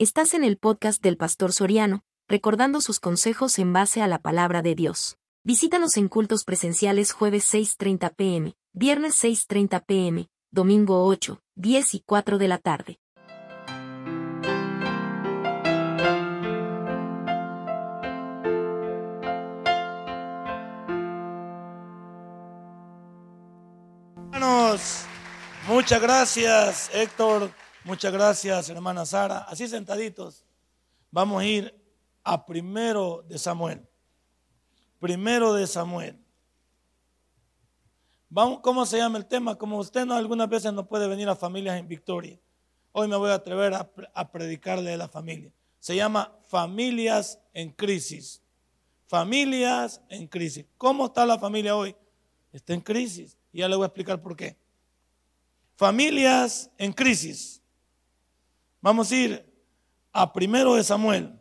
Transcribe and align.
Estás 0.00 0.34
en 0.34 0.44
el 0.44 0.58
podcast 0.58 1.02
del 1.02 1.16
Pastor 1.16 1.52
Soriano, 1.52 2.04
recordando 2.28 2.80
sus 2.80 3.00
consejos 3.00 3.58
en 3.58 3.72
base 3.72 4.00
a 4.00 4.06
la 4.06 4.20
palabra 4.20 4.62
de 4.62 4.76
Dios. 4.76 5.18
Visítanos 5.42 5.96
en 5.96 6.06
cultos 6.06 6.44
presenciales 6.44 7.10
jueves 7.10 7.52
6.30 7.52 8.14
pm, 8.14 8.54
viernes 8.72 9.20
6.30 9.24 9.84
pm, 9.84 10.28
domingo 10.52 11.04
8, 11.04 11.40
10 11.56 11.94
y 11.94 12.00
4 12.06 12.38
de 12.38 12.46
la 12.46 12.58
tarde. 12.58 13.00
Muchas 25.66 26.00
gracias 26.00 26.90
Héctor, 26.94 27.50
muchas 27.88 28.12
gracias 28.12 28.68
hermana 28.68 29.06
Sara. 29.06 29.38
Así 29.38 29.66
sentaditos, 29.66 30.44
vamos 31.10 31.40
a 31.40 31.46
ir 31.46 31.74
a 32.22 32.44
primero 32.44 33.24
de 33.26 33.38
Samuel. 33.38 33.88
Primero 35.00 35.54
de 35.54 35.66
Samuel. 35.66 36.18
Vamos, 38.28 38.60
¿Cómo 38.60 38.84
se 38.84 38.98
llama 38.98 39.16
el 39.16 39.24
tema? 39.24 39.56
Como 39.56 39.78
usted 39.78 40.04
no 40.04 40.14
algunas 40.14 40.50
veces 40.50 40.70
no 40.72 40.86
puede 40.86 41.08
venir 41.08 41.30
a 41.30 41.34
familias 41.34 41.78
en 41.78 41.88
victoria. 41.88 42.38
Hoy 42.92 43.08
me 43.08 43.16
voy 43.16 43.30
a 43.30 43.34
atrever 43.34 43.72
a, 43.72 43.90
a 44.12 44.30
predicarle 44.30 44.92
a 44.92 44.96
la 44.98 45.08
familia. 45.08 45.50
Se 45.80 45.96
llama 45.96 46.36
familias 46.46 47.40
en 47.54 47.70
crisis. 47.70 48.42
Familias 49.06 50.02
en 50.10 50.26
crisis. 50.26 50.66
¿Cómo 50.76 51.06
está 51.06 51.24
la 51.24 51.38
familia 51.38 51.74
hoy? 51.74 51.96
Está 52.52 52.74
en 52.74 52.82
crisis. 52.82 53.38
Y 53.50 53.60
ya 53.60 53.68
le 53.68 53.76
voy 53.76 53.84
a 53.84 53.86
explicar 53.86 54.20
por 54.20 54.36
qué. 54.36 54.58
Familias 55.76 56.70
en 56.76 56.92
crisis. 56.92 57.62
Vamos 58.80 59.10
a 59.10 59.16
ir 59.16 59.44
a 60.12 60.32
primero 60.32 60.74
de 60.74 60.84
Samuel, 60.84 61.36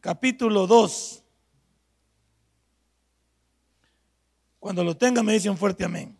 capítulo 0.00 0.66
2. 0.66 1.22
Cuando 4.60 4.84
lo 4.84 4.94
tenga 4.94 5.22
me 5.22 5.32
dicen 5.32 5.56
fuerte 5.56 5.84
amén. 5.84 6.18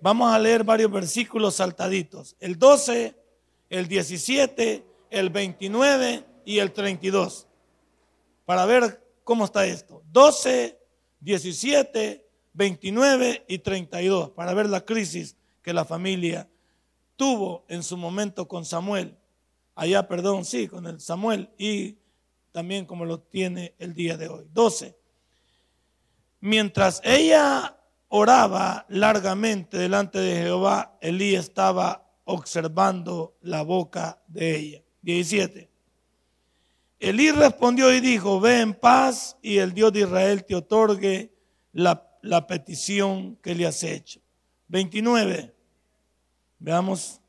Vamos 0.00 0.32
a 0.32 0.38
leer 0.38 0.64
varios 0.64 0.90
versículos 0.90 1.56
saltaditos. 1.56 2.36
El 2.40 2.58
12, 2.58 3.14
el 3.68 3.86
17, 3.86 4.86
el 5.10 5.28
29 5.28 6.24
y 6.46 6.58
el 6.58 6.72
32. 6.72 7.46
Para 8.46 8.64
ver 8.64 9.06
cómo 9.24 9.44
está 9.44 9.66
esto. 9.66 10.02
12, 10.10 10.78
17, 11.20 12.26
29 12.54 13.44
y 13.46 13.58
32. 13.58 14.30
Para 14.30 14.54
ver 14.54 14.70
la 14.70 14.86
crisis 14.86 15.36
que 15.60 15.74
la 15.74 15.84
familia 15.84 16.48
tuvo 17.16 17.66
en 17.68 17.82
su 17.82 17.98
momento 17.98 18.48
con 18.48 18.64
Samuel. 18.64 19.19
Allá, 19.80 20.06
perdón, 20.06 20.44
sí, 20.44 20.68
con 20.68 20.86
el 20.86 21.00
Samuel 21.00 21.48
y 21.56 21.96
también 22.52 22.84
como 22.84 23.06
lo 23.06 23.18
tiene 23.18 23.74
el 23.78 23.94
día 23.94 24.18
de 24.18 24.28
hoy. 24.28 24.46
12. 24.52 24.94
Mientras 26.40 27.00
ella 27.02 27.78
oraba 28.08 28.84
largamente 28.90 29.78
delante 29.78 30.18
de 30.18 30.36
Jehová, 30.36 30.98
Elí 31.00 31.34
estaba 31.34 32.12
observando 32.24 33.38
la 33.40 33.62
boca 33.62 34.22
de 34.26 34.54
ella. 34.54 34.82
17. 35.00 35.70
Elí 36.98 37.30
respondió 37.30 37.90
y 37.90 38.00
dijo, 38.00 38.38
ve 38.38 38.60
en 38.60 38.74
paz 38.74 39.38
y 39.40 39.56
el 39.56 39.72
Dios 39.72 39.94
de 39.94 40.00
Israel 40.00 40.44
te 40.44 40.56
otorgue 40.56 41.32
la, 41.72 42.06
petición 42.46 43.36
que 43.36 43.54
le 43.54 43.66
has 43.66 43.82
hecho. 43.82 44.20
29. 44.68 45.54
Veamos. 46.58 47.19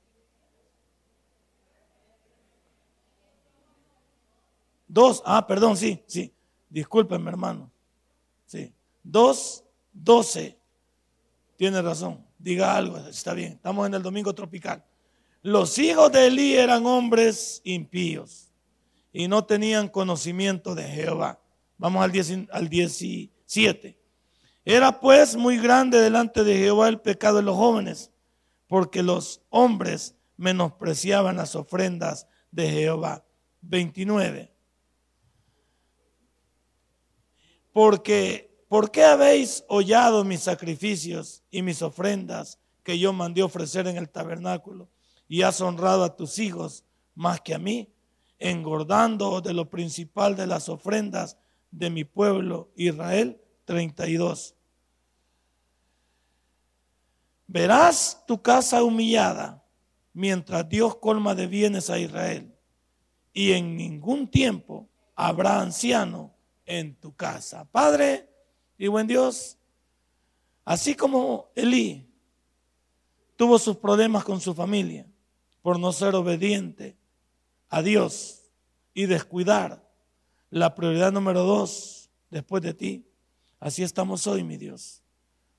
Dos, 4.92 5.24
ah, 5.26 5.48
perdón, 5.48 5.78
sí, 5.78 6.04
sí. 6.06 6.34
Discúlpenme, 6.70 7.30
hermano. 7.30 7.72
Sí. 8.46 8.74
Dos, 9.02 9.64
doce. 9.94 10.60
Tiene 11.56 11.82
razón. 11.82 12.26
Diga 12.38 12.76
algo, 12.76 12.98
está 12.98 13.34
bien. 13.34 13.54
Estamos 13.54 13.88
en 13.88 13.94
el 13.94 14.04
domingo 14.04 14.36
tropical. 14.36 14.84
Los 15.44 15.80
hijos 15.80 16.12
de 16.12 16.28
Elí 16.28 16.56
eran 16.56 16.86
hombres 16.86 17.62
impíos 17.64 18.52
y 19.14 19.30
no 19.30 19.46
tenían 19.46 19.88
conocimiento 19.88 20.76
de 20.76 20.84
Jehová. 20.84 21.40
Vamos 21.78 22.04
al, 22.04 22.50
al 22.52 22.68
17. 22.68 23.98
Era 24.66 25.00
pues 25.00 25.38
muy 25.38 25.58
grande 25.58 26.02
delante 26.02 26.44
de 26.44 26.58
Jehová 26.58 26.90
el 26.90 27.00
pecado 27.00 27.38
de 27.38 27.44
los 27.44 27.56
jóvenes, 27.56 28.12
porque 28.68 29.04
los 29.04 29.42
hombres 29.50 30.16
menospreciaban 30.36 31.38
las 31.38 31.56
ofrendas 31.56 32.28
de 32.52 32.70
Jehová. 32.70 33.24
29. 33.62 34.51
Porque, 37.74 38.64
¿por 38.68 38.92
qué 38.92 39.04
habéis 39.04 39.64
hollado 39.68 40.24
mis 40.24 40.42
sacrificios 40.42 41.44
y 41.50 41.62
mis 41.62 41.82
ofrendas 41.82 42.60
que 42.84 43.00
yo 43.00 43.14
mandé 43.14 43.44
ofrecer 43.44 43.88
en 43.88 43.98
el 43.98 44.10
tabernáculo? 44.10 44.90
Y 45.28 45.44
has 45.44 45.62
honrado 45.62 46.04
a 46.04 46.16
tus 46.16 46.40
hijos 46.40 46.84
más 47.16 47.42
que 47.42 47.54
a 47.54 47.60
mí, 47.60 47.90
engordando 48.40 49.42
de 49.42 49.54
lo 49.54 49.70
principal 49.70 50.36
de 50.36 50.48
las 50.48 50.68
ofrendas 50.68 51.38
de 51.72 51.90
mi 51.90 52.04
pueblo 52.04 52.72
Israel. 52.76 53.40
32. 53.66 54.56
Verás 57.48 58.24
tu 58.28 58.42
casa 58.42 58.84
humillada 58.84 59.64
mientras 60.14 60.68
Dios 60.68 60.96
colma 60.98 61.36
de 61.36 61.48
bienes 61.48 61.90
a 61.90 62.00
Israel. 62.00 62.54
Y 63.34 63.54
en 63.54 63.78
ningún 63.78 64.30
tiempo 64.30 64.90
habrá 65.16 65.62
anciano 65.62 66.34
en 66.72 66.96
tu 66.96 67.14
casa. 67.14 67.66
Padre 67.66 68.30
y 68.78 68.88
buen 68.88 69.06
Dios, 69.06 69.58
así 70.64 70.96
como 70.96 71.52
Elí 71.54 72.10
tuvo 73.36 73.60
sus 73.60 73.76
problemas 73.76 74.24
con 74.24 74.40
su 74.40 74.54
familia 74.54 75.06
por 75.62 75.78
no 75.78 75.92
ser 75.92 76.16
obediente 76.16 76.96
a 77.68 77.82
Dios 77.82 78.44
y 78.94 79.06
descuidar 79.06 79.86
la 80.50 80.74
prioridad 80.74 81.12
número 81.12 81.44
dos 81.44 82.10
después 82.30 82.64
de 82.64 82.74
ti, 82.74 83.06
así 83.60 83.84
estamos 83.84 84.26
hoy, 84.26 84.42
mi 84.44 84.56
Dios, 84.56 85.04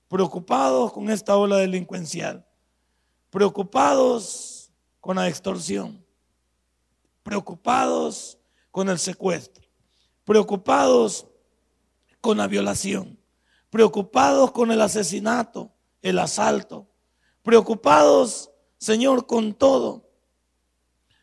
preocupados 0.09 0.95
con 0.95 1.11
esta 1.11 1.37
ola 1.37 1.59
delincuencial, 1.59 2.47
preocupados 3.29 4.73
con 4.99 5.17
la 5.17 5.29
extorsión, 5.29 6.03
preocupados 7.23 8.39
con 8.71 8.89
el 8.89 8.99
secuestro 8.99 9.62
preocupados 10.25 11.27
con 12.21 12.39
la 12.39 12.47
violación, 12.47 13.19
preocupados 13.71 14.53
con 14.53 14.71
el 14.71 14.81
asesinato, 14.81 15.73
el 16.03 16.19
asalto, 16.19 16.89
preocupados, 17.43 18.51
Señor, 18.79 19.27
con 19.27 19.55
todo 19.55 20.09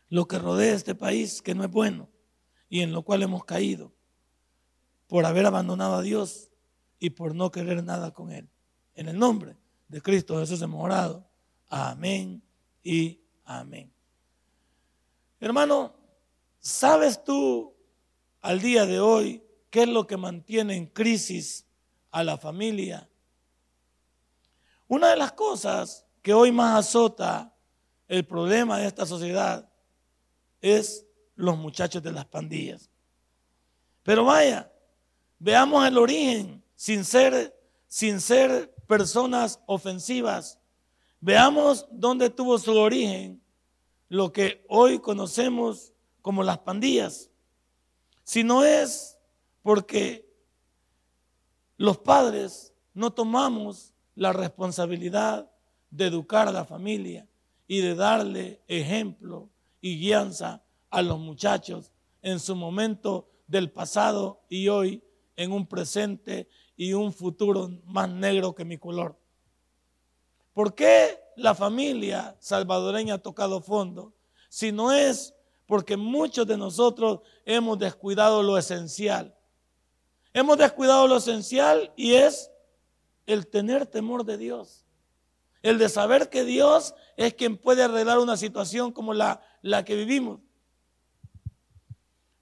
lo 0.08 0.26
que 0.26 0.38
rodea 0.38 0.74
este 0.74 0.94
país, 0.94 1.40
que 1.40 1.54
no 1.54 1.64
es 1.64 1.70
bueno 1.70 2.08
y 2.68 2.80
en 2.80 2.92
lo 2.92 3.02
cual 3.02 3.22
hemos 3.22 3.44
caído 3.44 3.92
por 5.06 5.26
haber 5.26 5.46
abandonado 5.46 5.96
a 5.96 6.02
Dios 6.02 6.50
y 6.98 7.10
por 7.10 7.34
no 7.34 7.50
querer 7.50 7.82
nada 7.82 8.12
con 8.12 8.30
Él. 8.30 8.48
En 8.94 9.08
el 9.08 9.18
nombre 9.18 9.56
de 9.88 10.00
Cristo 10.00 10.38
Jesús 10.38 10.62
hemos 10.62 10.84
orado. 10.84 11.28
Amén 11.68 12.42
y 12.82 13.20
amén. 13.44 13.92
Hermano, 15.40 15.94
¿sabes 16.58 17.22
tú 17.24 17.74
al 18.40 18.60
día 18.60 18.86
de 18.86 19.00
hoy, 19.00 19.42
¿qué 19.70 19.82
es 19.82 19.88
lo 19.88 20.06
que 20.06 20.16
mantiene 20.16 20.76
en 20.76 20.86
crisis 20.86 21.66
a 22.10 22.24
la 22.24 22.38
familia? 22.38 23.08
Una 24.88 25.10
de 25.10 25.16
las 25.16 25.32
cosas 25.32 26.06
que 26.22 26.34
hoy 26.34 26.52
más 26.52 26.78
azota 26.78 27.54
el 28.08 28.24
problema 28.24 28.78
de 28.78 28.86
esta 28.86 29.06
sociedad 29.06 29.70
es 30.60 31.06
los 31.36 31.56
muchachos 31.56 32.02
de 32.02 32.12
las 32.12 32.26
pandillas. 32.26 32.90
Pero 34.02 34.24
vaya, 34.24 34.70
veamos 35.38 35.86
el 35.86 35.96
origen 35.96 36.62
sin 36.74 37.04
ser, 37.04 37.56
sin 37.86 38.20
ser 38.20 38.74
personas 38.86 39.60
ofensivas. 39.66 40.58
Veamos 41.20 41.86
dónde 41.90 42.30
tuvo 42.30 42.58
su 42.58 42.76
origen 42.76 43.40
lo 44.08 44.32
que 44.32 44.64
hoy 44.68 44.98
conocemos 44.98 45.92
como 46.20 46.42
las 46.42 46.58
pandillas 46.58 47.29
si 48.24 48.44
no 48.44 48.64
es 48.64 49.18
porque 49.62 50.28
los 51.76 51.98
padres 51.98 52.74
no 52.94 53.12
tomamos 53.12 53.94
la 54.14 54.32
responsabilidad 54.32 55.50
de 55.90 56.06
educar 56.06 56.48
a 56.48 56.52
la 56.52 56.64
familia 56.64 57.26
y 57.66 57.80
de 57.80 57.94
darle 57.94 58.60
ejemplo 58.68 59.48
y 59.80 59.98
guianza 59.98 60.62
a 60.90 61.02
los 61.02 61.18
muchachos 61.18 61.92
en 62.22 62.40
su 62.40 62.54
momento 62.54 63.30
del 63.46 63.70
pasado 63.70 64.42
y 64.48 64.68
hoy 64.68 65.02
en 65.36 65.52
un 65.52 65.66
presente 65.66 66.48
y 66.76 66.92
un 66.92 67.12
futuro 67.12 67.70
más 67.84 68.08
negro 68.08 68.54
que 68.54 68.64
mi 68.64 68.78
color. 68.78 69.18
¿Por 70.52 70.74
qué 70.74 71.18
la 71.36 71.54
familia 71.54 72.36
salvadoreña 72.40 73.14
ha 73.14 73.18
tocado 73.18 73.60
fondo? 73.60 74.12
Si 74.48 74.72
no 74.72 74.92
es 74.92 75.34
Porque 75.70 75.96
muchos 75.96 76.48
de 76.48 76.56
nosotros 76.56 77.20
hemos 77.44 77.78
descuidado 77.78 78.42
lo 78.42 78.58
esencial. 78.58 79.36
Hemos 80.32 80.58
descuidado 80.58 81.06
lo 81.06 81.18
esencial 81.18 81.92
y 81.94 82.14
es 82.14 82.50
el 83.24 83.46
tener 83.46 83.86
temor 83.86 84.24
de 84.24 84.36
Dios. 84.36 84.84
El 85.62 85.78
de 85.78 85.88
saber 85.88 86.28
que 86.28 86.42
Dios 86.42 86.96
es 87.16 87.34
quien 87.34 87.56
puede 87.56 87.84
arreglar 87.84 88.18
una 88.18 88.36
situación 88.36 88.90
como 88.90 89.14
la, 89.14 89.42
la 89.62 89.84
que 89.84 89.94
vivimos. 89.94 90.40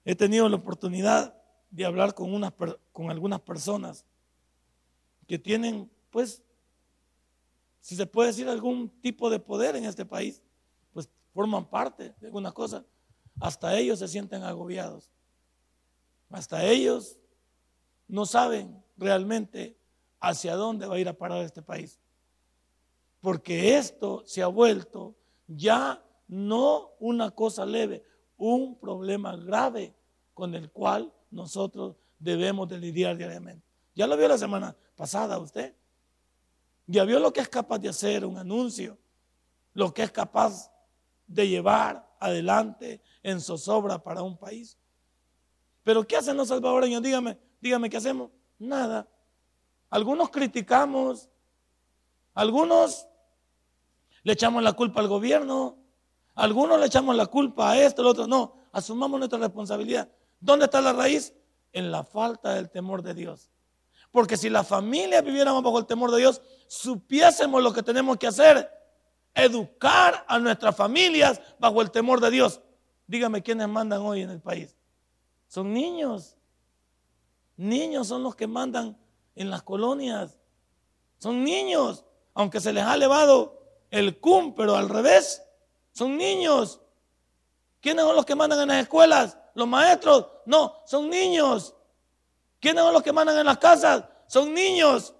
He 0.05 0.15
tenido 0.15 0.49
la 0.49 0.55
oportunidad 0.55 1.39
de 1.69 1.85
hablar 1.85 2.15
con, 2.15 2.33
unas, 2.33 2.51
con 2.91 3.11
algunas 3.11 3.41
personas 3.41 4.05
que 5.27 5.37
tienen, 5.37 5.87
pues, 6.09 6.41
si 7.79 7.95
se 7.95 8.07
puede 8.07 8.29
decir 8.29 8.49
algún 8.49 8.89
tipo 9.01 9.29
de 9.29 9.37
poder 9.39 9.75
en 9.75 9.85
este 9.85 10.03
país, 10.03 10.41
pues 10.93 11.07
forman 11.31 11.69
parte 11.69 12.15
de 12.19 12.25
alguna 12.25 12.51
cosa. 12.51 12.83
Hasta 13.39 13.77
ellos 13.77 13.99
se 13.99 14.07
sienten 14.07 14.43
agobiados. 14.43 15.11
Hasta 16.29 16.63
ellos 16.65 17.17
no 18.07 18.25
saben 18.25 18.83
realmente 18.97 19.77
hacia 20.19 20.55
dónde 20.55 20.85
va 20.85 20.95
a 20.95 20.99
ir 20.99 21.07
a 21.07 21.17
parar 21.17 21.43
este 21.43 21.61
país. 21.61 21.99
Porque 23.21 23.77
esto 23.77 24.23
se 24.25 24.41
ha 24.41 24.47
vuelto 24.47 25.15
ya 25.47 26.03
no 26.27 26.91
una 26.99 27.31
cosa 27.31 27.65
leve, 27.65 28.03
un 28.37 28.77
problema 28.77 29.35
grave 29.35 29.95
con 30.33 30.53
el 30.55 30.71
cual 30.71 31.11
nosotros 31.31 31.97
debemos 32.19 32.67
de 32.67 32.77
lidiar 32.77 33.17
diariamente. 33.17 33.65
Ya 33.95 34.07
lo 34.07 34.15
vio 34.15 34.27
la 34.27 34.37
semana 34.37 34.75
pasada 34.95 35.39
usted. 35.39 35.73
Ya 36.85 37.03
vio 37.03 37.19
lo 37.19 37.31
que 37.33 37.41
es 37.41 37.49
capaz 37.49 37.79
de 37.79 37.89
hacer 37.89 38.25
un 38.25 38.37
anuncio, 38.37 38.97
lo 39.73 39.93
que 39.93 40.03
es 40.03 40.11
capaz 40.11 40.71
de 41.27 41.47
llevar 41.47 42.08
adelante 42.19 43.01
en 43.23 43.41
zozobra 43.41 44.03
para 44.03 44.21
un 44.21 44.37
país. 44.37 44.77
Pero 45.83 46.05
¿qué 46.05 46.17
hacen 46.17 46.37
los 46.37 46.49
salvadoreños? 46.49 47.01
Dígame, 47.01 47.37
dígame, 47.61 47.89
¿qué 47.89 47.97
hacemos? 47.97 48.29
Nada. 48.57 49.07
Algunos 49.89 50.29
criticamos, 50.29 51.29
algunos 52.33 53.07
le 54.23 54.33
echamos 54.33 54.61
la 54.61 54.73
culpa 54.73 54.99
al 54.99 55.07
gobierno, 55.07 55.77
algunos 56.35 56.79
le 56.79 56.85
echamos 56.85 57.15
la 57.15 57.25
culpa 57.25 57.71
a 57.71 57.81
esto, 57.81 58.01
al 58.01 58.07
otro. 58.09 58.27
No, 58.27 58.55
asumamos 58.71 59.19
nuestra 59.19 59.39
responsabilidad. 59.39 60.09
¿Dónde 60.39 60.65
está 60.65 60.81
la 60.81 60.93
raíz? 60.93 61.33
En 61.73 61.91
la 61.91 62.03
falta 62.03 62.53
del 62.53 62.69
temor 62.69 63.01
de 63.01 63.13
Dios. 63.13 63.49
Porque 64.11 64.37
si 64.37 64.49
la 64.49 64.63
familia 64.63 65.21
viviéramos 65.21 65.61
bajo 65.61 65.79
el 65.79 65.85
temor 65.85 66.11
de 66.11 66.17
Dios, 66.19 66.41
supiésemos 66.67 67.61
lo 67.61 67.73
que 67.73 67.83
tenemos 67.83 68.17
que 68.17 68.27
hacer. 68.27 68.69
Educar 69.33 70.25
a 70.27 70.39
nuestras 70.39 70.75
familias 70.75 71.41
bajo 71.59 71.81
el 71.81 71.91
temor 71.91 72.19
de 72.19 72.31
Dios. 72.31 72.61
Dígame 73.07 73.41
quiénes 73.41 73.67
mandan 73.67 74.01
hoy 74.01 74.21
en 74.21 74.29
el 74.29 74.41
país. 74.41 74.75
Son 75.47 75.73
niños. 75.73 76.35
Niños 77.57 78.07
son 78.07 78.23
los 78.23 78.35
que 78.35 78.47
mandan 78.47 78.97
en 79.35 79.49
las 79.49 79.63
colonias. 79.63 80.37
Son 81.17 81.43
niños. 81.43 82.05
Aunque 82.33 82.59
se 82.59 82.71
les 82.71 82.83
ha 82.83 82.95
elevado 82.95 83.61
el 83.89 84.19
cum, 84.19 84.53
pero 84.53 84.75
al 84.75 84.89
revés. 84.89 85.41
Son 85.91 86.17
niños. 86.17 86.81
¿Quiénes 87.81 88.05
son 88.05 88.15
los 88.15 88.25
que 88.25 88.35
mandan 88.35 88.61
en 88.61 88.67
las 88.69 88.83
escuelas? 88.83 89.37
Los 89.55 89.67
maestros. 89.67 90.27
No, 90.45 90.75
son 90.85 91.09
niños. 91.09 91.75
¿Quiénes 92.59 92.83
son 92.83 92.93
los 92.93 93.03
que 93.03 93.13
mandan 93.13 93.37
en 93.37 93.45
las 93.45 93.57
casas? 93.57 94.05
Son 94.27 94.53
niños. 94.53 95.13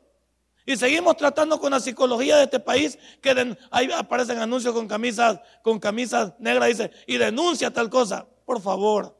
Y 0.69 0.77
seguimos 0.77 1.18
tratando 1.18 1.60
con 1.60 1.71
la 1.71 1.80
psicología 1.80 2.38
de 2.38 2.44
este 2.44 2.60
país, 2.60 3.00
que 3.21 3.56
ahí 3.71 3.89
aparecen 3.92 4.38
anuncios 4.38 4.71
con 4.71 4.88
camisas, 4.88 5.39
con 5.63 5.80
camisas 5.80 6.33
negras, 6.38 6.69
dice, 6.69 6.92
y 7.07 7.18
denuncia 7.18 7.74
tal 7.74 7.89
cosa. 7.89 8.27
Por 8.45 8.62
favor. 8.62 9.18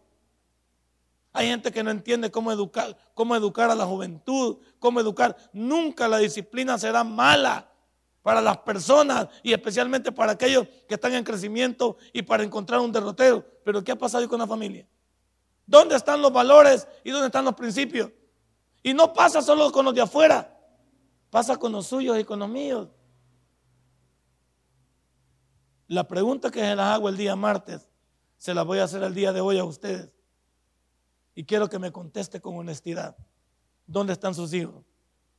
Hay 1.34 1.48
gente 1.48 1.72
que 1.72 1.82
no 1.82 1.90
entiende 1.90 2.30
cómo 2.30 2.52
educar, 2.52 2.96
cómo 3.16 3.36
educar 3.36 3.72
a 3.72 3.74
la 3.74 3.88
juventud, 3.88 4.60
cómo 4.78 5.00
educar. 5.00 5.36
Nunca 5.52 6.08
la 6.08 6.20
disciplina 6.20 6.78
será 6.78 7.04
mala 7.04 7.68
para 8.22 8.42
las 8.42 8.60
personas 8.60 9.28
y 9.42 9.52
especialmente 9.52 10.12
para 10.12 10.34
aquellos 10.34 10.68
que 10.88 10.94
están 10.94 11.16
en 11.16 11.24
crecimiento 11.24 11.98
y 12.14 12.22
para 12.22 12.44
encontrar 12.44 12.80
un 12.80 12.92
derrotero. 12.92 13.44
Pero 13.66 13.84
¿qué 13.84 13.92
ha 13.92 13.98
pasado 13.98 14.30
con 14.30 14.38
la 14.38 14.46
familia? 14.46 14.88
¿Dónde 15.66 15.96
están 15.96 16.22
los 16.22 16.32
valores 16.32 16.88
y 17.04 17.10
dónde 17.10 17.26
están 17.26 17.46
los 17.46 17.56
principios? 17.56 18.12
Y 18.84 18.94
no 18.94 19.12
pasa 19.12 19.42
solo 19.42 19.72
con 19.72 19.84
los 19.84 19.96
de 19.96 20.02
afuera, 20.02 20.59
pasa 21.30 21.58
con 21.58 21.72
los 21.72 21.88
suyos 21.88 22.20
y 22.20 22.24
con 22.24 22.40
los 22.40 22.50
míos. 22.50 22.90
La 25.88 26.08
pregunta 26.08 26.52
que 26.52 26.60
se 26.60 26.76
las 26.76 26.96
hago 26.96 27.10
el 27.10 27.18
día 27.18 27.36
martes, 27.36 27.88
se 28.38 28.54
la 28.54 28.64
voy 28.64 28.80
a 28.80 28.84
hacer 28.84 29.04
el 29.04 29.14
día 29.14 29.34
de 29.34 29.42
hoy 29.42 29.58
a 29.58 29.64
ustedes. 29.64 30.12
Y 31.36 31.44
quiero 31.46 31.70
que 31.70 31.80
me 31.80 31.92
conteste 31.92 32.42
con 32.42 32.58
honestidad. 32.58 33.16
¿Dónde 33.88 34.14
están 34.14 34.36
sus 34.36 34.54
hijos? 34.54 34.84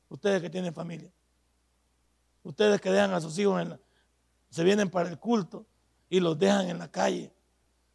Ustedes 0.09 0.43
que 0.43 0.51
tienen 0.51 0.75
familia. 0.75 1.13
Ustedes 2.43 2.81
que 2.81 2.91
dejan 2.91 3.13
a 3.13 3.21
sus 3.21 3.39
hijos 3.39 3.65
se 4.49 4.65
vienen 4.65 4.91
para 4.91 5.09
el 5.09 5.19
culto 5.19 5.67
y 6.09 6.21
los 6.21 6.39
dejan 6.39 6.69
en 6.69 6.79
la 6.79 6.91
calle. 6.91 7.33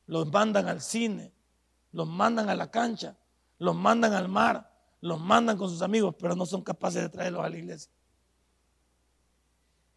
Los 0.07 0.31
mandan 0.31 0.67
al 0.67 0.81
cine, 0.81 1.33
los 1.91 2.07
mandan 2.07 2.49
a 2.49 2.55
la 2.55 2.69
cancha, 2.69 3.17
los 3.57 3.75
mandan 3.75 4.13
al 4.13 4.29
mar, 4.29 4.74
los 5.05 5.19
mandan 5.19 5.55
con 5.55 5.69
sus 5.69 5.83
amigos, 5.83 6.15
pero 6.17 6.35
no 6.35 6.47
son 6.47 6.63
capaces 6.63 6.99
de 6.99 7.09
traerlos 7.09 7.45
a 7.45 7.49
la 7.49 7.55
iglesia. 7.55 7.91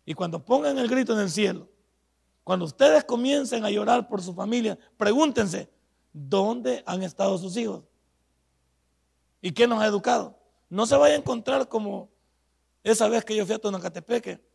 Y 0.05 0.13
cuando 0.13 0.45
pongan 0.45 0.77
el 0.77 0.87
grito 0.87 1.15
en 1.15 1.21
el 1.21 1.31
cielo, 1.31 1.67
cuando 2.45 2.67
ustedes 2.67 3.05
comiencen 3.05 3.65
a 3.65 3.71
llorar 3.71 4.07
por 4.07 4.21
su 4.21 4.35
familia, 4.35 4.79
pregúntense, 4.99 5.71
¿dónde 6.13 6.83
han 6.85 7.03
estado 7.03 7.39
sus 7.39 7.57
hijos? 7.57 7.85
¿Y 9.41 9.53
qué 9.53 9.67
nos 9.67 9.81
ha 9.81 9.87
educado? 9.87 10.39
No 10.69 10.85
se 10.85 10.95
vaya 10.95 11.15
a 11.15 11.19
encontrar 11.19 11.69
como 11.69 12.11
esa 12.85 13.09
vez 13.09 13.25
que 13.25 13.35
yo 13.35 13.47
fui 13.47 13.55
a 13.55 13.59
Tonacatepeque, 13.59 14.47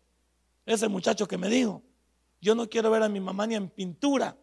ese 0.68 0.88
muchacho 0.88 1.28
que 1.28 1.38
me 1.40 1.50
dijo, 1.50 1.82
yo 2.40 2.54
no 2.54 2.70
quiero 2.70 2.92
ver 2.92 3.02
a 3.02 3.10
mi 3.10 3.20
mamá 3.20 3.48
ni 3.48 3.56
en 3.56 3.72
pintura. 3.72 4.38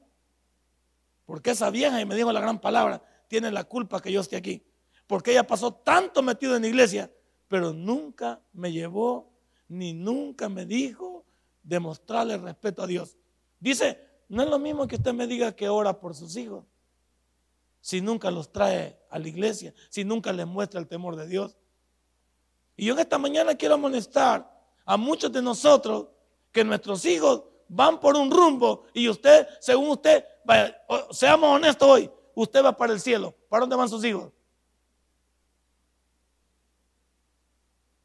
Porque 1.24 1.52
esa 1.52 1.70
vieja, 1.70 2.00
y 2.00 2.04
me 2.04 2.16
dijo 2.16 2.32
la 2.32 2.40
gran 2.40 2.60
palabra, 2.60 3.00
tiene 3.28 3.52
la 3.52 3.62
culpa 3.62 4.02
que 4.02 4.10
yo 4.10 4.22
esté 4.22 4.34
aquí. 4.34 4.64
Porque 5.10 5.32
ella 5.32 5.44
pasó 5.44 5.72
tanto 5.72 6.22
metido 6.22 6.54
en 6.54 6.62
la 6.62 6.68
iglesia, 6.68 7.10
pero 7.48 7.72
nunca 7.72 8.40
me 8.52 8.70
llevó, 8.70 9.28
ni 9.66 9.92
nunca 9.92 10.48
me 10.48 10.64
dijo 10.64 11.24
demostrarle 11.64 12.38
respeto 12.38 12.84
a 12.84 12.86
Dios. 12.86 13.16
Dice, 13.58 14.06
no 14.28 14.44
es 14.44 14.48
lo 14.48 14.60
mismo 14.60 14.86
que 14.86 14.94
usted 14.94 15.12
me 15.12 15.26
diga 15.26 15.50
que 15.50 15.68
ora 15.68 15.98
por 15.98 16.14
sus 16.14 16.36
hijos, 16.36 16.64
si 17.80 18.00
nunca 18.00 18.30
los 18.30 18.52
trae 18.52 19.00
a 19.10 19.18
la 19.18 19.26
iglesia, 19.26 19.74
si 19.88 20.04
nunca 20.04 20.32
les 20.32 20.46
muestra 20.46 20.78
el 20.78 20.86
temor 20.86 21.16
de 21.16 21.26
Dios. 21.26 21.56
Y 22.76 22.84
yo 22.84 22.94
en 22.94 23.00
esta 23.00 23.18
mañana 23.18 23.56
quiero 23.56 23.74
amonestar 23.74 24.48
a 24.84 24.96
muchos 24.96 25.32
de 25.32 25.42
nosotros 25.42 26.06
que 26.52 26.62
nuestros 26.62 27.04
hijos 27.04 27.42
van 27.66 27.98
por 27.98 28.14
un 28.14 28.30
rumbo 28.30 28.84
y 28.94 29.08
usted, 29.08 29.48
según 29.58 29.88
usted, 29.88 30.24
seamos 31.10 31.50
honestos 31.50 31.88
hoy, 31.88 32.08
usted 32.36 32.64
va 32.64 32.76
para 32.76 32.92
el 32.92 33.00
cielo. 33.00 33.34
¿Para 33.48 33.62
dónde 33.62 33.74
van 33.74 33.88
sus 33.88 34.04
hijos? 34.04 34.30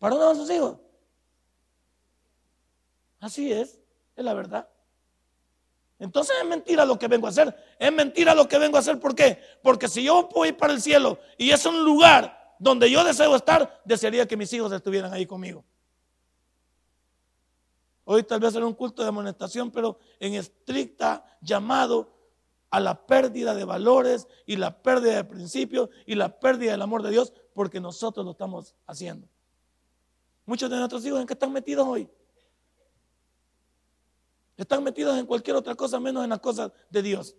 ¿Para 0.06 0.18
dónde 0.18 0.28
van 0.28 0.46
sus 0.46 0.56
hijos? 0.56 0.78
Así 3.20 3.52
es, 3.52 3.80
es 4.16 4.24
la 4.24 4.36
verdad. 4.36 4.70
Entonces 5.98 6.36
es 6.40 6.48
mentira 6.48 6.86
lo 6.86 7.00
que 7.00 7.08
vengo 7.08 7.26
a 7.26 7.32
hacer. 7.32 7.56
Es 7.80 7.92
mentira 7.92 8.36
lo 8.36 8.48
que 8.48 8.60
vengo 8.60 8.78
a 8.78 8.82
hacer. 8.82 9.00
¿Por 9.00 9.16
qué? 9.16 9.40
Porque 9.64 9.88
si 9.88 10.04
yo 10.04 10.30
voy 10.32 10.52
para 10.52 10.74
el 10.74 10.82
cielo 10.84 11.18
y 11.40 11.50
es 11.50 11.66
un 11.66 11.84
lugar 11.84 12.56
donde 12.60 12.92
yo 12.92 13.04
deseo 13.04 13.36
estar, 13.36 13.82
desearía 13.84 14.28
que 14.28 14.38
mis 14.38 14.54
hijos 14.54 14.72
estuvieran 14.72 15.12
ahí 15.12 15.26
conmigo. 15.26 15.66
Hoy 18.04 18.22
tal 18.22 18.40
vez 18.42 18.54
era 18.54 18.68
un 18.68 18.76
culto 18.76 19.02
de 19.02 19.08
amonestación, 19.08 19.72
pero 19.72 19.98
en 20.20 20.36
estricta 20.36 21.26
llamado 21.42 22.14
a 22.70 22.80
la 22.80 23.08
pérdida 23.08 23.56
de 23.56 23.66
valores 23.66 24.28
y 24.46 24.58
la 24.58 24.84
pérdida 24.84 25.16
de 25.16 25.24
principios 25.24 25.90
y 26.06 26.14
la 26.14 26.40
pérdida 26.40 26.74
del 26.74 26.84
amor 26.84 27.02
de 27.02 27.10
Dios, 27.10 27.34
porque 27.56 27.80
nosotros 27.80 28.24
lo 28.24 28.34
estamos 28.34 28.76
haciendo. 28.86 29.28
Muchos 30.46 30.70
de 30.70 30.78
nuestros 30.78 31.06
hijos 31.06 31.20
en 31.20 31.28
qué 31.28 31.34
están 31.34 31.52
metidos 31.52 31.88
hoy. 31.88 32.10
Están 34.58 34.84
metidos 34.84 35.18
en 35.18 35.26
cualquier 35.26 35.56
otra 35.56 35.76
cosa 35.76 36.00
menos 36.00 36.24
en 36.24 36.30
las 36.30 36.40
cosas 36.40 36.72
de 36.90 37.02
Dios. 37.02 37.36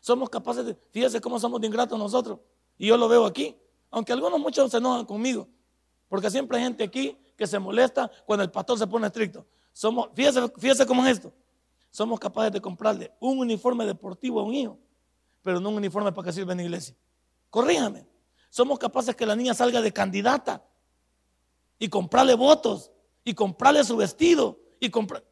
Somos 0.00 0.30
capaces 0.30 0.64
de, 0.64 0.76
fíjense 0.92 1.20
cómo 1.20 1.38
somos 1.38 1.60
de 1.60 1.66
ingratos 1.66 1.98
nosotros. 1.98 2.38
Y 2.78 2.86
yo 2.86 2.96
lo 2.96 3.08
veo 3.08 3.26
aquí, 3.26 3.56
aunque 3.90 4.12
algunos 4.12 4.38
muchos 4.38 4.70
se 4.70 4.76
enojan 4.76 5.04
conmigo, 5.04 5.48
porque 6.08 6.30
siempre 6.30 6.58
hay 6.58 6.64
gente 6.64 6.84
aquí 6.84 7.18
que 7.36 7.46
se 7.46 7.58
molesta 7.58 8.10
cuando 8.24 8.44
el 8.44 8.50
pastor 8.50 8.78
se 8.78 8.86
pone 8.86 9.06
estricto. 9.06 9.46
Somos, 9.72 10.10
fíjese, 10.14 10.86
cómo 10.86 11.04
es 11.04 11.12
esto. 11.12 11.32
Somos 11.90 12.20
capaces 12.20 12.52
de 12.52 12.60
comprarle 12.60 13.12
un 13.18 13.38
uniforme 13.38 13.84
deportivo 13.84 14.40
a 14.40 14.44
un 14.44 14.54
hijo, 14.54 14.78
pero 15.42 15.58
no 15.58 15.70
un 15.70 15.76
uniforme 15.76 16.12
para 16.12 16.26
que 16.26 16.32
sirva 16.32 16.52
en 16.52 16.58
la 16.58 16.64
iglesia. 16.64 16.94
Corríjame. 17.48 18.06
Somos 18.48 18.78
capaces 18.78 19.16
que 19.16 19.26
la 19.26 19.34
niña 19.34 19.54
salga 19.54 19.80
de 19.80 19.92
candidata 19.92 20.64
y 21.80 21.88
comprarle 21.88 22.34
votos 22.34 22.92
y 23.24 23.34
comprarle 23.34 23.82
su 23.82 23.96
vestido 23.96 24.60
y, 24.78 24.90
comprar, 24.90 25.24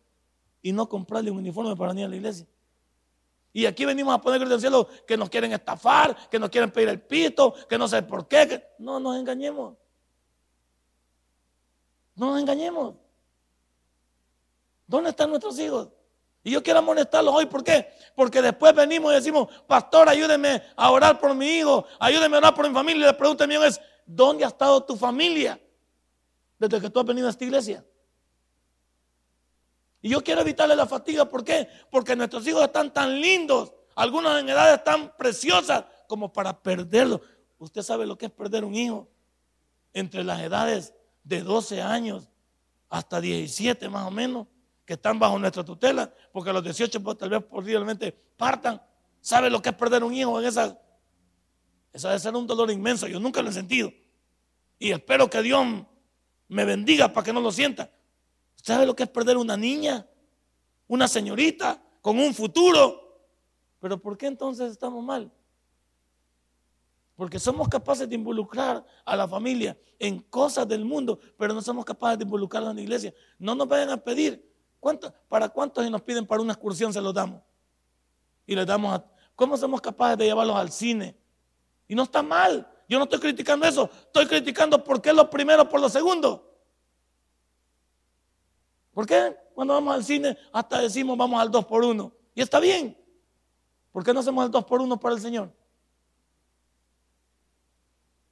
y 0.63 0.73
no 0.73 0.89
comprarle 0.89 1.31
un 1.31 1.39
uniforme 1.39 1.77
para 1.77 1.93
venir 1.93 2.07
a 2.07 2.09
la 2.09 2.17
iglesia. 2.17 2.47
Y 3.53 3.67
aquí 3.67 3.85
venimos 3.85 4.15
a 4.15 4.21
poner 4.21 4.43
en 4.43 4.61
cielo 4.61 4.89
que 5.07 5.17
nos 5.17 5.29
quieren 5.29 5.53
estafar, 5.53 6.29
que 6.29 6.39
nos 6.39 6.49
quieren 6.49 6.71
pedir 6.71 6.89
el 6.89 7.01
pito, 7.01 7.55
que 7.69 7.77
no 7.79 7.87
sé 7.87 8.03
por 8.03 8.27
qué. 8.27 8.65
No 8.79 8.99
nos 8.99 9.17
engañemos. 9.17 9.77
No 12.15 12.31
nos 12.31 12.41
engañemos. 12.41 12.95
¿Dónde 14.87 15.11
están 15.11 15.31
nuestros 15.31 15.59
hijos? 15.59 15.89
Y 16.45 16.53
yo 16.53 16.63
quiero 16.63 16.79
amonestarlos 16.79 17.35
hoy, 17.35 17.47
¿por 17.47 17.63
qué? 17.63 17.91
Porque 18.15 18.41
después 18.41 18.75
venimos 18.75 19.13
y 19.13 19.17
decimos, 19.17 19.49
pastor, 19.67 20.09
ayúdeme 20.09 20.63
a 20.77 20.91
orar 20.91 21.19
por 21.19 21.35
mi 21.35 21.47
hijo, 21.59 21.85
ayúdeme 21.99 22.37
a 22.37 22.39
orar 22.39 22.55
por 22.55 22.67
mi 22.67 22.73
familia. 22.73 23.03
Y 23.03 23.07
la 23.07 23.17
pregunta 23.17 23.47
mía 23.47 23.67
es, 23.67 23.81
¿dónde 24.07 24.45
ha 24.45 24.49
estado 24.49 24.83
tu 24.83 24.97
familia 24.97 25.61
desde 26.59 26.81
que 26.81 26.91
tú 26.91 27.01
has 27.01 27.07
venido 27.07 27.27
a 27.27 27.31
esta 27.31 27.45
iglesia? 27.45 27.85
Y 30.01 30.11
yo 30.11 30.23
quiero 30.23 30.41
evitarle 30.43 30.77
la 30.77 30.87
fatiga, 30.87 31.29
¿por 31.29 31.45
qué? 31.45 31.69
Porque 31.91 32.15
nuestros 32.15 32.47
hijos 32.47 32.63
están 32.63 32.93
tan 32.93 33.21
lindos, 33.21 33.73
algunos 33.97 34.39
en 34.41 34.49
edades 34.49 34.83
tan 34.85 35.17
preciosas 35.17 35.85
como 36.07 36.33
para 36.33 36.63
perderlos. 36.63 37.21
Usted 37.59 37.83
sabe 37.83 38.07
lo 38.07 38.17
que 38.17 38.27
es 38.27 38.33
perder 38.33 38.65
un 38.65 38.75
hijo 38.75 39.09
entre 39.93 40.23
las 40.23 40.41
edades 40.41 40.95
de 41.25 41.43
12 41.43 41.83
años 41.83 42.29
hasta 42.89 43.21
17 43.21 43.89
más 43.89 44.07
o 44.07 44.11
menos, 44.11 44.47
que 44.85 44.95
están 44.95 45.19
bajo 45.19 45.39
nuestra 45.39 45.65
tutela, 45.65 46.13
porque 46.33 46.49
a 46.49 46.53
los 46.53 46.65
18 46.65 47.03
pues, 47.03 47.19
tal 47.19 47.29
vez 47.29 47.45
posiblemente 47.45 48.13
partan. 48.13 48.81
¿Sabe 49.21 49.51
lo 49.51 49.61
que 49.61 49.71
es 49.71 49.75
perder 49.75 50.03
un 50.03 50.15
hijo 50.15 50.41
en 50.41 50.47
esa? 50.47 50.79
Eso 51.93 52.09
debe 52.09 52.21
ser 52.21 52.35
un 52.35 52.47
dolor 52.47 52.71
inmenso, 52.71 53.07
yo 53.07 53.21
nunca 53.21 53.43
lo 53.43 53.51
he 53.51 53.53
sentido. 53.53 53.93
Y 54.79 54.93
espero 54.93 55.29
que 55.29 55.43
Dios 55.43 55.67
me 56.49 56.65
bendiga 56.65 57.13
para 57.13 57.25
que 57.25 57.33
no 57.33 57.41
lo 57.41 57.53
sienta. 57.53 57.91
¿Sabe 58.57 58.87
lo 58.87 58.97
que 58.97 59.05
es 59.05 59.09
perder 59.09 59.37
una 59.37 59.57
niña? 59.57 60.07
Una 60.87 61.07
señorita 61.07 61.81
con 62.01 62.19
un 62.19 62.35
futuro. 62.35 63.21
Pero 63.81 64.01
¿por 64.01 64.17
qué 64.17 64.27
entonces 64.27 64.73
estamos 64.73 65.05
mal? 65.05 65.31
Porque 67.15 67.39
somos 67.39 67.69
capaces 67.69 68.09
de 68.09 68.15
involucrar 68.15 68.85
a 69.05 69.17
la 69.17 69.29
familia 69.29 69.77
en 69.99 70.21
cosas 70.21 70.67
del 70.67 70.85
mundo, 70.85 71.19
pero 71.37 71.53
no 71.53 71.61
somos 71.61 71.85
capaces 71.85 72.19
de 72.19 72.25
involucrarla 72.25 72.71
en 72.71 72.77
la 72.77 72.83
iglesia. 72.83 73.15
No 73.39 73.55
nos 73.55 73.69
vayan 73.69 73.91
a 73.91 73.97
pedir. 73.97 74.45
¿Cuánto, 74.81 75.13
¿Para 75.29 75.49
cuántos 75.49 75.85
si 75.85 75.91
nos 75.91 76.03
piden 76.03 76.27
para 76.27 76.41
una 76.41 76.53
excursión 76.53 76.93
se 76.93 77.01
los 77.01 77.13
damos? 77.13 77.43
Y 78.47 78.55
les 78.55 78.67
damos 78.67 78.95
a, 78.95 79.05
¿Cómo 79.39 79.57
somos 79.57 79.81
capaces 79.81 80.19
de 80.19 80.25
llevarlos 80.25 80.57
al 80.57 80.73
cine? 80.73 81.17
Y 81.87 81.95
no 81.95 82.03
está 82.03 82.25
mal. 82.25 82.69
Yo 82.89 82.99
no 82.99 83.05
estoy 83.05 83.21
criticando 83.21 83.67
eso. 83.67 83.91
Estoy 83.93 84.27
criticando 84.27 84.83
por 84.83 85.03
qué 85.03 85.13
lo 85.13 85.29
primero 85.29 85.69
por 85.69 85.81
lo 85.81 85.89
segundo. 85.89 86.45
¿Por 88.95 89.07
qué? 89.07 89.37
Cuando 89.55 89.75
vamos 89.75 89.95
al 89.95 90.05
cine 90.05 90.37
hasta 90.53 90.81
decimos 90.81 91.17
vamos 91.17 91.41
al 91.41 91.51
2 91.51 91.65
por 91.67 91.85
1 91.85 92.13
Y 92.35 92.41
está 92.41 92.59
bien. 92.59 92.97
¿Por 93.93 94.03
qué 94.03 94.13
no 94.15 94.21
hacemos 94.21 94.45
el 94.45 94.51
2 94.51 94.65
por 94.65 94.81
1 94.81 94.99
para 94.99 95.15
el 95.15 95.21
Señor? 95.21 95.53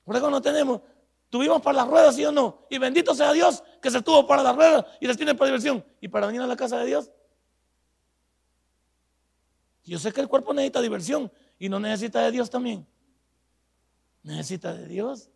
¿Por 0.05 0.15
qué 0.15 0.21
no 0.23 0.41
tenemos? 0.41 0.81
Tuvimos 1.29 1.61
para 1.61 1.79
las 1.79 1.89
ruedas, 1.89 2.15
¿sí 2.15 2.25
o 2.25 2.33
no? 2.33 2.67
Y 2.71 2.79
bendito 2.79 3.15
sea 3.15 3.33
Dios 3.33 3.63
que 3.83 3.91
se 3.91 4.01
tuvo 4.01 4.27
para 4.27 4.43
las 4.43 4.57
ruedas 4.57 4.87
y 5.01 5.07
les 5.07 5.17
tiene 5.17 5.35
para 5.35 5.49
diversión. 5.49 5.85
¿Y 6.01 6.09
para 6.09 6.27
venir 6.27 6.41
a 6.41 6.47
la 6.47 6.57
casa 6.57 6.79
de 6.79 6.87
Dios? 6.87 7.11
Yo 9.85 9.99
sé 9.99 10.13
que 10.13 10.21
el 10.21 10.29
cuerpo 10.29 10.55
necesita 10.55 10.81
diversión 10.81 11.31
y 11.59 11.69
no 11.69 11.79
necesita 11.79 12.23
de 12.23 12.31
Dios 12.31 12.49
también. 12.49 12.87
Necesita 14.27 14.75
de 14.75 14.89
Dios. 14.89 15.31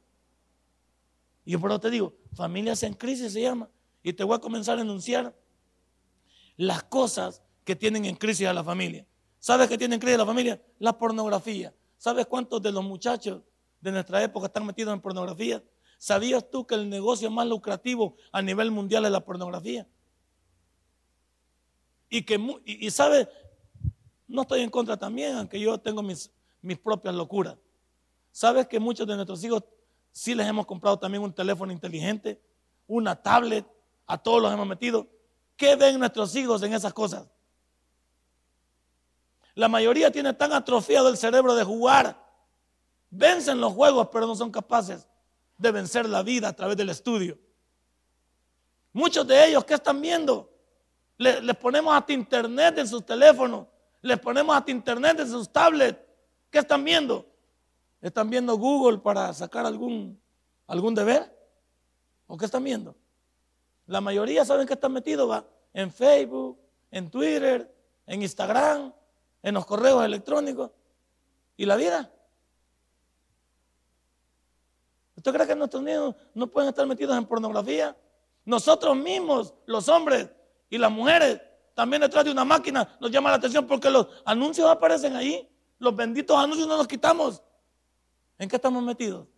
Y 1.44 1.52
yo 1.52 1.60
por 1.60 1.70
eso 1.70 1.78
te 1.78 1.90
digo, 1.90 2.12
familias 2.34 2.82
en 2.82 2.92
crisis 2.92 3.32
se 3.32 3.40
llama. 3.40 3.70
Y 4.02 4.12
te 4.12 4.24
voy 4.24 4.34
a 4.34 4.40
comenzar 4.40 4.78
a 4.78 4.80
enunciar 4.80 5.32
las 6.56 6.82
cosas 6.82 7.40
que 7.64 7.76
tienen 7.76 8.04
en 8.04 8.16
crisis 8.16 8.48
a 8.48 8.52
la 8.52 8.64
familia. 8.64 9.06
¿Sabes 9.38 9.68
qué 9.68 9.78
tienen 9.78 9.94
en 9.94 10.00
crisis 10.00 10.16
a 10.16 10.18
la 10.18 10.26
familia? 10.26 10.60
La 10.80 10.98
pornografía. 10.98 11.72
¿Sabes 11.98 12.26
cuántos 12.26 12.60
de 12.62 12.72
los 12.72 12.82
muchachos 12.82 13.42
de 13.80 13.92
nuestra 13.92 14.24
época 14.24 14.46
están 14.46 14.66
metidos 14.66 14.92
en 14.92 15.00
pornografía? 15.00 15.62
¿Sabías 15.96 16.50
tú 16.50 16.66
que 16.66 16.74
el 16.74 16.90
negocio 16.90 17.30
más 17.30 17.46
lucrativo 17.46 18.16
a 18.32 18.42
nivel 18.42 18.72
mundial 18.72 19.04
es 19.04 19.12
la 19.12 19.24
pornografía? 19.24 19.86
Y 22.08 22.22
que, 22.22 22.40
y, 22.64 22.90
sabes, 22.90 23.28
no 24.26 24.42
estoy 24.42 24.62
en 24.62 24.70
contra 24.70 24.96
también, 24.96 25.36
aunque 25.36 25.60
yo 25.60 25.78
tengo 25.78 26.02
mis, 26.02 26.28
mis 26.60 26.76
propias 26.76 27.14
locuras. 27.14 27.56
¿Sabes 28.32 28.66
que 28.66 28.78
muchos 28.78 29.06
de 29.06 29.14
nuestros 29.14 29.42
hijos 29.44 29.64
sí 30.12 30.34
les 30.34 30.46
hemos 30.46 30.66
comprado 30.66 30.98
también 30.98 31.22
un 31.22 31.32
teléfono 31.32 31.72
inteligente, 31.72 32.40
una 32.86 33.14
tablet, 33.14 33.66
a 34.10 34.18
todos 34.18 34.42
los 34.42 34.52
hemos 34.52 34.66
metido. 34.66 35.06
¿Qué 35.56 35.76
ven 35.76 35.98
nuestros 35.98 36.34
hijos 36.34 36.62
en 36.62 36.74
esas 36.74 36.92
cosas? 36.92 37.28
La 39.54 39.68
mayoría 39.68 40.10
tiene 40.10 40.32
tan 40.32 40.52
atrofiado 40.52 41.08
el 41.08 41.16
cerebro 41.16 41.54
de 41.54 41.62
jugar. 41.62 42.20
Vencen 43.10 43.60
los 43.60 43.72
juegos, 43.72 44.08
pero 44.10 44.26
no 44.26 44.34
son 44.34 44.50
capaces 44.50 45.06
de 45.58 45.70
vencer 45.70 46.08
la 46.08 46.22
vida 46.22 46.48
a 46.48 46.52
través 46.52 46.76
del 46.76 46.88
estudio. 46.88 47.38
Muchos 48.92 49.26
de 49.26 49.46
ellos, 49.46 49.64
¿qué 49.64 49.74
están 49.74 50.00
viendo? 50.00 50.50
Les, 51.18 51.56
ponemos 51.56 51.94
hasta 51.94 52.12
internet 52.12 52.78
en 52.78 52.88
sus 52.88 53.04
teléfonos, 53.04 53.66
les 54.00 54.18
ponemos 54.18 54.56
hasta 54.56 54.70
internet 54.70 55.20
en 55.20 55.30
sus 55.30 55.52
tablets. 55.52 56.00
¿Qué 56.50 56.58
están 56.58 56.82
viendo? 56.82 57.29
¿Están 58.00 58.30
viendo 58.30 58.56
Google 58.56 58.98
para 58.98 59.32
sacar 59.34 59.66
algún, 59.66 60.20
algún 60.66 60.94
deber? 60.94 61.36
¿O 62.26 62.36
qué 62.36 62.46
están 62.46 62.64
viendo? 62.64 62.94
La 63.86 64.00
mayoría 64.00 64.44
saben 64.44 64.66
que 64.66 64.74
están 64.74 64.92
metidos, 64.92 65.44
en 65.74 65.92
Facebook, 65.92 66.58
en 66.90 67.10
Twitter, 67.10 67.74
en 68.06 68.22
Instagram, 68.22 68.92
en 69.42 69.54
los 69.54 69.66
correos 69.66 70.04
electrónicos. 70.04 70.70
¿Y 71.56 71.66
la 71.66 71.76
vida? 71.76 72.10
¿Usted 75.16 75.32
cree 75.34 75.46
que 75.46 75.54
nuestros 75.54 75.82
niños 75.82 76.14
no 76.32 76.46
pueden 76.46 76.70
estar 76.70 76.86
metidos 76.86 77.16
en 77.18 77.26
pornografía? 77.26 77.94
Nosotros 78.44 78.96
mismos, 78.96 79.52
los 79.66 79.88
hombres 79.88 80.30
y 80.70 80.78
las 80.78 80.90
mujeres, 80.90 81.40
también 81.74 82.00
detrás 82.00 82.24
de 82.24 82.30
una 82.30 82.44
máquina 82.44 82.96
nos 83.00 83.10
llama 83.10 83.30
la 83.30 83.36
atención 83.36 83.66
porque 83.66 83.90
los 83.90 84.06
anuncios 84.24 84.68
aparecen 84.70 85.16
ahí. 85.16 85.46
Los 85.78 85.94
benditos 85.94 86.36
anuncios 86.38 86.66
no 86.66 86.76
los 86.76 86.88
quitamos. 86.88 87.42
¿En 88.40 88.48
qué 88.48 88.56
estamos 88.56 88.82
metidos? 88.82 89.28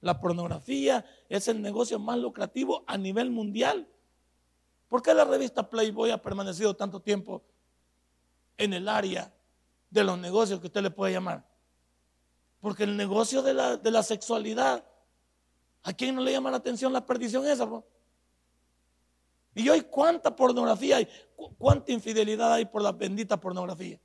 La 0.00 0.20
pornografía 0.20 1.04
es 1.28 1.48
el 1.48 1.60
negocio 1.60 1.98
más 1.98 2.16
lucrativo 2.18 2.84
a 2.86 2.96
nivel 2.96 3.32
mundial. 3.32 3.88
¿Por 4.86 5.02
qué 5.02 5.12
la 5.12 5.24
revista 5.24 5.68
Playboy 5.68 6.12
ha 6.12 6.22
permanecido 6.22 6.76
tanto 6.76 7.00
tiempo 7.00 7.42
en 8.56 8.74
el 8.74 8.88
área 8.88 9.34
de 9.90 10.04
los 10.04 10.16
negocios 10.18 10.60
que 10.60 10.68
usted 10.68 10.82
le 10.82 10.92
puede 10.92 11.12
llamar? 11.12 11.44
Porque 12.60 12.84
el 12.84 12.96
negocio 12.96 13.42
de 13.42 13.54
la, 13.54 14.02
sexualidad, 14.04 14.84
¿a 15.82 15.92
quién 15.92 16.14
no 16.14 16.20
le 16.20 16.30
llama 16.30 16.52
la 16.52 16.58
atención 16.58 16.92
la 16.92 17.04
perdición 17.04 17.44
esa? 17.44 17.68
Y 19.56 19.68
hoy 19.68 19.80
cuánta 19.80 20.36
pornografía 20.36 20.98
hay, 20.98 21.08
cuánta 21.58 21.90
infidelidad 21.90 22.52
hay 22.52 22.66
por 22.66 22.82
la 22.82 22.92
bendita 22.92 23.36
pornografía. 23.40 23.98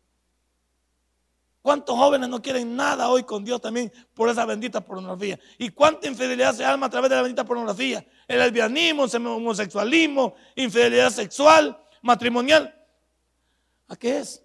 ¿Cuántos 1.68 1.98
jóvenes 1.98 2.30
no 2.30 2.42
quieren 2.42 2.78
nada 2.78 3.10
hoy 3.10 3.24
con 3.24 3.44
Dios 3.44 3.60
también 3.60 3.92
por 4.14 4.30
esa 4.30 4.46
bendita 4.46 4.80
pornografía? 4.80 5.38
¿Y 5.58 5.68
cuánta 5.68 6.08
infidelidad 6.08 6.56
se 6.56 6.64
arma 6.64 6.86
a 6.86 6.90
través 6.90 7.10
de 7.10 7.18
la 7.18 7.24
bendita 7.24 7.44
pornografía? 7.44 8.08
El 8.26 8.40
lesbianismo, 8.40 9.04
el 9.04 9.28
homosexualismo, 9.28 10.34
infidelidad 10.56 11.10
sexual, 11.10 11.78
matrimonial. 12.02 12.74
¿A 13.90 13.98
qué 13.98 14.20
es? 14.20 14.42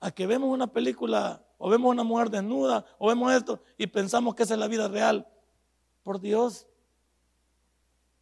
A 0.00 0.10
que 0.10 0.26
vemos 0.26 0.48
una 0.48 0.66
película 0.66 1.44
o 1.58 1.68
vemos 1.68 1.90
una 1.90 2.02
mujer 2.02 2.30
desnuda 2.30 2.86
o 2.98 3.08
vemos 3.08 3.30
esto 3.30 3.62
y 3.76 3.86
pensamos 3.86 4.34
que 4.34 4.44
esa 4.44 4.54
es 4.54 4.60
la 4.60 4.68
vida 4.68 4.88
real. 4.88 5.28
Por 6.02 6.18
Dios. 6.18 6.66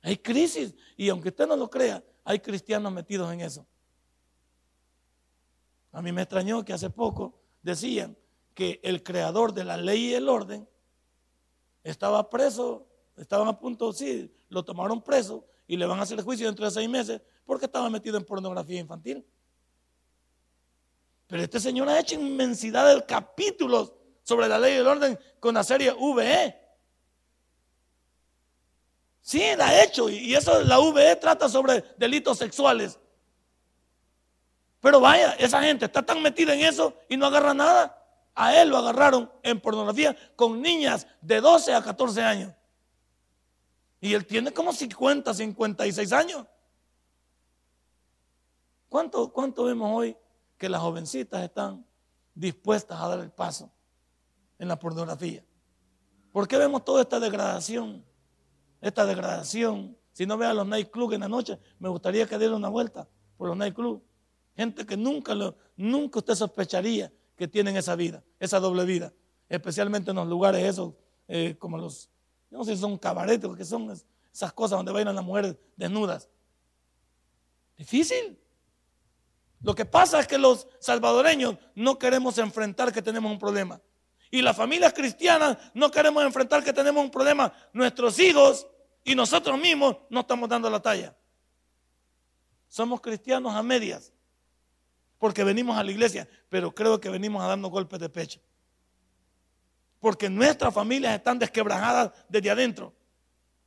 Hay 0.02 0.16
crisis 0.16 0.74
y 0.96 1.10
aunque 1.10 1.28
usted 1.28 1.46
no 1.46 1.54
lo 1.54 1.70
crea, 1.70 2.02
hay 2.24 2.40
cristianos 2.40 2.92
metidos 2.92 3.32
en 3.32 3.42
eso. 3.42 3.64
A 5.92 6.02
mí 6.02 6.10
me 6.10 6.22
extrañó 6.22 6.64
que 6.64 6.72
hace 6.72 6.90
poco 6.90 7.39
decían 7.62 8.16
que 8.54 8.80
el 8.82 9.02
creador 9.02 9.54
de 9.54 9.64
la 9.64 9.76
ley 9.76 10.10
y 10.10 10.14
el 10.14 10.28
orden 10.28 10.68
estaba 11.82 12.28
preso, 12.28 12.86
estaban 13.16 13.48
a 13.48 13.58
punto, 13.58 13.92
sí, 13.92 14.32
lo 14.48 14.64
tomaron 14.64 15.02
preso 15.02 15.46
y 15.66 15.76
le 15.76 15.86
van 15.86 15.98
a 15.98 16.02
hacer 16.02 16.22
juicio 16.22 16.46
dentro 16.46 16.64
de 16.64 16.70
seis 16.70 16.88
meses 16.88 17.20
porque 17.44 17.66
estaba 17.66 17.88
metido 17.90 18.16
en 18.16 18.24
pornografía 18.24 18.80
infantil. 18.80 19.24
Pero 21.26 21.42
este 21.42 21.60
señor 21.60 21.88
ha 21.88 22.00
hecho 22.00 22.16
inmensidad 22.16 22.92
de 22.92 23.04
capítulos 23.06 23.92
sobre 24.22 24.48
la 24.48 24.58
ley 24.58 24.74
y 24.74 24.78
el 24.78 24.86
orden 24.86 25.18
con 25.38 25.54
la 25.54 25.62
serie 25.62 25.92
VE. 25.92 26.56
Sí, 29.20 29.42
la 29.56 29.68
ha 29.68 29.84
hecho. 29.84 30.08
Y 30.08 30.34
eso, 30.34 30.60
la 30.62 30.78
VE 30.78 31.16
trata 31.16 31.48
sobre 31.48 31.84
delitos 31.96 32.36
sexuales. 32.36 32.98
Pero 34.80 35.00
vaya, 35.00 35.32
esa 35.32 35.62
gente 35.62 35.84
está 35.84 36.02
tan 36.02 36.22
metida 36.22 36.54
en 36.54 36.60
eso 36.60 36.94
y 37.08 37.16
no 37.16 37.26
agarra 37.26 37.54
nada. 37.54 37.96
A 38.34 38.56
él 38.60 38.70
lo 38.70 38.78
agarraron 38.78 39.30
en 39.42 39.60
pornografía 39.60 40.16
con 40.36 40.62
niñas 40.62 41.06
de 41.20 41.40
12 41.40 41.74
a 41.74 41.82
14 41.82 42.22
años. 42.22 42.54
Y 44.00 44.14
él 44.14 44.24
tiene 44.26 44.52
como 44.52 44.72
50, 44.72 45.34
56 45.34 46.12
años. 46.12 46.46
¿Cuánto, 48.88 49.32
cuánto 49.32 49.64
vemos 49.64 49.90
hoy 49.92 50.16
que 50.56 50.68
las 50.68 50.80
jovencitas 50.80 51.42
están 51.42 51.84
dispuestas 52.34 53.00
a 53.00 53.08
dar 53.08 53.20
el 53.20 53.30
paso 53.30 53.70
en 54.58 54.68
la 54.68 54.78
pornografía. 54.78 55.44
¿Por 56.32 56.46
qué 56.46 56.56
vemos 56.58 56.84
toda 56.84 57.02
esta 57.02 57.18
degradación? 57.18 58.04
Esta 58.80 59.04
degradación. 59.04 59.96
Si 60.12 60.26
no 60.26 60.36
vean 60.36 60.56
los 60.56 60.66
nightclubs 60.66 61.14
en 61.14 61.20
la 61.20 61.28
noche, 61.28 61.58
me 61.78 61.88
gustaría 61.88 62.26
que 62.26 62.38
diera 62.38 62.54
una 62.54 62.68
vuelta 62.68 63.08
por 63.36 63.48
los 63.48 63.56
nightclubs. 63.56 64.02
Gente 64.60 64.84
que 64.84 64.94
nunca, 64.94 65.34
lo, 65.34 65.56
nunca 65.74 66.18
usted 66.18 66.34
sospecharía 66.34 67.10
que 67.34 67.48
tienen 67.48 67.78
esa 67.78 67.96
vida, 67.96 68.22
esa 68.38 68.60
doble 68.60 68.84
vida. 68.84 69.10
Especialmente 69.48 70.10
en 70.10 70.16
los 70.16 70.28
lugares 70.28 70.62
esos, 70.62 70.92
eh, 71.28 71.56
como 71.58 71.78
los, 71.78 72.10
no 72.50 72.62
sé 72.62 72.74
si 72.74 72.82
son 72.82 72.98
cabaretes 72.98 73.50
que 73.56 73.64
son 73.64 73.90
esas 73.90 74.52
cosas 74.52 74.78
donde 74.78 74.92
bailan 74.92 75.14
las 75.14 75.24
mujeres 75.24 75.56
desnudas. 75.76 76.28
Difícil. 77.78 78.38
Lo 79.62 79.74
que 79.74 79.86
pasa 79.86 80.20
es 80.20 80.26
que 80.26 80.36
los 80.36 80.68
salvadoreños 80.78 81.56
no 81.74 81.98
queremos 81.98 82.36
enfrentar 82.36 82.92
que 82.92 83.00
tenemos 83.00 83.32
un 83.32 83.38
problema. 83.38 83.80
Y 84.30 84.42
las 84.42 84.54
familias 84.54 84.92
cristianas 84.92 85.56
no 85.72 85.90
queremos 85.90 86.22
enfrentar 86.22 86.62
que 86.62 86.74
tenemos 86.74 87.02
un 87.02 87.10
problema. 87.10 87.50
Nuestros 87.72 88.18
hijos 88.18 88.66
y 89.04 89.14
nosotros 89.14 89.58
mismos 89.58 89.96
no 90.10 90.20
estamos 90.20 90.50
dando 90.50 90.68
la 90.68 90.82
talla. 90.82 91.16
Somos 92.68 93.00
cristianos 93.00 93.54
a 93.54 93.62
medias. 93.62 94.12
Porque 95.20 95.44
venimos 95.44 95.76
a 95.76 95.84
la 95.84 95.90
iglesia, 95.90 96.26
pero 96.48 96.74
creo 96.74 96.98
que 96.98 97.10
venimos 97.10 97.42
a 97.44 97.46
darnos 97.46 97.70
golpes 97.70 98.00
de 98.00 98.08
pecho. 98.08 98.40
Porque 100.00 100.30
nuestras 100.30 100.72
familias 100.72 101.14
están 101.14 101.38
desquebrajadas 101.38 102.10
desde 102.26 102.50
adentro. 102.50 102.94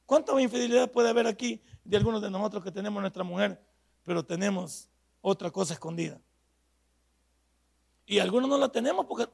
¿Cuánta 0.08 0.40
infidelidad 0.42 0.92
puede 0.92 1.10
haber 1.10 1.28
aquí 1.28 1.62
de 1.84 1.96
algunos 1.96 2.24
de 2.24 2.32
nosotros 2.32 2.64
que 2.64 2.72
tenemos 2.72 3.00
nuestra 3.00 3.24
mujer, 3.24 3.64
pero 4.04 4.26
tenemos 4.26 4.90
otra 5.22 5.52
cosa 5.52 5.74
escondida? 5.74 6.20
Y 8.08 8.18
algunos 8.18 8.50
no 8.50 8.58
la 8.58 8.70
tenemos 8.70 9.06
porque 9.06 9.30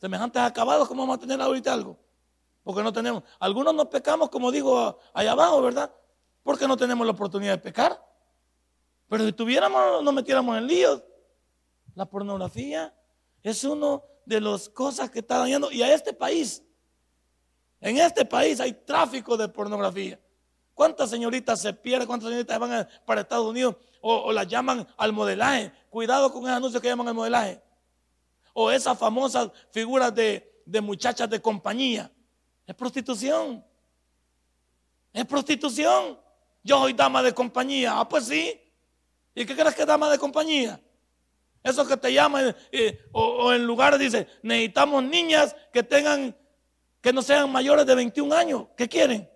semejantes 0.00 0.40
acabados, 0.40 0.88
¿cómo 0.88 1.02
vamos 1.02 1.18
a 1.18 1.20
tener 1.20 1.38
ahorita 1.38 1.70
algo? 1.70 1.98
Porque 2.64 2.82
no 2.82 2.94
tenemos. 2.94 3.24
Algunos 3.38 3.74
no 3.74 3.90
pecamos, 3.90 4.30
como 4.30 4.50
digo 4.50 4.98
allá 5.12 5.32
abajo, 5.32 5.60
¿verdad? 5.60 5.94
Porque 6.42 6.66
no 6.66 6.78
tenemos 6.78 7.06
la 7.06 7.12
oportunidad 7.12 7.52
de 7.52 7.58
pecar. 7.58 8.02
Pero 9.06 9.26
si 9.26 9.34
tuviéramos, 9.34 10.02
nos 10.02 10.14
metiéramos 10.14 10.56
en 10.56 10.66
líos. 10.66 11.02
La 11.94 12.06
pornografía 12.06 12.94
es 13.42 13.64
uno 13.64 14.02
de 14.24 14.40
las 14.40 14.68
cosas 14.68 15.10
que 15.10 15.20
está 15.20 15.38
dañando. 15.38 15.70
Y 15.70 15.82
a 15.82 15.92
este 15.92 16.12
país, 16.12 16.62
en 17.80 17.98
este 17.98 18.24
país 18.24 18.60
hay 18.60 18.72
tráfico 18.72 19.36
de 19.36 19.48
pornografía. 19.48 20.20
¿Cuántas 20.74 21.10
señoritas 21.10 21.60
se 21.60 21.72
pierden? 21.72 22.06
¿Cuántas 22.06 22.28
señoritas 22.30 22.58
van 22.58 22.88
para 23.04 23.20
Estados 23.20 23.46
Unidos 23.46 23.76
o, 24.00 24.14
o 24.14 24.32
las 24.32 24.48
llaman 24.48 24.86
al 24.96 25.12
modelaje? 25.12 25.72
Cuidado 25.90 26.32
con 26.32 26.42
esos 26.42 26.56
anuncios 26.56 26.80
que 26.80 26.88
llaman 26.88 27.08
al 27.08 27.14
modelaje. 27.14 27.62
O 28.54 28.70
esas 28.70 28.98
famosas 28.98 29.50
figuras 29.70 30.14
de, 30.14 30.62
de 30.64 30.80
muchachas 30.80 31.28
de 31.28 31.40
compañía. 31.40 32.10
Es 32.66 32.74
prostitución. 32.74 33.64
Es 35.12 35.24
prostitución. 35.26 36.18
Yo 36.62 36.78
soy 36.78 36.92
dama 36.92 37.22
de 37.22 37.34
compañía. 37.34 37.98
Ah, 37.98 38.08
pues 38.08 38.26
sí. 38.26 38.58
¿Y 39.34 39.44
qué 39.44 39.54
crees 39.54 39.74
que 39.74 39.82
es 39.82 39.86
dama 39.86 40.10
de 40.10 40.18
compañía? 40.18 40.80
Eso 41.62 41.86
que 41.86 41.96
te 41.96 42.12
llaman, 42.12 42.56
eh, 42.72 43.04
o, 43.12 43.52
en 43.52 43.64
lugar 43.64 43.96
dice, 43.96 44.26
necesitamos 44.42 45.04
niñas 45.04 45.54
que 45.72 45.82
tengan, 45.82 46.36
que 47.00 47.12
no 47.12 47.22
sean 47.22 47.50
mayores 47.52 47.86
de 47.86 47.94
21 47.94 48.34
años. 48.34 48.66
¿Qué 48.76 48.88
quieren? 48.88 49.30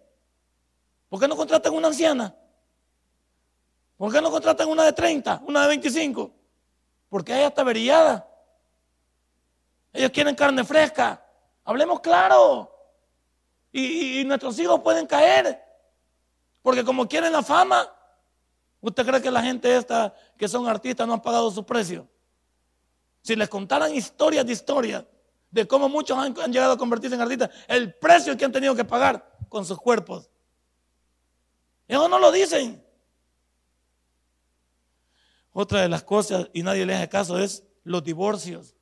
¿Por 1.08 1.20
qué 1.20 1.28
no 1.28 1.36
contratan 1.36 1.72
una 1.72 1.88
anciana? 1.88 2.34
¿Por 3.96 4.12
qué 4.12 4.20
no 4.20 4.30
contratan 4.30 4.68
una 4.68 4.84
de 4.84 4.92
30, 4.92 5.42
una 5.46 5.62
de 5.62 5.68
25? 5.68 6.30
Porque 7.08 7.32
ella 7.32 7.46
está 7.46 7.62
averiada. 7.62 8.28
Ellos 9.92 10.10
quieren 10.10 10.34
carne 10.34 10.64
fresca. 10.64 11.24
Hablemos 11.64 12.00
claro. 12.00 12.72
Y, 13.72 14.24
nuestros 14.24 14.58
hijos 14.58 14.80
pueden 14.80 15.06
caer. 15.06 15.62
Porque 16.62 16.84
como 16.84 17.06
quieren 17.06 17.32
la 17.32 17.42
fama, 17.42 17.88
¿usted 18.80 19.06
cree 19.06 19.22
que 19.22 19.30
la 19.30 19.42
gente 19.42 19.76
esta 19.76 20.14
que 20.36 20.48
son 20.48 20.68
artistas 20.68 21.06
no 21.06 21.14
han 21.14 21.22
pagado 21.22 21.50
su 21.50 21.64
precio? 21.64 22.08
Si 23.26 23.34
les 23.34 23.48
contaran 23.48 23.92
historias 23.92 24.46
de 24.46 24.52
historias 24.52 25.04
de 25.50 25.66
cómo 25.66 25.88
muchos 25.88 26.16
han, 26.16 26.32
llegado 26.52 26.74
a 26.74 26.78
convertirse 26.78 27.16
en 27.16 27.22
artistas, 27.22 27.50
el 27.66 27.92
precio 27.92 28.36
que 28.36 28.44
han 28.44 28.52
tenido 28.52 28.72
que 28.76 28.84
pagar 28.84 29.36
con 29.48 29.64
sus 29.64 29.80
cuerpos. 29.80 30.30
Ellos 31.88 32.08
no 32.08 32.20
lo 32.20 32.30
dicen. 32.30 32.80
Otra 35.50 35.80
de 35.80 35.88
las 35.88 36.04
cosas, 36.04 36.48
y 36.52 36.62
nadie 36.62 36.86
le 36.86 36.94
hace 36.94 37.08
caso, 37.08 37.36
es 37.36 37.64
los 37.82 38.04
divorcios. 38.04 38.76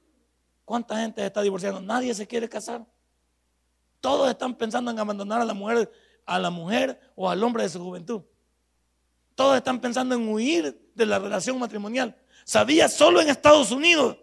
¿Cuánta 0.67 0.99
gente 0.99 1.25
está 1.25 1.41
divorciando? 1.41 1.81
Nadie 1.81 2.13
se 2.13 2.27
quiere 2.27 2.47
casar. 2.47 2.85
Todos 3.99 4.29
están 4.29 4.55
pensando 4.57 4.91
en 4.91 4.99
abandonar 4.99 5.41
a 5.41 5.47
la 5.47 5.55
mujer, 5.55 5.91
a 6.27 6.39
la 6.39 6.51
mujer 6.51 7.01
o 7.17 7.31
al 7.31 7.43
hombre 7.43 7.63
de 7.63 7.71
su 7.71 7.83
juventud. 7.83 8.21
Todos 9.37 9.57
están 9.57 9.81
pensando 9.81 10.15
en 10.15 10.29
huir 10.29 10.93
de 10.95 11.07
la 11.07 11.19
relación 11.19 11.59
matrimonial. 11.59 12.15
Sabía, 12.45 12.91
solo 12.91 13.23
en 13.23 13.31
Estados 13.31 13.71
Unidos 13.71 14.19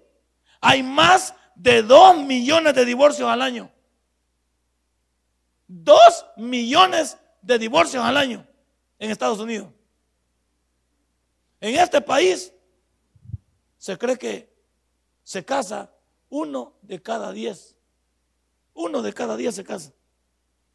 hay 0.62 0.84
más 0.84 1.36
de 1.56 1.82
dos 1.82 2.18
millones 2.18 2.76
de 2.76 2.86
divorcios 2.86 3.28
al 3.28 3.42
año. 3.42 3.72
Dos 5.68 6.26
millones 6.38 7.18
de 7.42 7.58
divorcios 7.58 8.04
al 8.04 8.16
año 8.16 8.48
en 9.00 9.10
Estados 9.10 9.40
Unidos. 9.40 9.68
En 11.60 11.76
este 11.80 12.00
país 12.02 12.54
se 13.78 13.98
cree 13.98 14.18
que 14.18 14.54
se 15.24 15.44
casa 15.44 15.92
uno 16.30 16.74
de 16.82 17.02
cada 17.02 17.32
diez. 17.32 17.76
Uno 18.74 19.02
de 19.02 19.14
cada 19.14 19.36
diez 19.36 19.56
se 19.56 19.64
casa. 19.64 19.92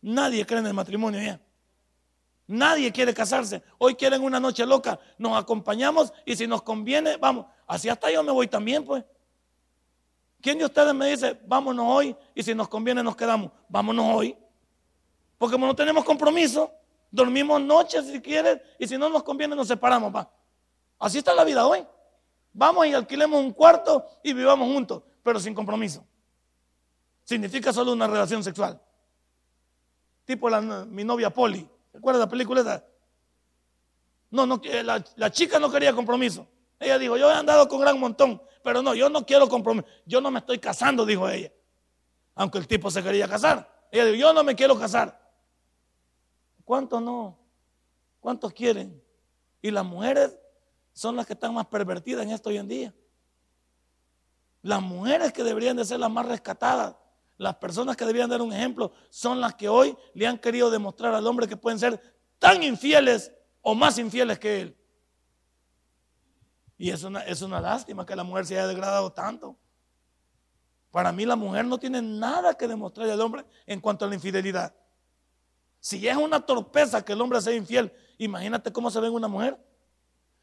Nadie 0.00 0.44
cree 0.44 0.60
en 0.60 0.66
el 0.66 0.74
matrimonio 0.74 1.20
ya. 1.22 1.40
Nadie 2.48 2.92
quiere 2.92 3.12
casarse. 3.12 3.62
Hoy 3.78 3.94
quieren 3.94 4.22
una 4.22 4.38
noche 4.38 4.64
loca. 4.64 4.98
Nos 5.18 5.36
acompañamos 5.36 6.12
y 6.24 6.36
si 6.36 6.46
nos 6.46 6.62
conviene, 6.62 7.16
vamos. 7.16 7.46
Así 7.66 7.88
hasta 7.88 8.10
yo 8.10 8.22
me 8.22 8.32
voy 8.32 8.46
también, 8.46 8.84
pues. 8.84 9.04
¿Quién 10.40 10.58
de 10.58 10.64
ustedes 10.64 10.94
me 10.94 11.10
dice, 11.10 11.40
vámonos 11.46 11.86
hoy 11.88 12.16
y 12.34 12.42
si 12.42 12.54
nos 12.54 12.68
conviene 12.68 13.02
nos 13.02 13.16
quedamos? 13.16 13.50
Vámonos 13.68 14.14
hoy. 14.14 14.36
Porque 15.38 15.54
como 15.54 15.66
no 15.66 15.74
tenemos 15.74 16.04
compromiso, 16.04 16.72
dormimos 17.10 17.60
noches 17.60 18.06
si 18.06 18.20
quieres 18.20 18.60
y 18.78 18.86
si 18.86 18.96
no 18.96 19.08
nos 19.08 19.22
conviene 19.22 19.56
nos 19.56 19.68
separamos. 19.68 20.14
Va. 20.14 20.30
Así 20.98 21.18
está 21.18 21.34
la 21.34 21.44
vida 21.44 21.66
hoy. 21.66 21.86
Vamos 22.52 22.86
y 22.86 22.94
alquilemos 22.94 23.40
un 23.40 23.52
cuarto 23.52 24.06
y 24.22 24.32
vivamos 24.32 24.68
juntos 24.68 25.02
pero 25.26 25.40
sin 25.40 25.54
compromiso. 25.54 26.06
Significa 27.24 27.72
solo 27.72 27.92
una 27.92 28.06
relación 28.06 28.44
sexual. 28.44 28.80
Tipo 30.24 30.48
mi 30.60 31.02
novia 31.02 31.30
Polly. 31.30 31.68
¿Recuerda 31.92 32.20
la 32.20 32.28
película 32.28 32.60
esa? 32.60 32.84
No, 34.30 34.46
no, 34.46 34.60
la, 34.84 35.04
la 35.16 35.32
chica 35.32 35.58
no 35.58 35.68
quería 35.68 35.92
compromiso. 35.92 36.46
Ella 36.78 36.96
dijo, 36.96 37.16
yo 37.16 37.28
he 37.28 37.34
andado 37.34 37.66
con 37.68 37.80
gran 37.80 37.98
montón, 37.98 38.40
pero 38.66 38.82
no, 38.82 38.96
yo 38.96 39.08
no 39.08 39.24
quiero 39.24 39.48
compromiso. 39.48 39.86
Yo 40.06 40.20
no 40.20 40.28
me 40.28 40.40
estoy 40.40 40.58
casando, 40.58 41.06
dijo 41.06 41.28
ella. 41.28 41.52
Aunque 42.34 42.58
el 42.58 42.66
tipo 42.66 42.90
se 42.90 43.00
quería 43.00 43.28
casar. 43.28 43.86
Ella 43.92 44.06
dijo, 44.06 44.16
yo 44.16 44.32
no 44.32 44.42
me 44.42 44.56
quiero 44.56 44.76
casar. 44.76 45.16
¿Cuántos 46.64 47.00
no? 47.00 47.38
¿Cuántos 48.18 48.52
quieren? 48.52 49.00
Y 49.62 49.70
las 49.70 49.84
mujeres 49.84 50.36
son 50.92 51.14
las 51.14 51.26
que 51.26 51.34
están 51.34 51.54
más 51.54 51.66
pervertidas 51.66 52.24
en 52.24 52.32
esto 52.32 52.48
hoy 52.48 52.56
en 52.56 52.66
día. 52.66 52.94
Las 54.62 54.82
mujeres 54.82 55.32
que 55.32 55.44
deberían 55.44 55.76
de 55.76 55.84
ser 55.84 56.00
las 56.00 56.10
más 56.10 56.26
rescatadas, 56.26 56.96
las 57.38 57.54
personas 57.58 57.96
que 57.96 58.04
deberían 58.04 58.28
dar 58.28 58.42
un 58.42 58.52
ejemplo, 58.52 58.90
son 59.10 59.40
las 59.40 59.54
que 59.54 59.68
hoy 59.68 59.96
le 60.12 60.26
han 60.26 60.38
querido 60.38 60.72
demostrar 60.72 61.14
al 61.14 61.24
hombre 61.28 61.46
que 61.46 61.56
pueden 61.56 61.78
ser 61.78 62.02
tan 62.40 62.64
infieles 62.64 63.30
o 63.62 63.76
más 63.76 63.96
infieles 63.96 64.40
que 64.40 64.60
él. 64.62 64.76
Y 66.78 66.90
es 66.90 67.02
una, 67.04 67.20
es 67.20 67.42
una 67.42 67.60
lástima 67.60 68.04
que 68.04 68.16
la 68.16 68.24
mujer 68.24 68.46
se 68.46 68.54
haya 68.58 68.66
degradado 68.66 69.12
tanto. 69.12 69.56
Para 70.90 71.12
mí 71.12 71.26
la 71.26 71.36
mujer 71.36 71.64
no 71.66 71.78
tiene 71.78 72.00
nada 72.00 72.54
que 72.54 72.68
demostrarle 72.68 73.12
al 73.12 73.20
hombre 73.20 73.44
en 73.66 73.80
cuanto 73.80 74.04
a 74.04 74.08
la 74.08 74.14
infidelidad. 74.14 74.74
Si 75.80 76.06
es 76.06 76.16
una 76.16 76.40
torpeza 76.40 77.04
que 77.04 77.12
el 77.12 77.20
hombre 77.20 77.40
sea 77.40 77.54
infiel, 77.54 77.92
imagínate 78.18 78.72
cómo 78.72 78.90
se 78.90 79.00
ve 79.00 79.08
una 79.08 79.28
mujer. 79.28 79.58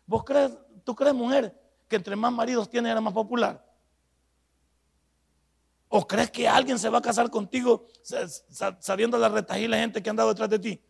¿Vos 0.05 0.23
crees, 0.23 0.57
tú 0.83 0.95
crees 0.95 1.13
mujer, 1.13 1.59
que 1.87 1.95
entre 1.95 2.15
más 2.15 2.31
maridos 2.31 2.69
tiene 2.69 2.89
era 2.89 3.01
más 3.01 3.13
popular? 3.13 3.65
¿O 5.89 6.07
crees 6.07 6.31
que 6.31 6.47
alguien 6.47 6.79
se 6.79 6.89
va 6.89 6.97
a 6.97 7.01
casar 7.01 7.29
contigo 7.29 7.87
sabiendo 8.79 9.17
la 9.17 9.29
retajila 9.29 9.77
gente 9.77 10.01
que 10.01 10.09
ha 10.09 10.11
andado 10.11 10.29
detrás 10.29 10.49
de 10.49 10.59
ti? 10.59 10.81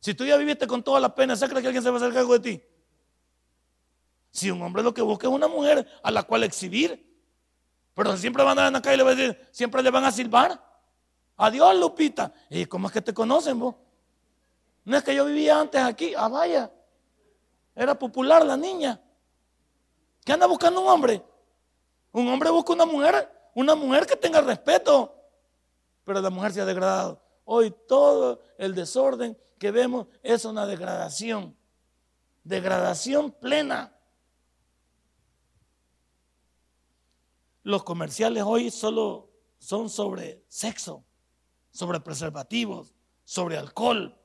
Si 0.00 0.14
tú 0.14 0.24
ya 0.24 0.36
viviste 0.36 0.66
con 0.66 0.82
toda 0.82 1.00
la 1.00 1.14
pena, 1.14 1.34
¿se 1.34 1.48
cree 1.48 1.62
que 1.62 1.68
alguien 1.68 1.82
se 1.82 1.90
va 1.90 1.96
a 1.96 2.00
hacer 2.00 2.12
cargo 2.12 2.38
de 2.38 2.40
ti? 2.40 2.62
Si 4.36 4.50
un 4.50 4.60
hombre 4.60 4.82
lo 4.82 4.92
que 4.92 5.00
busca 5.00 5.26
es 5.26 5.32
una 5.32 5.48
mujer 5.48 5.88
a 6.02 6.10
la 6.10 6.22
cual 6.22 6.44
exhibir, 6.44 7.10
pero 7.94 8.14
siempre 8.18 8.44
van 8.44 8.58
a 8.58 8.66
andar 8.66 8.82
calle 8.82 8.96
y 8.96 8.98
le 8.98 9.02
van 9.02 9.14
a 9.14 9.16
decir, 9.16 9.48
siempre 9.50 9.82
le 9.82 9.90
van 9.90 10.04
a 10.04 10.12
silbar. 10.12 10.62
Adiós, 11.38 11.74
Lupita. 11.76 12.34
¿Y 12.50 12.66
cómo 12.66 12.88
es 12.88 12.92
que 12.92 13.00
te 13.00 13.14
conocen 13.14 13.58
vos? 13.58 13.76
No 14.84 14.94
es 14.94 15.02
que 15.02 15.14
yo 15.14 15.24
vivía 15.24 15.58
antes 15.58 15.80
aquí. 15.80 16.12
Ah, 16.14 16.28
vaya. 16.28 16.70
Era 17.74 17.98
popular 17.98 18.44
la 18.44 18.58
niña. 18.58 19.00
¿Qué 20.22 20.32
anda 20.34 20.44
buscando 20.44 20.82
un 20.82 20.88
hombre? 20.88 21.24
Un 22.12 22.28
hombre 22.28 22.50
busca 22.50 22.74
una 22.74 22.84
mujer, 22.84 23.32
una 23.54 23.74
mujer 23.74 24.04
que 24.04 24.16
tenga 24.16 24.42
respeto, 24.42 25.14
pero 26.04 26.20
la 26.20 26.28
mujer 26.28 26.52
se 26.52 26.60
ha 26.60 26.66
degradado. 26.66 27.22
Hoy 27.46 27.74
todo 27.88 28.42
el 28.58 28.74
desorden 28.74 29.34
que 29.58 29.70
vemos 29.70 30.08
es 30.22 30.44
una 30.44 30.66
degradación, 30.66 31.56
degradación 32.44 33.32
plena. 33.32 33.95
Los 37.66 37.82
comerciales 37.82 38.44
hoy 38.46 38.70
solo 38.70 39.28
son 39.58 39.90
sobre 39.90 40.44
sexo, 40.46 41.04
sobre 41.72 41.98
preservativos, 41.98 42.94
sobre 43.24 43.58
alcohol. 43.58 44.16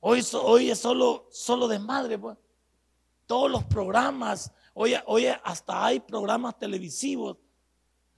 Hoy, 0.00 0.24
hoy 0.32 0.70
es 0.70 0.78
solo, 0.78 1.28
solo 1.30 1.68
desmadre, 1.68 2.18
pues. 2.18 2.38
Todos 3.26 3.50
los 3.50 3.64
programas, 3.64 4.50
hoy, 4.72 4.94
hoy 5.04 5.26
hasta 5.26 5.84
hay 5.84 6.00
programas 6.00 6.58
televisivos 6.58 7.36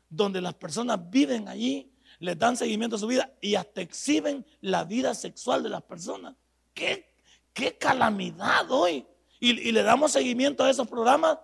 donde 0.08 0.40
las 0.40 0.54
personas 0.54 1.00
viven 1.10 1.48
allí, 1.48 1.92
les 2.20 2.38
dan 2.38 2.56
seguimiento 2.56 2.94
a 2.94 3.00
su 3.00 3.08
vida 3.08 3.34
y 3.40 3.56
hasta 3.56 3.80
exhiben 3.80 4.46
la 4.60 4.84
vida 4.84 5.12
sexual 5.16 5.64
de 5.64 5.70
las 5.70 5.82
personas. 5.82 6.36
¿Qué, 6.72 7.12
qué 7.52 7.76
calamidad 7.76 8.70
hoy? 8.70 9.08
Y 9.40 9.72
le 9.72 9.82
damos 9.82 10.12
seguimiento 10.12 10.62
a 10.62 10.70
esos 10.70 10.86
programas 10.86 11.36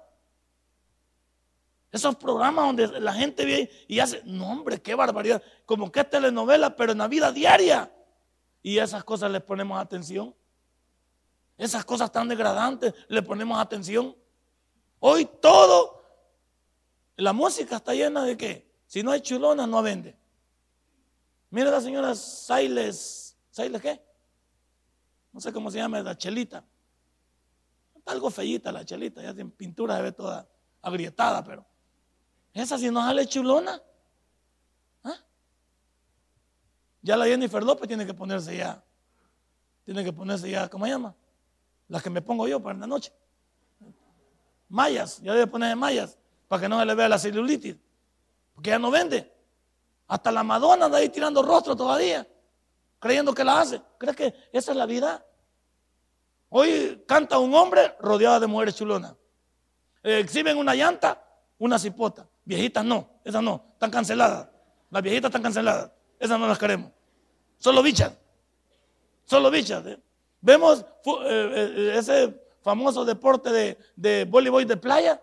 esos 1.93 2.17
programas 2.17 2.65
donde 2.65 3.01
la 3.01 3.13
gente 3.13 3.45
ve 3.45 3.71
y 3.87 4.01
hace, 4.01 4.23
no 4.25 4.51
hombre, 4.51 4.81
qué 4.81 4.95
barbaridad, 4.95 5.43
como 5.67 5.93
que 5.93 6.01
es 6.01 6.09
telenovela, 6.09 6.75
pero 6.75 6.93
en 6.93 6.99
la 6.99 7.07
vida 7.07 7.31
diaria. 7.31 7.93
Y 8.63 8.79
esas 8.79 9.05
cosas 9.05 9.31
les 9.31 9.43
ponemos 9.43 9.79
atención. 9.79 10.35
Esas 11.59 11.85
cosas 11.85 12.11
tan 12.11 12.29
degradantes 12.29 12.95
le 13.09 13.23
ponemos 13.23 13.61
atención. 13.61 14.17
Hoy 15.01 15.29
todo, 15.43 16.03
la 17.17 17.35
música 17.35 17.77
está 17.77 17.93
llena 17.93 18.25
de 18.25 18.39
qué? 18.39 18.73
Si 18.87 19.03
no 19.03 19.11
hay 19.11 19.21
chulonas, 19.21 19.69
no 19.69 19.83
vende. 19.83 20.17
Mira 21.51 21.71
la 21.71 21.81
señora 21.83 22.15
Sailes, 22.15 23.37
¿Sailes 23.51 23.83
qué? 23.83 24.03
No 25.31 25.43
sé 25.43 25.53
cómo 25.53 25.71
se 25.71 25.77
llama, 25.77 26.01
la 26.01 26.17
chelita. 26.17 26.65
Está 27.95 28.13
algo 28.13 28.31
fellita 28.31 28.73
la 28.73 28.83
chelita, 28.83 29.21
ya 29.21 29.35
sin 29.35 29.51
pintura 29.51 29.97
se 29.97 30.03
ve 30.03 30.13
toda 30.13 30.49
agrietada, 30.81 31.45
pero 31.45 31.67
esa 32.55 32.79
si 32.79 32.91
no 32.91 33.01
sale 33.01 33.27
chulona. 33.27 33.81
¿Ah? 35.05 35.17
Ya 37.01 37.17
la 37.17 37.27
Jennifer 37.27 37.63
López 37.63 37.89
tiene 37.89 38.07
que 38.07 38.15
ponerse 38.15 38.57
ya. 38.57 38.83
Tiene 39.85 40.05
que 40.05 40.13
ponerse 40.13 40.51
ya, 40.51 40.69
¿cómo 40.69 40.85
se 40.85 40.93
llama? 40.93 41.15
Las 41.89 42.03
que 42.03 42.11
me 42.11 42.23
pongo 42.23 42.47
yo 42.47 42.61
para 42.61 42.79
la 42.79 42.87
noche. 42.87 43.13
Mallas, 44.69 45.21
ya 45.21 45.33
debe 45.33 45.47
ponerse 45.47 45.77
mallas 45.77 46.19
para 46.49 46.63
que 46.63 46.69
no 46.69 46.79
se 46.79 46.87
le 46.87 46.95
vea 46.95 47.09
la 47.09 47.19
celulitis. 47.19 47.77
Porque 48.55 48.71
ya 48.71 48.79
no 48.79 48.91
vende. 48.91 49.33
Hasta 50.07 50.31
la 50.31 50.43
Madonna 50.43 50.87
anda 50.87 50.99
ahí 50.99 51.09
tirando 51.09 51.43
rostro 51.43 51.75
todavía, 51.75 52.27
creyendo 52.99 53.33
que 53.33 53.45
la 53.45 53.61
hace. 53.61 53.81
¿Crees 53.97 54.17
que 54.17 54.35
esa 54.53 54.73
es 54.73 54.77
la 54.77 54.85
vida? 54.85 55.25
Hoy 56.51 57.03
canta 57.07 57.39
un 57.39 57.55
hombre 57.55 57.97
rodeado 57.99 58.39
de 58.39 58.47
mujeres 58.47 58.77
chulonas. 58.77 59.15
exhiben 60.03 60.59
una 60.59 60.75
llanta, 60.75 61.25
una 61.59 61.79
cipota. 61.79 62.29
Viejitas 62.45 62.85
no, 62.85 63.09
esas 63.25 63.43
no, 63.43 63.65
están 63.73 63.91
canceladas. 63.91 64.49
Las 64.91 65.03
viejitas 65.03 65.29
están 65.29 65.43
canceladas, 65.43 65.91
esas 66.19 66.39
no 66.39 66.47
las 66.47 66.59
queremos. 66.59 66.91
Solo 67.59 67.83
bichas, 67.83 68.13
solo 69.25 69.51
bichas. 69.51 69.87
¿eh? 69.87 70.01
Vemos 70.41 70.81
eh, 70.81 71.15
eh, 71.25 71.95
ese 71.97 72.43
famoso 72.61 73.05
deporte 73.05 73.51
de, 73.51 73.79
de 73.97 74.27
voleibol 74.29 74.67
de 74.67 74.77
playa. 74.77 75.23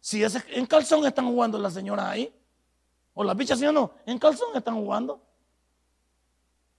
Si 0.00 0.22
ese, 0.22 0.42
en 0.48 0.66
calzón 0.66 1.04
están 1.06 1.26
jugando 1.26 1.58
las 1.58 1.74
señoras 1.74 2.06
ahí, 2.06 2.34
o 3.14 3.24
las 3.24 3.36
bichas, 3.36 3.58
¿sí 3.58 3.66
o 3.66 3.72
no? 3.72 3.92
En 4.06 4.18
calzón 4.18 4.56
están 4.56 4.76
jugando. 4.76 5.20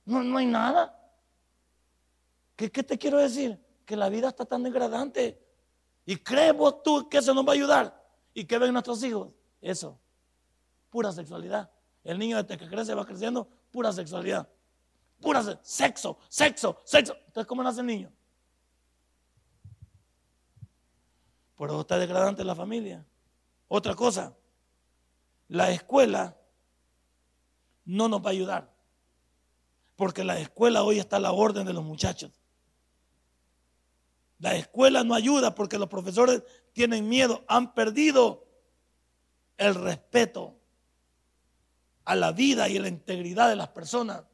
No, 0.06 0.24
no 0.24 0.38
hay 0.38 0.46
nada. 0.46 1.00
¿Qué, 2.56 2.72
¿Qué 2.72 2.84
te 2.84 2.98
quiero 2.98 3.18
decir? 3.18 3.60
Que 3.86 3.96
la 3.96 4.10
vida 4.10 4.30
está 4.30 4.46
tan 4.46 4.64
degradante. 4.64 5.40
¿Y 6.06 6.18
crees 6.18 6.56
vos 6.56 6.84
tú 6.84 7.08
que 7.08 7.20
eso 7.20 7.34
nos 7.34 7.46
va 7.46 7.52
a 7.52 7.56
ayudar? 7.56 8.03
¿Y 8.34 8.46
qué 8.46 8.58
ven 8.58 8.74
nuestros 8.74 9.04
hijos? 9.04 9.30
Eso, 9.62 10.00
pura 10.90 11.12
sexualidad. 11.12 11.72
El 12.04 12.20
niño 12.20 12.42
desde 12.42 12.58
que 12.58 12.70
crece 12.70 12.94
va 12.94 13.06
creciendo, 13.06 13.48
pura 13.72 13.92
sexualidad. 13.92 14.48
Pura 15.22 15.42
sexo, 15.62 16.18
sexo, 16.28 16.82
sexo. 16.84 17.16
Entonces, 17.28 17.48
¿cómo 17.48 17.64
nace 17.64 17.80
el 17.80 17.88
niño? 17.88 18.12
Por 21.56 21.70
eso 21.70 21.82
está 21.82 21.98
degradante 21.98 22.44
la 22.44 22.56
familia. 22.56 23.06
Otra 23.70 23.96
cosa, 23.96 24.36
la 25.48 25.72
escuela 25.72 26.36
no 27.86 28.10
nos 28.10 28.22
va 28.22 28.28
a 28.28 28.32
ayudar. 28.32 28.74
Porque 29.96 30.24
la 30.24 30.40
escuela 30.40 30.84
hoy 30.84 31.00
está 31.00 31.18
a 31.18 31.20
la 31.22 31.32
orden 31.32 31.66
de 31.66 31.74
los 31.74 31.84
muchachos. 31.84 32.32
La 34.44 34.58
escuela 34.58 35.06
no 35.06 35.16
ayuda 35.16 35.56
porque 35.56 35.80
los 35.80 35.88
profesores 35.88 36.44
tienen 36.74 37.08
miedo, 37.08 37.46
han 37.48 37.74
perdido 37.74 38.46
el 39.56 39.74
respeto 39.74 40.60
a 42.04 42.14
la 42.14 42.34
vida 42.34 42.68
y 42.68 42.76
a 42.76 42.82
la 42.82 42.90
integridad 42.90 43.48
de 43.48 43.56
las 43.56 43.70
personas. 43.70 44.26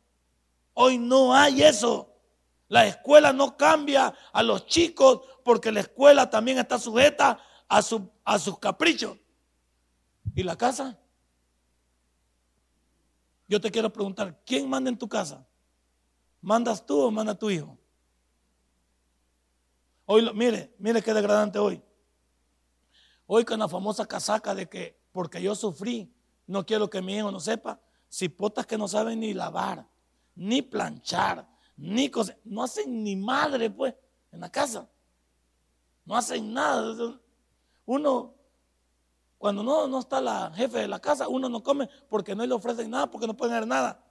Hoy 0.73 0.97
no 0.97 1.35
hay 1.35 1.61
eso. 1.61 2.11
La 2.69 2.87
escuela 2.87 3.33
no 3.33 3.55
cambia 3.55 4.15
a 4.33 4.41
los 4.41 4.65
chicos 4.65 5.21
porque 5.43 5.71
la 5.71 5.81
escuela 5.81 6.27
también 6.27 6.57
está 6.57 6.79
sujeta 6.79 7.39
a, 7.67 7.83
su, 7.83 8.09
a 8.23 8.39
sus 8.39 8.57
caprichos. 8.57 9.15
¿Y 10.33 10.41
la 10.41 10.57
casa? 10.57 10.97
Yo 13.47 13.61
te 13.61 13.69
quiero 13.69 13.93
preguntar, 13.93 14.41
¿quién 14.43 14.67
manda 14.67 14.89
en 14.89 14.97
tu 14.97 15.07
casa? 15.07 15.45
¿Mandas 16.41 16.83
tú 16.83 16.99
o 16.99 17.11
manda 17.11 17.35
tu 17.35 17.51
hijo? 17.51 17.77
Hoy, 20.11 20.27
mire, 20.33 20.73
mire 20.79 21.03
qué 21.03 21.13
degradante 21.13 21.59
hoy. 21.59 21.79
Hoy 23.27 23.45
con 23.45 23.59
la 23.59 23.67
famosa 23.67 24.07
casaca 24.07 24.55
de 24.55 24.67
que 24.67 24.99
porque 25.11 25.39
yo 25.39 25.53
sufrí, 25.53 26.11
no 26.47 26.65
quiero 26.65 26.89
que 26.89 26.99
mi 26.99 27.17
hijo 27.17 27.31
no 27.31 27.39
sepa, 27.39 27.79
cipotas 28.09 28.65
que 28.65 28.75
no 28.75 28.87
saben 28.87 29.19
ni 29.19 29.35
lavar, 29.35 29.85
ni 30.33 30.63
planchar, 30.63 31.47
ni 31.77 32.09
coser, 32.09 32.39
no 32.43 32.63
hacen 32.63 33.03
ni 33.03 33.15
madre 33.15 33.69
pues 33.69 33.93
en 34.31 34.39
la 34.39 34.49
casa. 34.49 34.89
No 36.05 36.17
hacen 36.17 36.55
nada. 36.55 37.19
Uno, 37.85 38.33
cuando 39.37 39.61
no, 39.61 39.87
no 39.87 39.99
está 39.99 40.19
la 40.19 40.51
jefe 40.55 40.79
de 40.79 40.87
la 40.87 40.99
casa, 40.99 41.27
uno 41.27 41.49
no 41.49 41.61
come 41.61 41.87
porque 42.09 42.33
no 42.33 42.43
le 42.47 42.55
ofrecen 42.55 42.89
nada, 42.89 43.11
porque 43.11 43.27
no 43.27 43.37
pueden 43.37 43.53
dar 43.53 43.67
nada. 43.67 44.03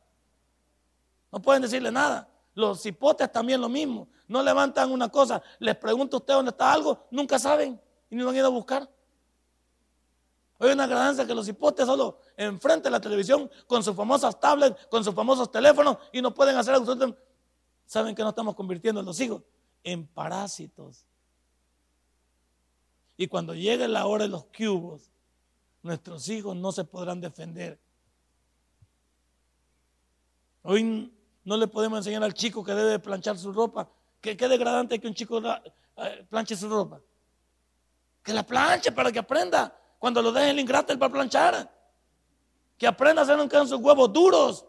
No 1.33 1.43
pueden 1.43 1.63
decirle 1.63 1.91
nada. 1.91 2.29
Los 2.59 2.83
cipotes 2.83 3.31
también 3.31 3.61
lo 3.61 3.69
mismo. 3.69 4.09
No 4.27 4.43
levantan 4.43 4.91
una 4.91 5.09
cosa, 5.09 5.41
les 5.61 5.77
pregunto 5.77 6.17
a 6.17 6.19
usted 6.19 6.35
dónde 6.35 6.51
está 6.51 6.73
algo, 6.73 7.07
nunca 7.09 7.39
saben 7.39 7.81
y 8.11 8.17
ni 8.17 8.23
lo 8.25 8.31
han 8.31 8.35
ido 8.35 8.47
a 8.47 8.51
buscar. 8.51 8.91
Hay 10.59 10.73
una 10.73 10.89
gradancia 10.89 11.25
que 11.25 11.37
los 11.37 11.47
hipotes 11.47 11.87
solo 11.87 12.19
enfrente 12.37 12.89
de 12.89 12.91
la 12.91 13.01
televisión 13.01 13.49
con 13.69 13.85
sus 13.85 13.95
famosas 13.95 14.41
tablets, 14.41 14.89
con 14.89 15.05
sus 15.05 15.15
famosos 15.15 15.53
teléfonos 15.53 15.99
y 16.13 16.21
no 16.21 16.35
pueden 16.35 16.57
hacer 16.57 16.75
algo. 16.75 17.17
¿Saben 17.87 18.13
que 18.13 18.23
nos 18.23 18.33
estamos 18.33 18.57
convirtiendo 18.57 18.99
en 18.99 19.07
los 19.07 19.21
hijos? 19.21 19.41
En 19.85 20.05
parásitos. 20.09 21.07
Y 23.17 23.29
cuando 23.29 23.55
llegue 23.55 23.87
la 23.87 24.05
hora 24.05 24.25
de 24.25 24.31
los 24.31 24.47
cubos, 24.47 25.13
nuestros 25.81 26.29
hijos 26.29 26.57
no 26.57 26.73
se 26.73 26.83
podrán 26.83 27.21
defender. 27.21 27.79
Hoy 30.65 31.13
no 31.45 31.57
le 31.57 31.67
podemos 31.67 31.99
enseñar 31.99 32.23
al 32.23 32.35
chico 32.35 32.65
que 32.65 32.75
debe 32.75 32.99
planchar 32.99 33.39
su 33.39 33.53
ropa. 33.53 33.89
¿Qué, 34.21 34.37
qué 34.37 34.49
degradante 34.49 34.99
que 34.99 35.07
un 35.07 35.15
chico 35.15 35.41
eh, 35.41 36.27
planche 36.29 36.57
su 36.57 36.69
ropa? 36.69 37.01
Que 38.23 38.33
la 38.33 38.45
planche 38.45 38.93
para 38.93 39.11
que 39.13 39.19
aprenda. 39.19 39.75
Cuando 39.99 40.21
lo 40.23 40.33
deje 40.33 40.51
el 40.51 40.59
ingrato, 40.61 40.93
él 40.93 41.03
va 41.03 41.07
a 41.07 41.13
planchar. 41.13 41.71
Que 42.77 42.87
aprenda 42.87 43.23
a 43.23 43.25
hacer 43.25 43.39
aunque 43.39 43.59
sus 43.61 43.81
huevos 43.81 44.13
duros. 44.13 44.67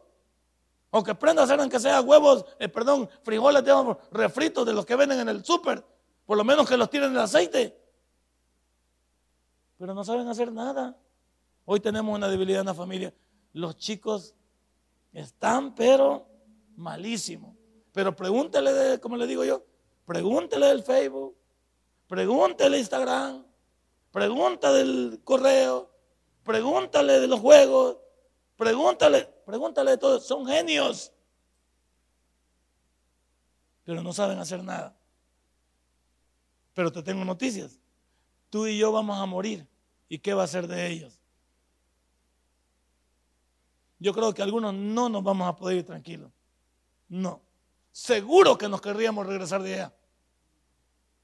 O 0.91 1.03
que 1.03 1.11
aprenda 1.11 1.41
a 1.41 1.45
hacer 1.45 1.59
aunque 1.59 1.79
sea 1.79 2.01
huevos, 2.01 2.45
eh, 2.57 2.67
perdón, 2.67 3.09
frijoles 3.23 3.63
refritos 4.11 4.65
de 4.65 4.73
los 4.73 4.85
que 4.85 4.95
venden 4.95 5.19
en 5.19 5.29
el 5.29 5.43
súper. 5.43 5.85
Por 6.25 6.37
lo 6.37 6.43
menos 6.43 6.67
que 6.67 6.77
los 6.77 6.89
tiren 6.89 7.09
en 7.09 7.15
el 7.15 7.23
aceite. 7.23 7.77
Pero 9.77 9.93
no 9.93 10.03
saben 10.03 10.27
hacer 10.27 10.51
nada. 10.51 10.97
Hoy 11.65 11.79
tenemos 11.79 12.15
una 12.15 12.27
debilidad 12.27 12.61
en 12.61 12.67
la 12.67 12.73
familia. 12.73 13.13
Los 13.53 13.77
chicos 13.77 14.33
están, 15.13 15.73
pero 15.75 16.28
malísimo. 16.79 17.55
Pero 17.91 18.15
pregúntele, 18.15 18.73
de, 18.73 18.99
como 18.99 19.17
le 19.17 19.27
digo 19.27 19.43
yo, 19.43 19.63
pregúntele 20.05 20.67
del 20.67 20.83
Facebook, 20.83 21.35
pregúntele 22.07 22.79
Instagram, 22.79 23.45
pregúntale 24.11 24.77
del 24.79 25.21
correo, 25.23 25.91
pregúntale 26.43 27.19
de 27.19 27.27
los 27.27 27.39
juegos, 27.39 27.97
pregúntale, 28.55 29.25
pregúntale 29.45 29.91
de 29.91 29.97
todo. 29.97 30.19
Son 30.19 30.45
genios, 30.45 31.11
pero 33.83 34.01
no 34.01 34.13
saben 34.13 34.39
hacer 34.39 34.63
nada. 34.63 34.95
Pero 36.73 36.91
te 36.91 37.03
tengo 37.03 37.25
noticias. 37.25 37.79
Tú 38.49 38.65
y 38.67 38.77
yo 38.77 38.91
vamos 38.91 39.17
a 39.19 39.25
morir. 39.25 39.67
¿Y 40.07 40.19
qué 40.19 40.33
va 40.33 40.43
a 40.43 40.47
ser 40.47 40.65
de 40.65 40.87
ellos? 40.87 41.19
yo 43.99 44.13
creo 44.13 44.33
que 44.33 44.41
algunos 44.41 44.73
no 44.73 45.09
nos 45.09 45.23
vamos 45.23 45.47
a 45.47 45.55
poder 45.55 45.77
ir 45.77 45.85
tranquilos. 45.85 46.31
No. 47.09 47.41
Seguro 47.91 48.57
que 48.57 48.69
nos 48.69 48.81
querríamos 48.81 49.25
regresar 49.25 49.61
de 49.61 49.73
allá. 49.73 49.93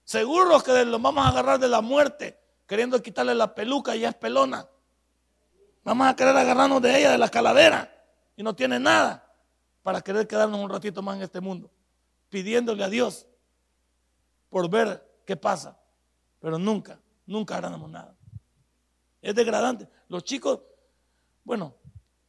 Seguro 0.04 0.62
que 0.62 0.86
los 0.86 1.02
vamos 1.02 1.26
a 1.26 1.30
agarrar 1.30 1.60
de 1.60 1.68
la 1.68 1.82
muerte, 1.82 2.40
queriendo 2.68 3.02
quitarle 3.02 3.34
la 3.34 3.56
peluca 3.56 3.96
y 3.96 4.02
ya 4.02 4.10
es 4.10 4.16
pelona. 4.16 4.68
Vamos 5.84 6.08
a 6.08 6.16
querer 6.16 6.36
agarrarnos 6.36 6.82
de 6.82 7.00
ella, 7.00 7.12
de 7.12 7.18
la 7.18 7.30
calavera, 7.30 7.92
y 8.36 8.44
no 8.44 8.56
tiene 8.56 8.80
nada 8.80 9.32
para 9.84 10.02
querer 10.02 10.28
quedarnos 10.28 10.60
un 10.60 10.70
ratito 10.70 11.02
más 11.02 11.16
en 11.18 11.24
este 11.24 11.40
mundo, 11.40 11.72
pidiéndole 12.30 12.84
a 12.84 12.90
Dios 12.90 13.28
por 14.50 14.70
ver 14.70 15.22
qué 15.26 15.36
pasa. 15.36 15.80
Pero 16.40 16.58
nunca, 16.58 17.00
nunca 17.26 17.58
haremos 17.58 17.90
nada. 17.90 18.16
Es 19.22 19.34
degradante. 19.34 19.88
Los 20.08 20.24
chicos, 20.24 20.60
bueno, 21.44 21.76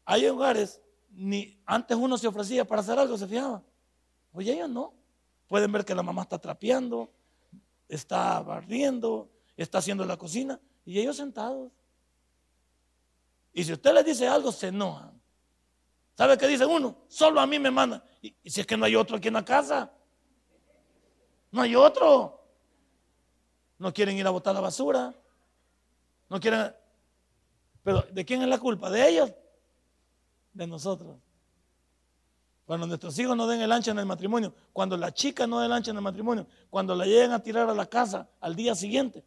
hay 0.04 0.26
hogares, 0.26 0.80
ni 1.16 1.58
antes 1.64 1.96
uno 1.96 2.18
se 2.18 2.28
ofrecía 2.28 2.64
para 2.66 2.82
hacer 2.82 2.98
algo, 2.98 3.16
se 3.16 3.26
fijaba. 3.26 3.62
Oye, 4.32 4.52
ellos 4.52 4.68
no. 4.68 4.92
Pueden 5.48 5.72
ver 5.72 5.84
que 5.84 5.94
la 5.94 6.02
mamá 6.02 6.22
está 6.22 6.38
trapeando, 6.38 7.10
está 7.88 8.40
barriendo, 8.40 9.30
está 9.56 9.78
haciendo 9.78 10.04
la 10.04 10.16
cocina, 10.16 10.60
y 10.84 11.00
ellos 11.00 11.16
sentados. 11.16 11.72
Y 13.52 13.64
si 13.64 13.72
usted 13.72 13.94
les 13.94 14.04
dice 14.04 14.28
algo, 14.28 14.52
se 14.52 14.68
enojan. 14.68 15.18
¿Sabe 16.16 16.36
qué 16.36 16.46
dice 16.46 16.66
uno? 16.66 16.96
Solo 17.08 17.40
a 17.40 17.46
mí 17.46 17.58
me 17.58 17.70
manda. 17.70 18.04
Y, 18.20 18.34
si 18.50 18.60
es 18.60 18.66
que 18.66 18.76
no 18.76 18.84
hay 18.84 18.94
otro 18.94 19.16
aquí 19.16 19.28
en 19.28 19.34
la 19.34 19.44
casa, 19.44 19.90
no 21.50 21.62
hay 21.62 21.74
otro. 21.74 22.44
No 23.78 23.92
quieren 23.92 24.16
ir 24.16 24.26
a 24.26 24.30
botar 24.30 24.54
la 24.54 24.60
basura. 24.60 25.14
No 26.28 26.40
quieren. 26.40 26.74
Pero 27.82 28.02
¿de 28.02 28.24
quién 28.24 28.42
es 28.42 28.48
la 28.48 28.58
culpa? 28.58 28.90
¿De 28.90 29.08
ellos? 29.08 29.32
De 30.56 30.66
nosotros. 30.66 31.18
Cuando 32.64 32.86
nuestros 32.86 33.16
hijos 33.18 33.36
no 33.36 33.46
den 33.46 33.60
el 33.60 33.70
ancho 33.70 33.90
en 33.90 33.98
el 33.98 34.06
matrimonio, 34.06 34.54
cuando 34.72 34.96
la 34.96 35.12
chica 35.12 35.46
no 35.46 35.60
den 35.60 35.66
el 35.66 35.72
ancho 35.72 35.90
en 35.90 35.98
el 35.98 36.02
matrimonio, 36.02 36.46
cuando 36.70 36.94
la 36.94 37.04
lleguen 37.04 37.32
a 37.32 37.38
tirar 37.38 37.68
a 37.68 37.74
la 37.74 37.86
casa 37.86 38.28
al 38.40 38.56
día 38.56 38.74
siguiente, 38.74 39.22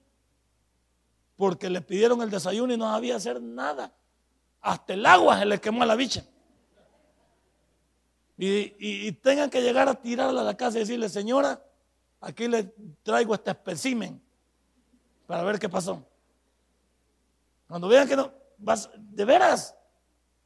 porque 1.38 1.70
le 1.70 1.82
pidieron 1.82 2.22
el 2.22 2.30
desayuno 2.30 2.74
y 2.74 2.78
no 2.78 2.92
sabía 2.92 3.16
hacer 3.16 3.42
nada. 3.42 3.94
Hasta 4.60 4.94
el 4.94 5.06
agua 5.06 5.40
se 5.40 5.46
le 5.46 5.62
quemó 5.62 5.84
a 5.84 5.86
la 5.86 5.96
bicha. 5.96 6.26
Y, 8.36 9.12
tengan 9.14 9.50
que 9.50 9.62
llegar 9.62 9.88
a 9.88 9.96
tirarla 9.96 10.42
a 10.42 10.44
la 10.46 10.58
casa 10.58 10.78
y 10.78 10.82
decirle, 10.82 11.10
señora, 11.10 11.62
aquí 12.22 12.48
le 12.48 12.74
traigo 13.04 13.36
este 13.36 13.52
espécimen 13.52 14.22
para 15.28 15.44
ver 15.44 15.60
qué 15.60 15.70
pasó. 15.70 16.04
Cuando 17.68 17.88
vean 17.88 18.08
que 18.08 18.16
no, 18.16 18.34
vas, 18.58 18.90
de 18.98 19.26
veras, 19.26 19.76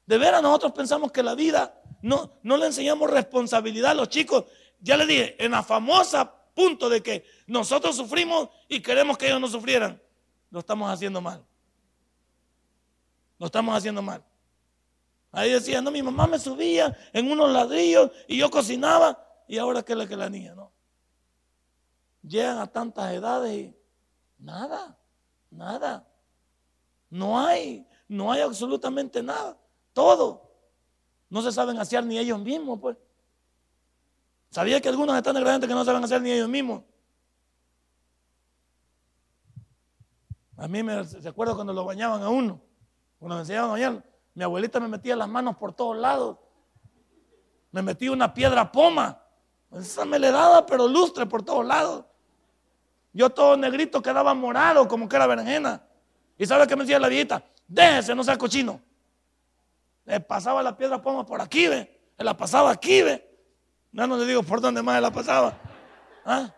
de 0.05 0.17
veras 0.17 0.41
nosotros 0.41 0.73
pensamos 0.73 1.11
que 1.11 1.23
la 1.23 1.35
vida 1.35 1.81
no, 2.01 2.33
no 2.43 2.57
le 2.57 2.67
enseñamos 2.67 3.09
responsabilidad 3.09 3.91
a 3.91 3.95
los 3.95 4.09
chicos. 4.09 4.45
Ya 4.79 4.97
les 4.97 5.07
dije, 5.07 5.43
en 5.43 5.51
la 5.51 5.63
famosa 5.63 6.43
punto 6.53 6.89
de 6.89 7.01
que 7.01 7.25
nosotros 7.47 7.95
sufrimos 7.95 8.49
y 8.67 8.81
queremos 8.81 9.17
que 9.17 9.27
ellos 9.27 9.39
no 9.39 9.47
sufrieran, 9.47 10.01
lo 10.49 10.59
estamos 10.59 10.91
haciendo 10.91 11.21
mal. 11.21 11.43
Lo 13.39 13.45
estamos 13.47 13.75
haciendo 13.75 14.01
mal. 14.01 14.23
Ahí 15.31 15.51
decía, 15.51 15.81
no, 15.81 15.89
mi 15.89 16.03
mamá 16.03 16.27
me 16.27 16.37
subía 16.37 16.95
en 17.11 17.31
unos 17.31 17.51
ladrillos 17.51 18.11
y 18.27 18.37
yo 18.37 18.51
cocinaba 18.51 19.25
y 19.47 19.57
ahora 19.57 19.83
que 19.83 19.95
la 19.95 20.07
que 20.07 20.15
la 20.15 20.29
niña, 20.29 20.53
no. 20.53 20.71
Llegan 22.21 22.59
a 22.59 22.67
tantas 22.67 23.11
edades 23.13 23.53
y 23.53 23.75
nada, 24.37 24.97
nada. 25.49 26.07
No 27.09 27.39
hay, 27.39 27.87
no 28.07 28.31
hay 28.31 28.41
absolutamente 28.41 29.23
nada. 29.23 29.57
Todo. 29.93 30.51
No 31.29 31.41
se 31.41 31.51
saben 31.51 31.79
hacer 31.79 32.05
ni 32.05 32.17
ellos 32.17 32.39
mismos, 32.39 32.79
pues. 32.79 32.97
¿Sabía 34.49 34.79
que 34.81 34.89
algunos 34.89 35.15
están 35.15 35.35
degradantes 35.35 35.67
que 35.67 35.73
no 35.73 35.85
saben 35.85 36.03
hacer 36.03 36.21
ni 36.21 36.31
ellos 36.31 36.49
mismos? 36.49 36.83
A 40.57 40.67
mí 40.67 40.83
me 40.83 41.03
se 41.03 41.27
acuerda 41.27 41.55
cuando 41.55 41.73
lo 41.73 41.83
bañaban 41.83 42.21
a 42.21 42.29
uno, 42.29 42.61
cuando 43.17 43.35
me 43.35 43.41
enseñaban 43.41 43.69
a 43.69 43.73
bañar, 43.73 44.03
mi 44.35 44.43
abuelita 44.43 44.79
me 44.79 44.87
metía 44.87 45.15
las 45.15 45.27
manos 45.27 45.57
por 45.57 45.73
todos 45.73 45.97
lados. 45.97 46.37
Me 47.71 47.81
metía 47.81 48.11
una 48.11 48.33
piedra 48.33 48.71
poma. 48.71 49.19
Esa 49.71 50.05
me 50.05 50.19
le 50.19 50.31
daba, 50.31 50.65
pero 50.65 50.87
lustre 50.87 51.25
por 51.25 51.43
todos 51.43 51.65
lados. 51.65 52.05
Yo 53.11 53.29
todo 53.29 53.57
negrito 53.57 54.01
quedaba 54.01 54.33
morado, 54.33 54.87
como 54.87 55.09
que 55.09 55.15
era 55.15 55.27
berenjena. 55.27 55.83
¿Y 56.37 56.45
sabe 56.45 56.67
qué 56.67 56.75
me 56.75 56.83
decía 56.83 56.99
la 56.99 57.07
viejita? 57.07 57.43
Déjese, 57.67 58.13
no 58.13 58.23
sea 58.23 58.37
cochino. 58.37 58.79
Le 60.05 60.19
pasaba 60.19 60.61
la 60.61 60.75
piedra 60.75 61.01
por 61.01 61.41
aquí, 61.41 61.67
ve. 61.67 61.99
Se 62.17 62.23
la 62.23 62.35
pasaba 62.35 62.71
aquí, 62.71 63.01
ve. 63.01 63.29
Ya 63.91 64.07
no 64.07 64.17
le 64.17 64.25
digo 64.25 64.43
por 64.43 64.59
dónde 64.59 64.81
más 64.81 65.01
la 65.01 65.11
pasaba. 65.11 65.57
¿Ah? 66.25 66.53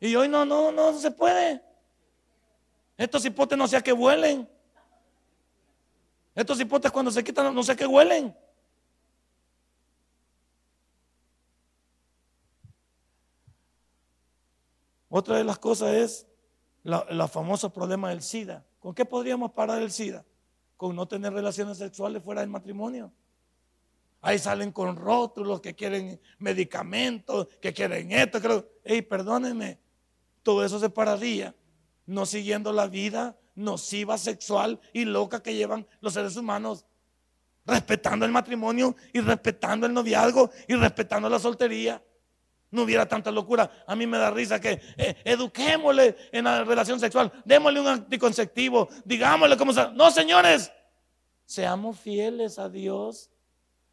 Y 0.00 0.14
hoy 0.16 0.28
no, 0.28 0.44
no, 0.44 0.72
no 0.72 0.92
se 0.98 1.10
puede. 1.10 1.62
Estos 2.96 3.24
hipotes 3.24 3.56
no 3.56 3.66
sé 3.66 3.76
a 3.76 3.82
qué 3.82 3.92
huelen. 3.92 4.48
Estos 6.34 6.60
hipotes 6.60 6.90
cuando 6.90 7.10
se 7.10 7.22
quitan 7.22 7.54
no 7.54 7.62
sé 7.62 7.72
a 7.72 7.76
qué 7.76 7.86
huelen. 7.86 8.36
Otra 15.08 15.36
de 15.36 15.44
las 15.44 15.58
cosas 15.58 15.94
es 15.94 16.26
la, 16.82 17.28
famoso 17.28 17.72
problema 17.72 18.10
del 18.10 18.20
SIDA. 18.20 18.64
¿Con 18.84 18.94
qué 18.94 19.06
podríamos 19.06 19.52
parar 19.52 19.80
el 19.80 19.90
SIDA? 19.90 20.26
Con 20.76 20.94
no 20.94 21.08
tener 21.08 21.32
relaciones 21.32 21.78
sexuales 21.78 22.22
fuera 22.22 22.42
del 22.42 22.50
matrimonio. 22.50 23.10
Ahí 24.20 24.38
salen 24.38 24.72
con 24.72 24.96
rótulos 24.96 25.62
que 25.62 25.74
quieren 25.74 26.20
medicamentos, 26.38 27.48
que 27.62 27.72
quieren 27.72 28.12
esto. 28.12 28.42
Creo. 28.42 28.68
Ey, 28.84 29.00
perdónenme, 29.00 29.78
todo 30.42 30.62
eso 30.62 30.78
se 30.78 30.90
pararía 30.90 31.54
no 32.04 32.26
siguiendo 32.26 32.74
la 32.74 32.86
vida 32.86 33.38
nociva, 33.54 34.18
sexual 34.18 34.78
y 34.92 35.06
loca 35.06 35.42
que 35.42 35.54
llevan 35.54 35.86
los 36.02 36.12
seres 36.12 36.36
humanos, 36.36 36.84
respetando 37.64 38.26
el 38.26 38.32
matrimonio 38.32 38.94
y 39.14 39.20
respetando 39.22 39.86
el 39.86 39.94
noviazgo 39.94 40.50
y 40.68 40.74
respetando 40.74 41.30
la 41.30 41.38
soltería 41.38 42.04
no 42.74 42.82
hubiera 42.82 43.06
tanta 43.06 43.30
locura. 43.30 43.70
A 43.86 43.94
mí 43.94 44.06
me 44.06 44.18
da 44.18 44.30
risa 44.30 44.60
que 44.60 44.80
eh, 44.96 45.16
eduquémosle 45.24 46.16
en 46.32 46.44
la 46.44 46.64
relación 46.64 46.98
sexual, 46.98 47.32
démosle 47.44 47.80
un 47.80 47.86
anticonceptivo, 47.86 48.88
digámosle 49.04 49.56
cómo 49.56 49.72
se... 49.72 49.90
No, 49.92 50.10
señores, 50.10 50.72
seamos 51.46 51.98
fieles 52.00 52.58
a 52.58 52.68
Dios 52.68 53.30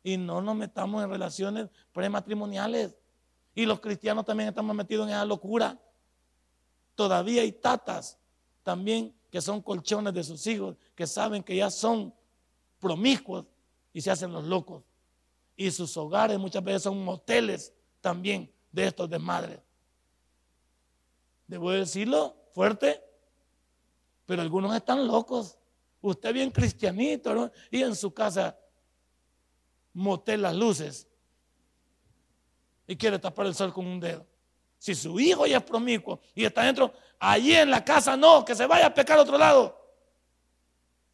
y 0.04 0.18
no 0.18 0.42
nos 0.42 0.56
metamos 0.56 1.04
en 1.04 1.12
relaciones 1.12 1.70
prematrimoniales. 1.94 2.96
Y 3.54 3.66
los 3.66 3.80
cristianos 3.80 4.26
también 4.26 4.50
estamos 4.50 4.76
metidos 4.76 5.08
en 5.08 5.14
esa 5.14 5.26
locura. 5.26 5.80
Todavía 6.96 7.44
hay 7.44 7.52
tatas 7.52 8.18
también 8.64 9.14
que 9.30 9.42
son 9.42 9.62
colchones 9.62 10.14
de 10.14 10.24
sus 10.24 10.46
hijos, 10.48 10.76
que 10.96 11.06
saben 11.06 11.44
que 11.44 11.56
ya 11.56 11.70
son 11.70 12.14
promiscuos 12.80 13.46
y 13.94 14.02
se 14.02 14.10
hacen 14.10 14.34
los 14.34 14.46
locos. 14.46 14.84
Y 15.56 15.70
sus 15.70 15.96
hogares 15.98 16.40
muchas 16.40 16.64
veces 16.64 16.82
son 16.84 17.04
moteles 17.04 17.74
también 18.02 18.51
de 18.72 18.88
estos 18.88 19.10
desmadres. 19.10 19.60
Debo 21.48 21.72
decirlo 21.72 22.36
fuerte, 22.54 23.04
pero 24.26 24.42
algunos 24.42 24.76
están 24.76 25.06
locos. 25.06 25.58
Usted 26.02 26.34
bien 26.34 26.52
cristianito, 26.52 27.36
¿no? 27.36 27.52
Y 27.70 27.84
en 27.84 27.96
su 27.96 28.14
casa 28.14 28.58
motel 29.94 30.42
las 30.42 30.56
luces 30.56 31.08
y 32.88 32.96
quiere 32.96 33.20
tapar 33.20 33.46
el 33.46 33.56
sol 33.56 33.74
con 33.74 33.86
un 33.86 34.00
dedo. 34.00 34.26
Si 34.78 34.96
su 34.96 35.20
hijo 35.20 35.46
ya 35.46 35.58
es 35.58 35.64
promiscuo 35.64 36.22
y 36.34 36.44
está 36.46 36.64
dentro, 36.64 36.94
allí 37.20 37.54
en 37.54 37.70
la 37.70 37.86
casa 37.86 38.18
no, 38.18 38.44
que 38.44 38.56
se 38.56 38.66
vaya 38.66 38.88
a 38.88 38.94
pecar 38.94 39.20
a 39.20 39.22
otro 39.22 39.38
lado 39.38 39.80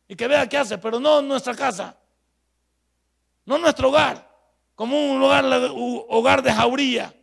y 0.08 0.15
que 0.15 0.28
vea 0.28 0.48
qué 0.48 0.58
hace, 0.58 0.78
pero 0.78 1.00
no 1.00 1.20
en 1.20 1.28
nuestra 1.28 1.54
casa, 1.54 1.98
no 3.46 3.56
en 3.58 3.62
nuestro 3.62 3.89
hogar, 3.89 4.28
como 4.76 5.12
un 5.12 5.20
lugar, 5.20 5.43
hogar 6.08 6.41
de 6.41 6.54
jauría. 6.54 7.13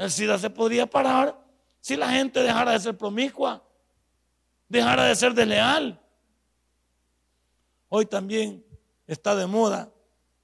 El 0.00 0.10
SIDA 0.10 0.38
se 0.38 0.48
podría 0.48 0.86
parar 0.86 1.38
si 1.78 1.94
la 1.94 2.08
gente 2.08 2.42
dejara 2.42 2.72
de 2.72 2.80
ser 2.80 2.96
promiscua, 2.96 3.62
dejara 4.66 5.04
de 5.04 5.14
ser 5.14 5.34
desleal. 5.34 6.00
Hoy 7.90 8.06
también 8.06 8.64
está 9.06 9.36
de 9.36 9.46
moda 9.46 9.92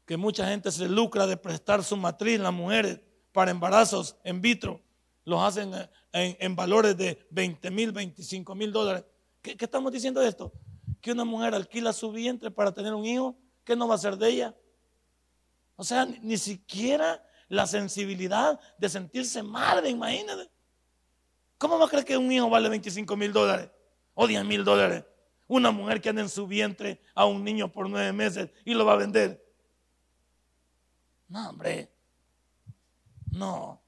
que 0.04 0.18
mucha 0.18 0.46
gente 0.46 0.70
se 0.70 0.86
lucra 0.86 1.26
de 1.26 1.38
prestar 1.38 1.82
su 1.82 1.96
matriz, 1.96 2.38
las 2.38 2.52
mujeres, 2.52 3.00
para 3.32 3.50
embarazos 3.50 4.14
en 4.24 4.42
vitro. 4.42 4.82
Los 5.24 5.40
hacen 5.42 5.72
en, 6.12 6.54
valores 6.54 6.94
de 6.94 7.26
20 7.30 7.70
mil, 7.70 7.92
25 7.92 8.54
mil 8.54 8.70
dólares. 8.70 9.06
¿Qué, 9.40 9.56
¿Qué, 9.56 9.64
estamos 9.64 9.90
diciendo 9.90 10.20
de 10.20 10.28
esto? 10.28 10.52
Que 11.00 11.12
una 11.12 11.24
mujer 11.24 11.54
alquila 11.54 11.94
su 11.94 12.12
vientre 12.12 12.50
para 12.50 12.74
tener 12.74 12.92
un 12.92 13.06
hijo. 13.06 13.34
¿Qué 13.64 13.74
no 13.74 13.88
va 13.88 13.94
a 13.94 13.98
ser 13.98 14.18
de 14.18 14.28
ella? 14.28 14.54
O 15.76 15.82
sea, 15.82 16.04
ni 16.04 16.36
siquiera 16.36 17.22
la 17.48 17.66
sensibilidad 17.66 18.59
de 18.78 18.88
sentirse 18.88 19.42
madre, 19.42 19.90
imagínate. 19.90 20.50
¿Cómo 21.59 21.78
va 21.78 21.87
a 21.87 21.88
creer 21.88 22.04
que 22.04 22.16
un 22.16 22.30
hijo 22.30 22.50
vale 22.50 22.68
25 22.68 23.16
mil 23.16 23.32
dólares 23.32 23.70
o 24.14 24.26
10 24.26 24.44
mil 24.44 24.64
dólares? 24.64 25.04
Una 25.48 25.70
mujer 25.70 26.00
que 26.00 26.09
anda 26.09 26.22
en 26.22 26.28
su 26.28 26.46
vientre 26.46 27.00
a 27.14 27.24
un 27.24 27.42
niño 27.44 27.70
por 27.70 27.88
nueve 27.88 28.12
meses 28.12 28.50
y 28.64 28.74
lo 28.74 28.85
va 28.85 28.94
a 28.94 28.96
vender. 28.96 29.42
No, 31.28 31.50
hombre. 31.50 31.90
No. 33.30 33.80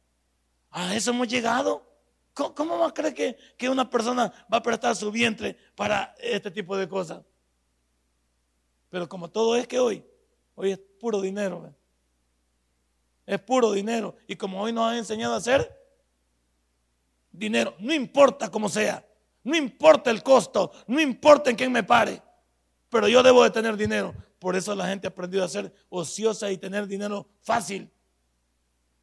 A 0.71 0.95
eso 0.95 1.11
hemos 1.11 1.29
llegado. 1.29 1.85
¿Cómo, 2.33 2.79
va 2.79 2.87
a 2.87 2.95
creer 2.95 3.15
que, 3.15 3.37
que, 3.57 3.69
una 3.69 3.91
persona 3.91 4.33
va 4.53 4.59
a 4.59 4.63
prestar 4.63 4.95
su 4.95 5.11
vientre 5.11 5.59
para 5.75 6.15
este 6.21 6.53
tipo 6.53 6.77
de 6.77 6.89
cosas? 6.89 7.25
Pero 8.89 9.09
como 9.09 9.29
todo 9.29 9.57
es 9.57 9.67
que 9.67 9.81
hoy, 9.81 10.05
hoy 10.55 10.71
es 10.71 10.79
puro 10.79 11.21
dinero. 11.21 11.75
Es 13.29 13.39
puro 13.39 13.73
dinero. 13.73 14.17
Y 14.27 14.37
como 14.37 14.63
hoy 14.63 14.73
nos 14.73 14.91
han 14.91 14.97
enseñado 14.97 15.35
a 15.35 15.37
hacer 15.37 15.79
dinero, 17.31 17.75
no 17.79 17.93
importa 17.93 18.51
cómo 18.51 18.71
sea, 18.71 19.07
no 19.45 19.55
importa 19.55 20.11
el 20.11 20.23
costo, 20.23 20.73
no 20.87 20.99
importa 20.99 21.51
en 21.51 21.57
quién 21.57 21.71
me 21.71 21.83
pare, 21.83 22.23
pero 22.89 23.07
yo 23.07 23.23
debo 23.23 23.45
de 23.45 23.51
tener 23.51 23.77
dinero. 23.77 24.15
Por 24.39 24.57
eso 24.57 24.75
la 24.75 24.89
gente 24.89 25.07
ha 25.07 25.11
aprendido 25.11 25.45
a 25.45 25.49
ser 25.49 25.71
ociosa 25.91 26.51
y 26.51 26.57
tener 26.57 26.87
dinero 26.87 27.29
fácil. 27.43 27.93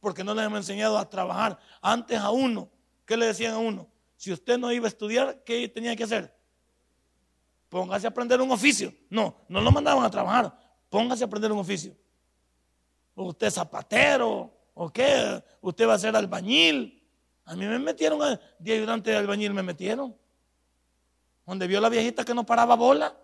Porque 0.00 0.24
no 0.24 0.34
les 0.34 0.44
hemos 0.44 0.58
enseñado 0.58 0.98
a 0.98 1.08
trabajar. 1.08 1.56
Antes 1.80 2.18
a 2.18 2.30
uno, 2.30 2.68
¿qué 3.04 3.16
le 3.16 3.26
decían 3.26 3.54
a 3.54 3.58
uno? 3.58 3.88
Si 4.16 4.32
usted 4.32 4.58
no 4.58 4.72
iba 4.72 4.86
a 4.86 4.88
estudiar, 4.88 5.44
¿qué 5.44 5.68
tenía 5.68 5.94
que 5.94 6.02
hacer? 6.02 6.36
Póngase 7.68 8.08
a 8.08 8.10
aprender 8.10 8.40
un 8.40 8.50
oficio. 8.50 8.92
No, 9.08 9.36
no 9.48 9.60
lo 9.60 9.70
mandaban 9.70 10.04
a 10.04 10.10
trabajar. 10.10 10.58
Póngase 10.90 11.22
a 11.22 11.28
aprender 11.28 11.52
un 11.52 11.60
oficio. 11.60 11.96
Usted 13.16 13.50
zapatero, 13.50 14.52
¿o 14.74 14.90
qué? 14.90 15.42
Usted 15.62 15.88
va 15.88 15.94
a 15.94 15.98
ser 15.98 16.14
albañil. 16.14 17.02
A 17.44 17.56
mí 17.56 17.64
me 17.64 17.78
metieron, 17.78 18.20
de 18.58 18.72
ayudante 18.72 19.10
de 19.10 19.16
albañil 19.16 19.54
me 19.54 19.62
metieron. 19.62 20.14
Donde 21.46 21.66
vio 21.66 21.80
la 21.80 21.88
viejita 21.88 22.24
que 22.24 22.34
no 22.34 22.44
paraba 22.44 22.76
bola. 22.76 23.16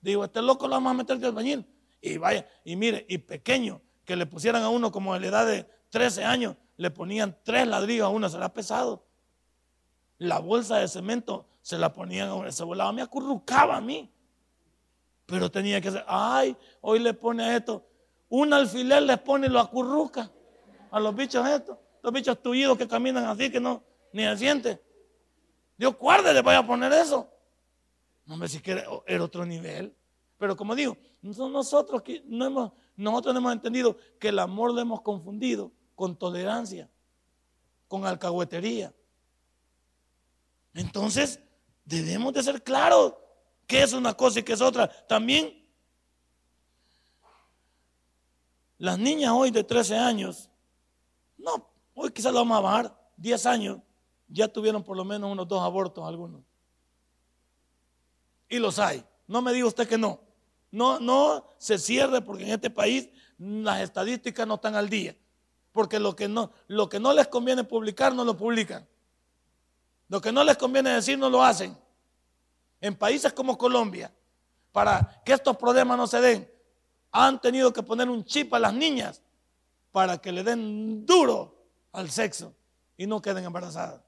Digo, 0.00 0.24
este 0.24 0.42
loco 0.42 0.68
lo 0.68 0.74
vamos 0.74 0.90
a 0.90 0.94
meter 0.94 1.18
de 1.18 1.26
albañil. 1.28 1.66
Y 2.00 2.18
vaya, 2.18 2.46
y 2.64 2.76
mire, 2.76 3.06
y 3.08 3.18
pequeño, 3.18 3.80
que 4.04 4.16
le 4.16 4.26
pusieran 4.26 4.62
a 4.62 4.68
uno 4.68 4.92
como 4.92 5.14
a 5.14 5.18
la 5.18 5.26
edad 5.26 5.46
de 5.46 5.66
13 5.90 6.24
años, 6.24 6.56
le 6.76 6.90
ponían 6.90 7.38
tres 7.42 7.66
ladrillos 7.66 8.06
a 8.06 8.08
uno, 8.08 8.28
será 8.28 8.52
pesado. 8.52 9.06
La 10.18 10.40
bolsa 10.40 10.78
de 10.78 10.88
cemento 10.88 11.46
se 11.62 11.78
la 11.78 11.92
ponían 11.92 12.28
a 12.28 12.34
uno, 12.34 12.52
se 12.52 12.64
volaba, 12.64 12.92
me 12.92 13.02
acurrucaba 13.02 13.76
a 13.76 13.80
mí. 13.80 14.12
Pero 15.26 15.50
tenía 15.50 15.80
que 15.80 15.90
ser, 15.90 16.04
ay, 16.06 16.56
hoy 16.80 16.98
le 16.98 17.14
pone 17.14 17.44
a 17.44 17.56
esto, 17.56 17.86
un 18.34 18.50
alfiler 18.54 19.02
les 19.02 19.18
pone 19.18 19.46
y 19.46 19.50
lo 19.50 19.60
acurruca 19.60 20.32
a 20.90 20.98
los 20.98 21.14
bichos 21.14 21.46
estos, 21.46 21.76
los 22.02 22.12
bichos 22.14 22.40
tullidos 22.40 22.78
que 22.78 22.88
caminan 22.88 23.26
así, 23.26 23.50
que 23.50 23.60
no, 23.60 23.84
ni 24.14 24.22
se 24.22 24.38
siente. 24.38 24.82
Dios 25.76 25.98
guarde, 25.98 26.32
le 26.32 26.40
vaya 26.40 26.60
a 26.60 26.66
poner 26.66 26.90
eso. 26.94 27.28
No 28.24 28.38
me 28.38 28.48
si 28.48 28.60
que 28.60 28.82
era 29.06 29.22
otro 29.22 29.44
nivel. 29.44 29.94
Pero 30.38 30.56
como 30.56 30.74
digo, 30.74 30.96
nosotros, 31.20 32.02
no 32.24 32.46
hemos, 32.46 32.72
nosotros 32.96 33.34
no 33.34 33.40
hemos 33.40 33.52
entendido 33.52 33.98
que 34.18 34.28
el 34.28 34.38
amor 34.38 34.72
lo 34.72 34.80
hemos 34.80 35.02
confundido 35.02 35.70
con 35.94 36.16
tolerancia, 36.16 36.88
con 37.86 38.06
alcahuetería. 38.06 38.94
Entonces, 40.72 41.38
debemos 41.84 42.32
de 42.32 42.42
ser 42.42 42.62
claros 42.62 43.12
qué 43.66 43.82
es 43.82 43.92
una 43.92 44.14
cosa 44.14 44.40
y 44.40 44.42
qué 44.42 44.54
es 44.54 44.62
otra. 44.62 44.88
También, 45.06 45.61
las 48.82 48.98
niñas 48.98 49.30
hoy 49.32 49.52
de 49.52 49.62
13 49.62 49.96
años, 49.96 50.50
no, 51.38 51.70
hoy 51.94 52.10
quizás 52.10 52.32
lo 52.32 52.40
vamos 52.40 52.58
a 52.58 52.60
bajar, 52.62 53.12
10 53.16 53.46
años, 53.46 53.78
ya 54.26 54.48
tuvieron 54.48 54.82
por 54.82 54.96
lo 54.96 55.04
menos 55.04 55.30
unos 55.30 55.46
dos 55.46 55.62
abortos 55.62 56.04
algunos. 56.04 56.42
Y 58.48 58.58
los 58.58 58.80
hay. 58.80 59.04
No 59.28 59.40
me 59.40 59.52
diga 59.52 59.68
usted 59.68 59.86
que 59.86 59.96
no. 59.96 60.18
No, 60.72 60.98
no 60.98 61.46
se 61.58 61.78
cierre 61.78 62.22
porque 62.22 62.42
en 62.42 62.50
este 62.50 62.70
país 62.70 63.08
las 63.38 63.82
estadísticas 63.82 64.48
no 64.48 64.54
están 64.56 64.74
al 64.74 64.88
día. 64.88 65.16
Porque 65.70 66.00
lo 66.00 66.16
que 66.16 66.26
no, 66.26 66.50
lo 66.66 66.88
que 66.88 66.98
no 66.98 67.12
les 67.12 67.28
conviene 67.28 67.62
publicar, 67.62 68.12
no 68.12 68.24
lo 68.24 68.36
publican. 68.36 68.84
Lo 70.08 70.20
que 70.20 70.32
no 70.32 70.42
les 70.42 70.56
conviene 70.56 70.90
decir, 70.90 71.16
no 71.16 71.30
lo 71.30 71.44
hacen. 71.44 71.78
En 72.80 72.96
países 72.96 73.32
como 73.32 73.56
Colombia, 73.56 74.12
para 74.72 75.22
que 75.24 75.34
estos 75.34 75.56
problemas 75.56 75.96
no 75.96 76.08
se 76.08 76.20
den, 76.20 76.51
han 77.12 77.40
tenido 77.40 77.72
que 77.72 77.82
poner 77.82 78.08
un 78.10 78.24
chip 78.24 78.52
a 78.54 78.58
las 78.58 78.74
niñas 78.74 79.22
para 79.92 80.18
que 80.18 80.32
le 80.32 80.42
den 80.42 81.06
duro 81.06 81.54
al 81.92 82.10
sexo 82.10 82.54
y 82.96 83.06
no 83.06 83.22
queden 83.22 83.44
embarazadas. 83.44 84.02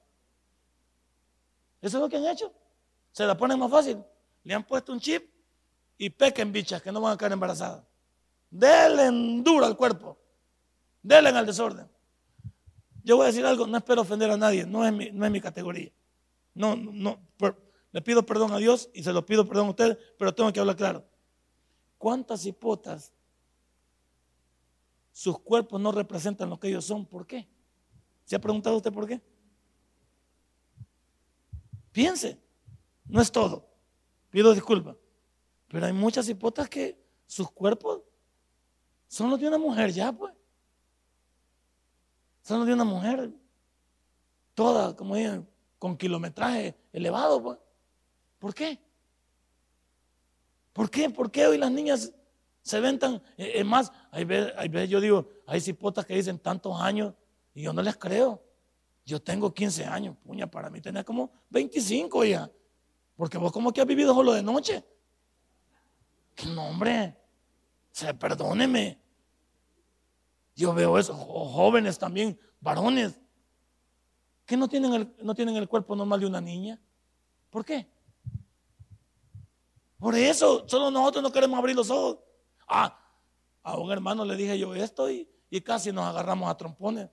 Eso 1.81 1.97
es 1.97 2.01
lo 2.01 2.09
que 2.09 2.17
han 2.17 2.25
hecho. 2.25 2.51
Se 3.11 3.25
la 3.25 3.37
ponen 3.37 3.59
más 3.59 3.71
fácil 3.71 4.03
le 4.45 4.53
han 4.53 4.63
puesto 4.63 4.93
un 4.93 4.99
chip 4.99 5.27
y 5.97 6.09
pequen 6.09 6.51
bichas 6.51 6.81
que 6.81 6.91
no 6.91 7.01
van 7.01 7.13
a 7.13 7.17
quedar 7.17 7.33
embarazadas. 7.33 7.83
Denle 8.49 9.41
duro 9.41 9.65
al 9.65 9.75
cuerpo. 9.75 10.17
Denle 11.01 11.29
al 11.29 11.45
desorden. 11.45 11.89
Yo 13.03 13.17
voy 13.17 13.25
a 13.25 13.27
decir 13.27 13.45
algo, 13.45 13.67
no 13.67 13.77
espero 13.77 14.01
ofender 14.01 14.31
a 14.31 14.37
nadie, 14.37 14.65
no 14.65 14.85
es 14.85 14.93
mi, 14.93 15.11
no 15.11 15.25
es 15.25 15.31
mi 15.31 15.41
categoría. 15.41 15.91
No, 16.53 16.75
no, 16.75 17.19
le 17.91 18.01
pido 18.01 18.25
perdón 18.25 18.51
a 18.53 18.57
Dios 18.57 18.89
y 18.93 19.03
se 19.03 19.13
lo 19.13 19.25
pido 19.25 19.47
perdón 19.47 19.67
a 19.67 19.69
ustedes, 19.71 19.97
pero 20.17 20.33
tengo 20.33 20.51
que 20.53 20.59
hablar 20.59 20.75
claro. 20.75 21.03
¿Cuántas 21.97 22.45
hipotas 22.45 23.13
sus 25.11 25.39
cuerpos 25.39 25.79
no 25.79 25.91
representan 25.91 26.49
lo 26.49 26.59
que 26.59 26.67
ellos 26.67 26.85
son? 26.85 27.05
¿Por 27.05 27.25
qué? 27.25 27.47
¿Se 28.25 28.35
ha 28.35 28.39
preguntado 28.39 28.77
usted 28.77 28.91
por 28.91 29.07
qué? 29.07 29.21
Piense, 31.91 32.37
no 33.05 33.21
es 33.21 33.31
todo. 33.31 33.65
Pido 34.29 34.53
disculpas. 34.53 34.97
Pero 35.69 35.85
hay 35.85 35.93
muchas 35.93 36.27
hipotas 36.27 36.67
que 36.67 37.01
sus 37.25 37.49
cuerpos 37.51 38.01
son 39.07 39.29
los 39.29 39.39
de 39.39 39.47
una 39.47 39.57
mujer 39.57 39.91
ya, 39.91 40.11
pues. 40.11 40.33
Son 42.41 42.59
los 42.59 42.67
de 42.67 42.73
una 42.73 42.83
mujer. 42.83 43.31
Toda, 44.53 44.95
como 44.95 45.15
digan, 45.15 45.47
con 45.79 45.97
kilometraje 45.97 46.75
elevado, 46.91 47.41
pues. 47.41 47.59
¿Por 48.39 48.53
qué? 48.53 48.79
¿Por 50.75 50.89
qué? 50.89 51.09
¿Por 51.09 51.31
qué 51.31 51.47
hoy 51.47 51.57
las 51.57 51.71
niñas 51.71 52.11
se 52.61 52.81
ven 52.81 52.99
tan... 52.99 53.15
Eh, 53.37 53.53
es 53.55 53.65
más, 53.65 53.93
hay 54.11 54.25
veces, 54.25 54.89
yo 54.89 54.99
digo, 54.99 55.29
hay 55.47 55.63
hipotas 55.65 56.05
que 56.05 56.15
dicen 56.15 56.37
tantos 56.37 56.81
años 56.81 57.13
y 57.53 57.61
yo 57.61 57.71
no 57.71 57.81
les 57.81 57.95
creo. 57.95 58.43
Yo 59.05 59.21
tengo 59.21 59.53
15 59.53 59.85
años, 59.85 60.17
puña, 60.21 60.51
para 60.51 60.69
mí 60.69 60.81
tenía 60.81 61.05
como 61.05 61.31
25 61.49 62.25
ya. 62.25 62.51
Porque 63.15 63.37
vos 63.37 63.53
como 63.53 63.71
que 63.71 63.79
has 63.79 63.87
vivido 63.87 64.13
solo 64.13 64.33
de 64.33 64.43
noche. 64.43 64.83
No, 66.53 66.67
hombre. 66.67 67.15
Perdóneme. 68.19 68.99
Yo 70.57 70.73
veo 70.73 70.97
eso, 70.97 71.13
jóvenes 71.13 71.97
también, 71.97 72.37
varones, 72.59 73.17
que 74.45 74.57
no 74.57 74.67
tienen, 74.67 74.93
el, 74.93 75.15
no 75.23 75.33
tienen 75.33 75.55
el 75.55 75.69
cuerpo 75.69 75.95
normal 75.95 76.19
de 76.19 76.25
una 76.25 76.41
niña. 76.41 76.81
¿Por 77.49 77.63
qué? 77.63 77.87
Por 80.05 80.13
eso, 80.13 80.65
solo 80.67 80.91
nosotros 80.91 81.23
no 81.23 81.31
queremos 81.31 81.57
abrir 81.57 81.75
los 81.75 81.89
ojos. 81.89 82.19
Ah, 82.67 82.95
a 83.63 83.75
un 83.75 83.91
hermano 83.91 84.23
le 84.23 84.35
dije 84.35 84.55
yo 84.59 84.75
esto 84.75 85.09
y, 85.09 85.27
casi 85.63 85.91
nos 85.91 86.05
agarramos 86.05 86.47
a 86.47 86.55
trompones. 86.55 87.09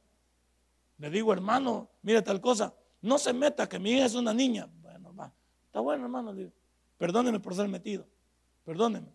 Le 0.99 1.09
digo, 1.09 1.33
hermano, 1.33 1.89
mire 2.03 2.21
tal 2.21 2.39
cosa, 2.39 2.75
no 3.01 3.17
se 3.17 3.33
meta 3.33 3.67
que 3.67 3.79
mi 3.79 3.93
hija 3.93 4.05
es 4.05 4.15
una 4.15 4.35
niña. 4.35 4.69
Está 5.65 5.81
bueno, 5.81 6.05
hermano. 6.05 6.35
Perdóneme 6.99 7.41
por 7.41 7.55
ser 7.55 7.67
metido. 7.67 8.05
Perdóneme. 8.63 9.09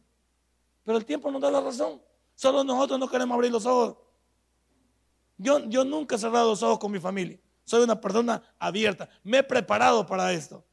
Pero 0.83 0.97
el 0.97 1.05
tiempo 1.05 1.29
nos 1.29 1.39
da 1.39 1.51
la 1.51 1.61
razón. 1.61 2.01
Solo 2.33 2.63
nosotros 2.63 2.99
no 2.99 3.07
queremos 3.07 3.35
abrir 3.35 3.51
los 3.51 3.67
ojos. 3.67 3.95
Yo 5.37 5.85
nunca 5.85 6.15
he 6.15 6.17
cerrado 6.17 6.49
los 6.49 6.63
ojos 6.63 6.79
con 6.79 6.91
mi 6.91 6.99
familia. 6.99 7.39
Soy 7.63 7.83
una 7.83 8.01
persona 8.01 8.41
abierta. 8.57 9.07
Me 9.23 9.37
he 9.37 9.43
preparado 9.43 10.03
para 10.03 10.33
esto. 10.33 10.65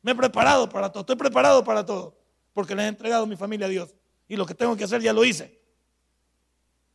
Me 0.00 0.12
he 0.12 0.14
preparado 0.14 0.66
para 0.66 0.90
todo. 0.90 1.02
Estoy 1.02 1.16
preparado 1.16 1.62
para 1.62 1.84
todo. 1.84 2.16
Porque 2.58 2.74
le 2.74 2.82
he 2.82 2.88
entregado 2.88 3.24
mi 3.24 3.36
familia 3.36 3.68
a 3.68 3.70
Dios. 3.70 3.94
Y 4.26 4.34
lo 4.34 4.44
que 4.44 4.52
tengo 4.52 4.76
que 4.76 4.82
hacer 4.82 5.00
ya 5.00 5.12
lo 5.12 5.24
hice. 5.24 5.62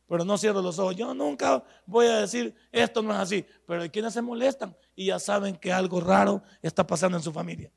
Pero 0.06 0.22
no 0.22 0.36
cierro 0.36 0.60
los 0.60 0.78
ojos. 0.78 0.94
Yo 0.94 1.14
nunca 1.14 1.64
voy 1.86 2.04
a 2.04 2.18
decir 2.18 2.54
esto 2.70 3.00
no 3.00 3.14
es 3.14 3.18
así. 3.18 3.46
Pero 3.66 3.80
hay 3.80 3.88
quienes 3.88 4.12
se 4.12 4.20
molestan 4.20 4.76
y 4.94 5.06
ya 5.06 5.18
saben 5.18 5.56
que 5.56 5.72
algo 5.72 6.02
raro 6.02 6.42
está 6.60 6.86
pasando 6.86 7.16
en 7.16 7.24
su 7.24 7.32
familia. 7.32 7.72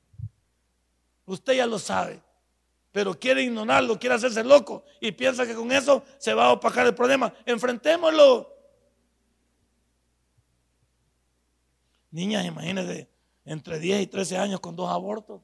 Usted 1.25 1.53
ya 1.53 1.65
lo 1.65 1.79
sabe. 1.79 2.21
Pero 2.91 3.17
quiere 3.17 3.43
ignorarlo, 3.43 3.97
quiere 3.97 4.15
hacerse 4.15 4.43
loco 4.43 4.83
y 4.99 5.13
piensa 5.13 5.47
que 5.47 5.55
con 5.55 5.71
eso 5.71 6.03
se 6.17 6.33
va 6.33 6.47
a 6.47 6.51
opacar 6.51 6.85
el 6.87 6.93
problema. 6.93 7.33
Enfrentémoslo. 7.45 8.53
Niñas, 12.11 12.45
imagínense, 12.45 13.09
entre 13.45 13.79
10 13.79 14.01
y 14.01 14.07
13 14.07 14.37
años 14.39 14.59
con 14.59 14.75
dos 14.75 14.91
abortos. 14.91 15.41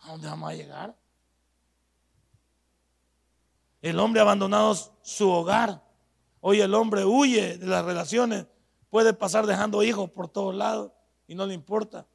¿A 0.00 0.10
dónde 0.10 0.26
vamos 0.26 0.50
a 0.50 0.54
llegar? 0.54 1.01
El 3.82 3.98
hombre 3.98 4.20
abandonado 4.20 4.74
su 5.02 5.28
hogar. 5.28 5.82
Hoy 6.40 6.60
el 6.60 6.72
hombre 6.74 7.04
huye 7.04 7.58
de 7.58 7.66
las 7.66 7.84
relaciones. 7.84 8.46
Puede 8.88 9.12
pasar 9.12 9.46
dejando 9.46 9.82
hijos 9.82 10.08
por 10.10 10.28
todos 10.28 10.54
lados 10.54 10.92
y 11.26 11.34
no 11.34 11.46
le 11.46 11.54
importa. 11.54 12.06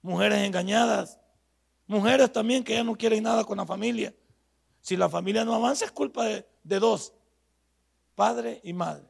Mujeres 0.00 0.38
engañadas 0.40 1.18
Mujeres 1.92 2.32
también 2.32 2.64
que 2.64 2.72
ya 2.72 2.82
no 2.82 2.96
quieren 2.96 3.22
nada 3.22 3.44
con 3.44 3.58
la 3.58 3.66
familia. 3.66 4.14
Si 4.80 4.96
la 4.96 5.10
familia 5.10 5.44
no 5.44 5.54
avanza 5.54 5.84
es 5.84 5.92
culpa 5.92 6.24
de, 6.24 6.48
de 6.64 6.78
dos, 6.78 7.12
padre 8.14 8.62
y 8.64 8.72
madre. 8.72 9.04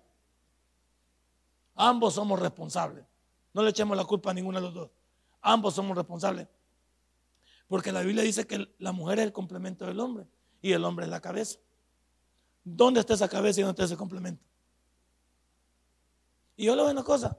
Ambos 1.77 2.15
somos 2.15 2.41
responsables. 2.41 3.05
No 3.55 3.63
le 3.63 3.71
echemos 3.71 3.97
la 3.97 4.05
culpa 4.05 4.33
a 4.33 4.35
ninguno 4.35 4.59
de 4.59 4.67
los 4.67 4.75
dos. 4.75 4.91
Ambos 5.41 5.75
somos 5.75 5.97
responsables. 5.97 6.49
Porque 7.69 7.93
la 7.93 8.01
Biblia 8.01 8.25
dice 8.25 8.49
que 8.49 8.69
la 8.79 8.91
mujer 8.91 9.21
es 9.21 9.27
el 9.27 9.33
complemento 9.33 9.87
del 9.87 10.01
hombre 10.01 10.27
y 10.61 10.73
el 10.73 10.85
hombre 10.85 11.05
es 11.05 11.11
la 11.11 11.21
cabeza. 11.21 11.61
¿Dónde 12.65 13.01
está 13.01 13.15
esa 13.15 13.29
cabeza 13.29 13.61
y 13.61 13.63
dónde 13.63 13.73
está 13.73 13.85
ese 13.85 13.97
complemento? 13.97 14.43
Y 16.57 16.67
yo 16.67 16.77
le 16.77 16.83
doy 16.83 16.93
una 16.93 17.03
cosa. 17.03 17.37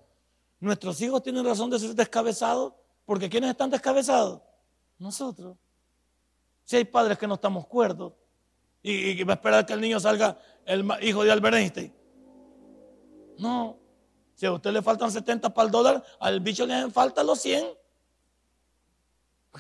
Nuestros 0.60 1.00
hijos 1.02 1.22
tienen 1.24 1.46
razón 1.46 1.70
de 1.70 1.80
ser 1.80 1.94
descabezados 1.94 2.74
porque 3.06 3.30
¿quiénes 3.30 3.50
están 3.50 3.70
descabezados? 3.70 4.42
Nosotros. 4.98 5.58
Si 6.64 6.78
hay 6.78 6.86
padres 6.86 7.18
que 7.18 7.28
no 7.28 7.36
estamos 7.36 7.68
cuerdos 7.68 8.14
y, 8.82 9.24
va 9.24 9.34
a 9.34 9.36
esperar 9.36 9.66
que 9.66 9.74
el 9.74 9.82
niño 9.82 10.00
salga 10.00 10.38
el 10.66 10.90
hijo 11.02 11.24
de 11.24 11.32
Albert 11.32 11.56
Einstein. 11.56 11.94
No. 13.38 13.78
Si 14.36 14.46
a 14.46 14.52
usted 14.52 14.72
le 14.72 14.82
faltan 14.82 15.12
70 15.12 15.54
para 15.54 15.66
el 15.66 15.72
dólar, 15.72 16.04
al 16.20 16.40
bicho 16.40 16.66
le 16.66 16.90
faltan 16.90 17.28
los 17.28 17.40
100. 17.40 17.66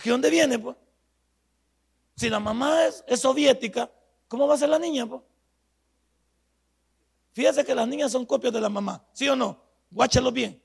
¿De 0.03 0.11
dónde 0.11 0.29
viene, 0.29 0.57
pues? 0.59 0.75
Si 2.15 2.29
la 2.29 2.39
mamá 2.39 2.85
es, 2.85 3.19
soviética, 3.19 3.89
¿cómo 4.27 4.47
va 4.47 4.55
a 4.55 4.57
ser 4.57 4.69
la 4.69 4.79
niña, 4.79 5.05
pues? 5.05 5.21
Fíjese 7.33 7.65
que 7.65 7.73
las 7.75 7.87
niñas 7.87 8.11
son 8.11 8.25
copias 8.25 8.53
de 8.53 8.61
la 8.61 8.69
mamá, 8.69 9.03
¿sí 9.11 9.27
o 9.27 9.35
no? 9.35 9.59
Guáchelo 9.89 10.31
bien. 10.31 10.61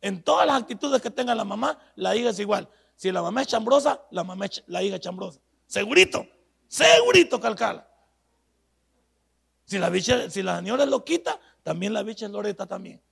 En 0.00 0.22
todas 0.22 0.46
las 0.46 0.62
actitudes 0.62 1.02
que 1.02 1.10
tenga 1.10 1.34
la 1.34 1.44
mamá, 1.44 1.78
la 1.96 2.14
hija 2.14 2.30
es 2.30 2.38
igual. 2.38 2.68
Si 2.94 3.10
la 3.10 3.20
mamá 3.22 3.42
es 3.42 3.48
chambrosa, 3.48 4.00
la, 4.10 4.22
mamá 4.22 4.46
la 4.66 4.82
hija 4.82 4.96
es 4.96 5.00
chambrosa. 5.00 5.40
Segurito, 5.66 6.26
segurito 6.68 7.40
calcala. 7.40 7.86
Si 9.64 9.78
la, 9.78 9.90
bicha, 9.90 10.30
si 10.30 10.42
la 10.42 10.58
señora 10.58 10.84
es 10.84 10.90
loquita, 10.90 11.38
también 11.62 11.92
la 11.92 12.02
bicha 12.02 12.26
es 12.26 12.32
loreta 12.32 12.66
también. 12.66 13.02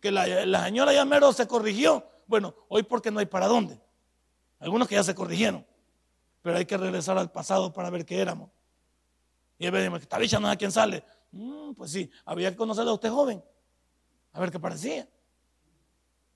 Que 0.00 0.10
la, 0.10 0.26
la 0.44 0.64
señora 0.64 0.92
ya 0.92 1.04
mero 1.04 1.32
se 1.32 1.46
corrigió. 1.46 2.04
Bueno, 2.26 2.54
hoy 2.68 2.82
porque 2.82 3.10
no 3.10 3.20
hay 3.20 3.26
para 3.26 3.46
dónde. 3.46 3.80
Algunos 4.58 4.88
que 4.88 4.96
ya 4.96 5.04
se 5.04 5.14
corrigieron. 5.14 5.64
Pero 6.42 6.58
hay 6.58 6.66
que 6.66 6.76
regresar 6.76 7.16
al 7.16 7.30
pasado 7.30 7.72
para 7.72 7.88
ver 7.88 8.04
qué 8.04 8.20
éramos. 8.20 8.50
Y 9.58 9.70
que 9.70 9.86
esta 9.96 10.18
bicha 10.18 10.40
no 10.40 10.48
es 10.48 10.54
a 10.54 10.56
quién 10.56 10.72
sale. 10.72 11.04
Mm, 11.32 11.72
pues 11.74 11.90
sí, 11.90 12.10
había 12.24 12.50
que 12.50 12.56
conocerla 12.56 12.90
a 12.90 12.94
usted 12.94 13.10
joven. 13.10 13.42
A 14.32 14.40
ver 14.40 14.50
qué 14.50 14.60
parecía. 14.60 15.08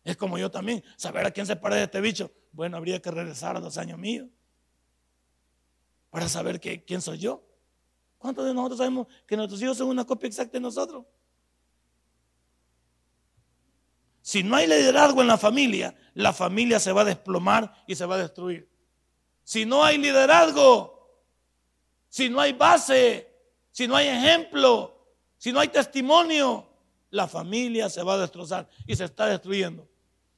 Es 0.04 0.16
como 0.16 0.38
yo 0.38 0.50
también, 0.50 0.82
saber 0.96 1.26
a 1.26 1.30
quién 1.30 1.46
se 1.46 1.56
parece 1.56 1.84
este 1.84 2.00
bicho. 2.00 2.30
Bueno, 2.52 2.76
habría 2.76 3.00
que 3.00 3.10
regresar 3.10 3.56
a 3.56 3.60
dos 3.60 3.76
años 3.76 3.98
míos 3.98 4.28
para 6.10 6.28
saber 6.28 6.60
quién 6.60 7.02
soy 7.02 7.18
yo. 7.18 7.44
¿Cuántos 8.18 8.46
de 8.46 8.54
nosotros 8.54 8.78
sabemos 8.78 9.06
que 9.26 9.36
nuestros 9.36 9.60
hijos 9.60 9.76
son 9.76 9.88
una 9.88 10.04
copia 10.04 10.28
exacta 10.28 10.52
de 10.52 10.60
nosotros? 10.60 11.04
Si 14.22 14.42
no 14.42 14.56
hay 14.56 14.66
liderazgo 14.66 15.20
en 15.20 15.28
la 15.28 15.38
familia, 15.38 15.94
la 16.14 16.32
familia 16.32 16.80
se 16.80 16.92
va 16.92 17.02
a 17.02 17.04
desplomar 17.04 17.84
y 17.86 17.94
se 17.94 18.06
va 18.06 18.16
a 18.16 18.18
destruir. 18.18 18.68
Si 19.44 19.64
no 19.64 19.84
hay 19.84 19.98
liderazgo, 19.98 21.22
si 22.08 22.28
no 22.28 22.40
hay 22.40 22.52
base, 22.52 23.35
si 23.76 23.86
no 23.86 23.94
hay 23.94 24.08
ejemplo, 24.08 24.96
si 25.36 25.52
no 25.52 25.60
hay 25.60 25.68
testimonio, 25.68 26.66
la 27.10 27.28
familia 27.28 27.90
se 27.90 28.02
va 28.02 28.14
a 28.14 28.16
destrozar 28.16 28.66
y 28.86 28.96
se 28.96 29.04
está 29.04 29.26
destruyendo. 29.26 29.86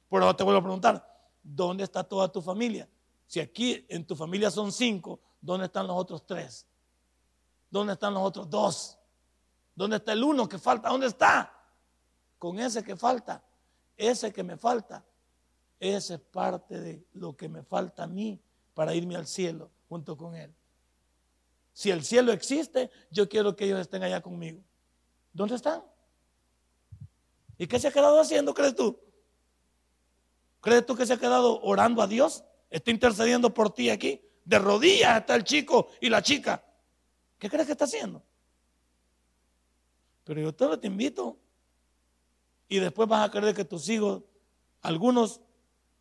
Por 0.09 0.21
ahora 0.21 0.35
te 0.35 0.43
vuelvo 0.43 0.59
a 0.59 0.63
preguntar, 0.63 1.29
¿dónde 1.41 1.85
está 1.85 2.03
toda 2.03 2.29
tu 2.29 2.41
familia? 2.41 2.89
Si 3.27 3.39
aquí 3.39 3.85
en 3.87 4.05
tu 4.05 4.13
familia 4.13 4.51
son 4.51 4.73
cinco, 4.73 5.21
¿dónde 5.39 5.67
están 5.67 5.87
los 5.87 5.95
otros 5.95 6.25
tres? 6.25 6.67
¿Dónde 7.69 7.93
están 7.93 8.13
los 8.13 8.23
otros 8.23 8.49
dos? 8.49 8.97
¿Dónde 9.73 9.95
está 9.95 10.11
el 10.11 10.21
uno 10.21 10.49
que 10.49 10.59
falta? 10.59 10.89
¿Dónde 10.89 11.07
está? 11.07 11.49
Con 12.37 12.59
ese 12.59 12.83
que 12.83 12.97
falta, 12.97 13.41
ese 13.95 14.33
que 14.33 14.43
me 14.43 14.57
falta, 14.57 15.05
ese 15.79 16.15
es 16.15 16.19
parte 16.19 16.77
de 16.77 17.05
lo 17.13 17.37
que 17.37 17.47
me 17.47 17.63
falta 17.63 18.03
a 18.03 18.07
mí 18.07 18.37
para 18.73 18.93
irme 18.93 19.15
al 19.15 19.27
cielo 19.27 19.71
junto 19.87 20.17
con 20.17 20.35
él. 20.35 20.53
Si 21.79 21.89
el 21.91 22.03
cielo 22.03 22.33
existe, 22.33 22.91
yo 23.09 23.29
quiero 23.29 23.55
que 23.55 23.63
ellos 23.63 23.79
estén 23.79 24.03
allá 24.03 24.19
conmigo. 24.19 24.61
¿Dónde 25.31 25.55
están? 25.55 25.81
¿Y 27.57 27.67
qué 27.67 27.79
se 27.79 27.87
ha 27.87 27.91
quedado 27.93 28.19
haciendo, 28.19 28.53
crees 28.53 28.75
tú? 28.75 28.99
¿Crees 30.59 30.85
tú 30.85 30.93
que 30.93 31.05
se 31.05 31.13
ha 31.13 31.17
quedado 31.17 31.61
orando 31.61 32.01
a 32.01 32.07
Dios? 32.07 32.43
Está 32.69 32.91
intercediendo 32.91 33.53
por 33.53 33.73
ti 33.73 33.89
aquí. 33.89 34.21
De 34.43 34.59
rodillas 34.59 35.21
está 35.21 35.35
el 35.35 35.45
chico 35.45 35.87
y 36.01 36.09
la 36.09 36.21
chica. 36.21 36.61
¿Qué 37.37 37.49
crees 37.49 37.65
que 37.65 37.71
está 37.71 37.85
haciendo? 37.85 38.21
Pero 40.25 40.41
yo 40.41 40.53
te 40.53 40.85
invito. 40.85 41.37
Y 42.67 42.79
después 42.79 43.07
vas 43.07 43.25
a 43.25 43.31
creer 43.31 43.55
que 43.55 43.63
tus 43.63 43.87
hijos, 43.87 44.21
algunos, 44.81 45.39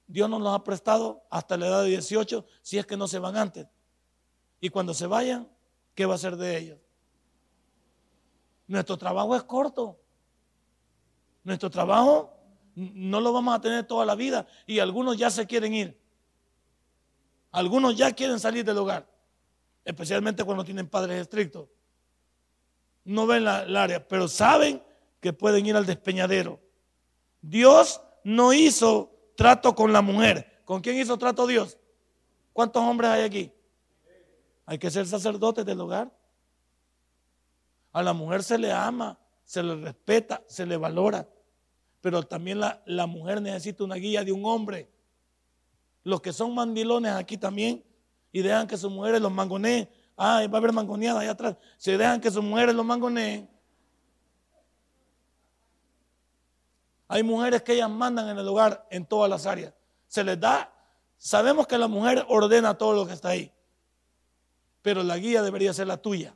Dios 0.08 0.28
nos 0.28 0.42
los 0.42 0.52
ha 0.52 0.64
prestado 0.64 1.22
hasta 1.30 1.56
la 1.56 1.68
edad 1.68 1.82
de 1.84 1.90
18, 1.90 2.44
si 2.62 2.78
es 2.78 2.84
que 2.84 2.96
no 2.96 3.06
se 3.06 3.20
van 3.20 3.36
antes. 3.36 3.68
Y 4.60 4.70
cuando 4.70 4.92
se 4.92 5.06
vayan, 5.06 5.48
¿qué 5.98 6.06
va 6.06 6.14
a 6.14 6.18
ser 6.18 6.36
de 6.36 6.56
ellos? 6.56 6.78
Nuestro 8.68 8.96
trabajo 8.96 9.34
es 9.34 9.42
corto. 9.42 9.98
Nuestro 11.42 11.70
trabajo 11.70 12.32
no 12.76 13.20
lo 13.20 13.32
vamos 13.32 13.52
a 13.52 13.60
tener 13.60 13.84
toda 13.84 14.06
la 14.06 14.14
vida 14.14 14.46
y 14.64 14.78
algunos 14.78 15.16
ya 15.16 15.28
se 15.28 15.44
quieren 15.44 15.74
ir. 15.74 16.00
Algunos 17.50 17.96
ya 17.96 18.12
quieren 18.12 18.38
salir 18.38 18.64
del 18.64 18.78
hogar, 18.78 19.10
especialmente 19.84 20.44
cuando 20.44 20.62
tienen 20.62 20.86
padres 20.86 21.20
estrictos. 21.20 21.68
No 23.02 23.26
ven 23.26 23.44
la, 23.44 23.64
el 23.64 23.76
área, 23.76 24.06
pero 24.06 24.28
saben 24.28 24.80
que 25.18 25.32
pueden 25.32 25.66
ir 25.66 25.74
al 25.74 25.84
despeñadero. 25.84 26.60
Dios 27.42 28.00
no 28.22 28.52
hizo 28.52 29.10
trato 29.34 29.74
con 29.74 29.92
la 29.92 30.00
mujer. 30.00 30.62
¿Con 30.64 30.80
quién 30.80 30.96
hizo 30.96 31.18
trato 31.18 31.44
Dios? 31.44 31.76
¿Cuántos 32.52 32.84
hombres 32.84 33.10
hay 33.10 33.24
aquí? 33.24 33.52
Hay 34.68 34.78
que 34.78 34.90
ser 34.90 35.06
sacerdotes 35.06 35.64
del 35.64 35.80
hogar. 35.80 36.12
A 37.92 38.02
la 38.02 38.12
mujer 38.12 38.42
se 38.42 38.58
le 38.58 38.70
ama, 38.70 39.18
se 39.42 39.62
le 39.62 39.74
respeta, 39.76 40.42
se 40.46 40.64
le 40.66 40.76
valora 40.76 41.26
pero 42.00 42.22
también 42.22 42.60
la, 42.60 43.06
mujer 43.06 43.42
necesita 43.42 43.84
una 43.84 43.96
guía 43.96 44.24
de 44.24 44.32
un 44.32 44.44
hombre. 44.44 44.88
Los 46.04 46.20
que 46.20 46.32
son 46.32 46.54
mandilones 46.54 47.12
aquí 47.12 47.36
también 47.36 47.84
y 48.32 48.40
dejan 48.42 48.66
que 48.66 48.76
sus 48.76 48.90
mujeres 48.90 49.20
los 49.20 49.32
mangoneen. 49.32 49.88
Ah, 50.16 50.42
va 50.48 50.56
a 50.56 50.58
haber 50.58 50.72
mangoneada 50.72 51.20
allá 51.20 51.32
atrás. 51.32 51.56
Se 51.76 51.96
dejan 51.98 52.20
que 52.20 52.30
sus 52.30 52.42
mujeres 52.42 52.74
los 52.74 52.84
mangoneen. 52.84 53.48
Hay 57.08 57.22
mujeres 57.22 57.62
que 57.62 57.72
ellas 57.72 57.90
mandan 57.90 58.28
en 58.28 58.38
el 58.38 58.46
hogar 58.46 58.86
en 58.90 59.04
todas 59.04 59.30
las 59.30 59.46
áreas. 59.46 59.72
Se 60.06 60.22
les 60.22 60.38
da, 60.38 60.72
sabemos 61.16 61.66
que 61.66 61.78
la 61.78 61.88
mujer 61.88 62.24
ordena 62.28 62.76
todo 62.76 62.92
lo 62.92 63.06
que 63.06 63.14
está 63.14 63.30
ahí, 63.30 63.52
pero 64.82 65.02
la 65.02 65.16
guía 65.18 65.42
debería 65.42 65.72
ser 65.72 65.86
la 65.86 65.96
tuya. 65.96 66.34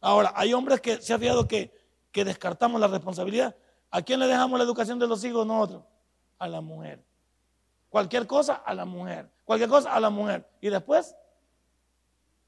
Ahora, 0.00 0.32
hay 0.36 0.52
hombres 0.54 0.80
que 0.80 1.00
se 1.00 1.12
ha 1.12 1.18
fijado 1.18 1.48
que 1.48 1.72
que 2.16 2.24
descartamos 2.24 2.80
la 2.80 2.86
responsabilidad. 2.86 3.54
¿A 3.90 4.00
quién 4.00 4.18
le 4.18 4.26
dejamos 4.26 4.58
la 4.58 4.64
educación 4.64 4.98
de 4.98 5.06
los 5.06 5.22
hijos 5.22 5.46
nosotros? 5.46 5.84
A 6.38 6.48
la 6.48 6.62
mujer. 6.62 7.04
Cualquier 7.90 8.26
cosa 8.26 8.54
a 8.54 8.72
la 8.72 8.86
mujer. 8.86 9.30
Cualquier 9.44 9.68
cosa 9.68 9.92
a 9.92 10.00
la 10.00 10.08
mujer. 10.08 10.48
Y 10.62 10.70
después, 10.70 11.14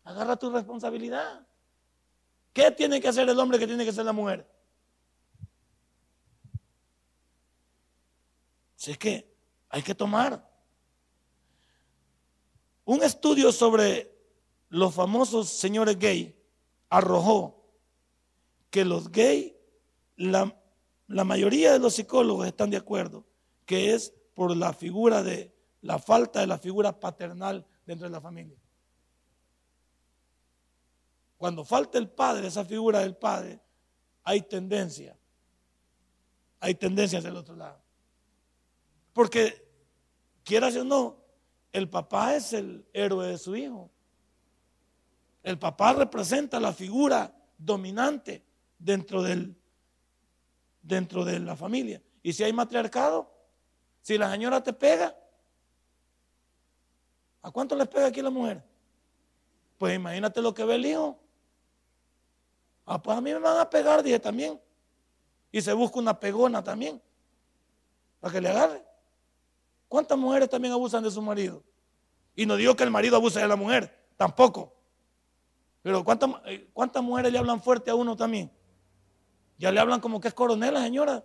agarra 0.04 0.36
tu 0.36 0.48
responsabilidad. 0.48 1.46
¿Qué 2.54 2.70
tiene 2.70 2.98
que 2.98 3.08
hacer 3.08 3.28
el 3.28 3.38
hombre 3.38 3.58
que 3.58 3.66
tiene 3.66 3.84
que 3.84 3.92
ser 3.92 4.06
la 4.06 4.14
mujer? 4.14 4.50
Si 8.74 8.92
es 8.92 8.96
que 8.96 9.30
hay 9.68 9.82
que 9.82 9.94
tomar 9.94 10.47
un 12.88 13.02
estudio 13.02 13.52
sobre 13.52 14.10
los 14.70 14.94
famosos 14.94 15.50
señores 15.50 15.98
gay 15.98 16.34
arrojó 16.88 17.62
que 18.70 18.82
los 18.82 19.12
gays 19.12 19.52
la, 20.16 20.56
mayoría 21.06 21.74
de 21.74 21.80
los 21.80 21.96
psicólogos 21.96 22.46
están 22.46 22.70
de 22.70 22.78
acuerdo 22.78 23.26
que 23.66 23.92
es 23.92 24.14
por 24.32 24.56
la 24.56 24.72
figura 24.72 25.22
de 25.22 25.54
la 25.82 25.98
falta 25.98 26.40
de 26.40 26.46
la 26.46 26.56
figura 26.56 26.98
paternal 26.98 27.66
dentro 27.84 28.06
de 28.06 28.10
la 28.10 28.22
familia. 28.22 28.56
Cuando 31.36 31.66
falta 31.66 31.98
el 31.98 32.08
padre, 32.08 32.46
esa 32.46 32.64
figura 32.64 33.00
del 33.00 33.16
padre, 33.16 33.60
hay 34.24 34.40
tendencia. 34.40 35.14
Hay 36.58 36.74
tendencias 36.74 37.22
del 37.22 37.36
otro 37.36 37.54
lado. 37.54 37.82
Porque, 39.12 39.68
quieras 40.42 40.74
o 40.76 40.84
no, 40.84 41.27
el 41.72 41.88
papá 41.88 42.34
es 42.34 42.52
el 42.52 42.86
héroe 42.92 43.28
de 43.28 43.38
su 43.38 43.54
hijo. 43.56 43.90
El 45.42 45.58
papá 45.58 45.92
representa 45.92 46.60
la 46.60 46.72
figura 46.72 47.34
dominante 47.56 48.42
dentro 48.78 49.22
del, 49.22 49.56
dentro 50.82 51.24
de 51.24 51.40
la 51.40 51.56
familia. 51.56 52.02
Y 52.22 52.32
si 52.32 52.44
hay 52.44 52.52
matriarcado, 52.52 53.32
si 54.02 54.18
la 54.18 54.30
señora 54.30 54.62
te 54.62 54.72
pega, 54.72 55.16
¿A 57.42 57.50
cuánto 57.50 57.76
les 57.76 57.88
pega 57.88 58.06
aquí 58.06 58.20
la 58.20 58.30
mujer? 58.30 58.62
Pues 59.78 59.94
imagínate 59.94 60.42
lo 60.42 60.52
que 60.52 60.64
ve 60.64 60.74
el 60.74 60.86
hijo. 60.86 61.18
Ah, 62.84 63.00
pues 63.00 63.16
a 63.16 63.20
mí 63.20 63.32
me 63.32 63.38
van 63.38 63.58
a 63.58 63.70
pegar, 63.70 64.02
dije 64.02 64.18
también. 64.18 64.60
Y 65.52 65.62
se 65.62 65.72
busca 65.72 65.98
una 65.98 66.18
pegona 66.18 66.62
también. 66.62 67.00
Para 68.20 68.32
que 68.32 68.40
le 68.40 68.48
agarre. 68.48 68.84
¿Cuántas 69.88 70.18
mujeres 70.18 70.48
también 70.48 70.72
abusan 70.72 71.02
de 71.02 71.10
su 71.10 71.22
marido? 71.22 71.62
Y 72.34 72.46
no 72.46 72.56
digo 72.56 72.76
que 72.76 72.84
el 72.84 72.90
marido 72.90 73.16
abuse 73.16 73.40
de 73.40 73.48
la 73.48 73.56
mujer, 73.56 74.06
tampoco. 74.16 74.74
Pero 75.82 76.04
¿cuántas, 76.04 76.30
eh, 76.46 76.68
¿cuántas 76.72 77.02
mujeres 77.02 77.32
le 77.32 77.38
hablan 77.38 77.62
fuerte 77.62 77.90
a 77.90 77.94
uno 77.94 78.16
también? 78.16 78.52
Ya 79.56 79.72
le 79.72 79.80
hablan 79.80 80.00
como 80.00 80.20
que 80.20 80.28
es 80.28 80.34
coronel 80.34 80.74
la 80.74 80.82
señora. 80.82 81.24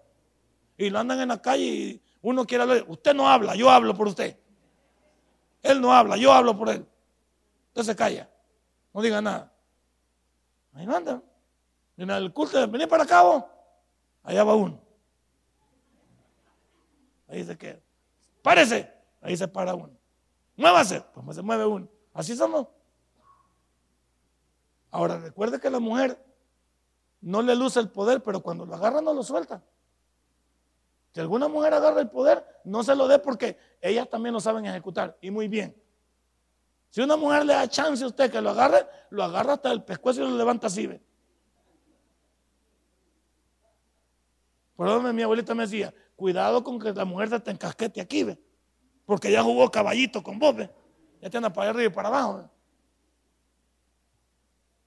Y 0.78 0.89
lo 0.89 0.99
andan 0.99 1.20
en 1.20 1.28
la 1.28 1.41
calle 1.41 1.64
y 1.64 2.01
uno 2.22 2.45
quiere 2.45 2.64
hablar. 2.64 2.86
Usted 2.88 3.14
no 3.14 3.30
habla, 3.30 3.55
yo 3.55 3.70
hablo 3.70 3.93
por 3.95 4.07
usted. 4.07 4.38
Él 5.61 5.80
no 5.80 5.93
habla, 5.93 6.18
yo 6.18 6.32
hablo 6.34 6.57
por 6.57 6.70
él. 6.70 6.88
Usted 7.68 7.84
se 7.84 7.95
calla. 7.95 8.30
No 8.93 9.01
diga 9.01 9.22
nada. 9.22 9.53
Ahí 10.74 10.86
no 10.86 10.95
anda. 10.95 11.22
En 11.97 12.09
el 12.09 12.34
culto, 12.34 12.68
vení 12.68 12.88
para 12.88 13.03
acá. 13.03 13.22
Allá 14.24 14.43
va 14.43 14.55
uno. 14.55 14.82
Ahí 17.28 17.43
se 17.43 17.57
queda. 17.57 17.80
Párese. 18.43 18.93
Ahí 19.21 19.35
se 19.35 19.47
para 19.47 19.73
uno. 19.73 19.97
Muévase. 20.55 21.03
Pues 21.13 21.35
se 21.35 21.41
mueve 21.41 21.65
uno. 21.65 21.87
Así 22.13 22.35
somos. 22.35 22.67
Ahora 24.91 25.17
recuerde 25.17 25.59
que 25.59 25.71
la 25.71 25.79
mujer 25.79 26.23
no 27.21 27.41
le 27.41 27.55
luce 27.55 27.79
el 27.79 27.89
poder, 27.89 28.21
pero 28.21 28.41
cuando 28.41 28.63
lo 28.63 28.75
agarra 28.75 29.01
no 29.01 29.13
lo 29.13 29.23
suelta. 29.23 29.63
Si 31.13 31.19
alguna 31.19 31.47
mujer 31.47 31.73
agarra 31.73 32.01
el 32.01 32.09
poder, 32.09 32.45
no 32.65 32.83
se 32.83 32.95
lo 32.95 33.07
dé 33.07 33.17
porque 33.17 33.57
ellas 33.81 34.07
también 34.09 34.33
lo 34.33 34.39
saben 34.39 34.65
ejecutar. 34.65 35.17
Y 35.21 35.31
muy 35.31 35.47
bien. 35.47 35.75
Si 36.89 37.01
una 37.01 37.15
mujer 37.15 37.45
le 37.45 37.53
da 37.53 37.67
chance 37.67 38.03
a 38.03 38.07
usted 38.07 38.31
que 38.31 38.41
lo 38.41 38.51
agarre, 38.51 38.85
lo 39.09 39.23
agarra 39.23 39.53
hasta 39.53 39.71
el 39.71 39.83
pescuezo 39.83 40.21
y 40.21 40.29
lo 40.29 40.37
levanta 40.37 40.67
así. 40.67 40.85
¿ve? 40.85 41.01
Mi 44.77 45.21
abuelita 45.21 45.55
me 45.55 45.63
decía, 45.63 45.93
cuidado 46.16 46.64
con 46.64 46.80
que 46.80 46.93
la 46.93 47.05
mujer 47.05 47.30
se 47.30 47.39
te 47.39 47.51
encasquete 47.51 48.01
aquí, 48.01 48.26
porque 49.05 49.32
ya 49.32 49.43
jugó 49.43 49.70
caballito 49.70 50.24
con 50.24 50.39
vos, 50.39 50.55
¿ve? 50.55 50.70
ya 51.22 51.30
te 51.30 51.38
anda 51.38 51.51
para 51.51 51.70
arriba 51.70 51.91
y 51.91 51.93
para 51.93 52.09
abajo. 52.09 52.49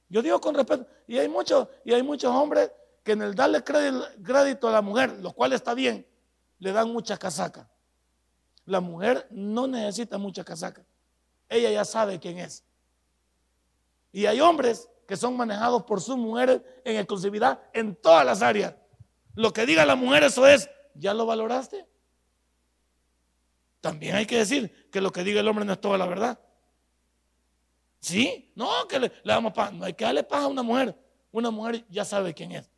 Yo 0.09 0.23
digo 0.23 0.41
con 0.41 0.55
respeto, 0.55 0.87
y 1.07 1.19
hay 1.19 1.29
muchos, 1.29 1.69
y 1.85 1.93
hay 1.93 2.03
muchos 2.03 2.31
hombres 2.31 2.71
que 3.03 3.13
en 3.13 3.23
el 3.23 3.35
darle 3.35 3.63
crédito 3.65 4.69
a 4.69 4.73
la 4.73 4.83
mujer, 4.83 5.19
lo 5.21 5.33
cual 5.33 5.53
está 5.53 5.75
bien, 5.75 6.07
le 6.59 6.73
dan 6.73 6.93
mucha 6.93 7.17
casaca. 7.17 7.69
La 8.65 8.81
mujer 8.81 9.27
no 9.31 9.67
necesita 9.67 10.19
mucha 10.19 10.45
casaca. 10.45 10.85
Ella 11.49 11.71
ya 11.71 11.85
sabe 11.85 12.19
quién 12.19 12.39
es. 12.39 12.65
Y 14.13 14.27
hay 14.27 14.41
hombres 14.41 14.89
que 15.07 15.17
son 15.17 15.37
manejados 15.37 15.85
por 15.85 16.01
sus 16.01 16.17
mujeres 16.17 16.61
en 16.85 16.97
exclusividad 16.97 17.61
en 17.73 17.95
todas 17.95 18.27
las 18.27 18.43
áreas. 18.43 18.75
Lo 19.35 19.53
que 19.53 19.67
diga 19.67 19.87
la 19.87 19.95
mujer, 19.95 20.25
eso 20.25 20.47
es, 20.47 20.69
¿ya 20.99 21.15
lo 21.15 21.27
valoraste? 21.27 21.87
También 23.81 24.17
hay 24.17 24.27
que 24.27 24.39
decir 24.39 24.89
que 24.91 25.01
lo 25.01 25.13
que 25.13 25.23
diga 25.23 25.41
el 25.41 25.49
hombre 25.49 25.65
no 25.65 25.73
es 25.73 25.81
toda 25.81 25.97
la 25.97 26.07
verdad. 26.07 26.41
¿Sí? 28.01 28.53
No, 28.55 28.87
que 28.89 28.99
le, 28.99 29.13
damos 29.25 29.53
paz. 29.53 29.73
No 29.73 29.85
hay 29.85 29.95
que 29.95 30.05
darle 30.05 30.25
paz 30.25 30.43
a 30.43 30.47
una 30.49 30.63
mujer. 30.63 30.99
Una 31.31 31.51
mujer 31.51 31.85
ya 31.89 32.05
sabe 32.05 32.35
quién 32.35 32.53
es. 32.53 32.71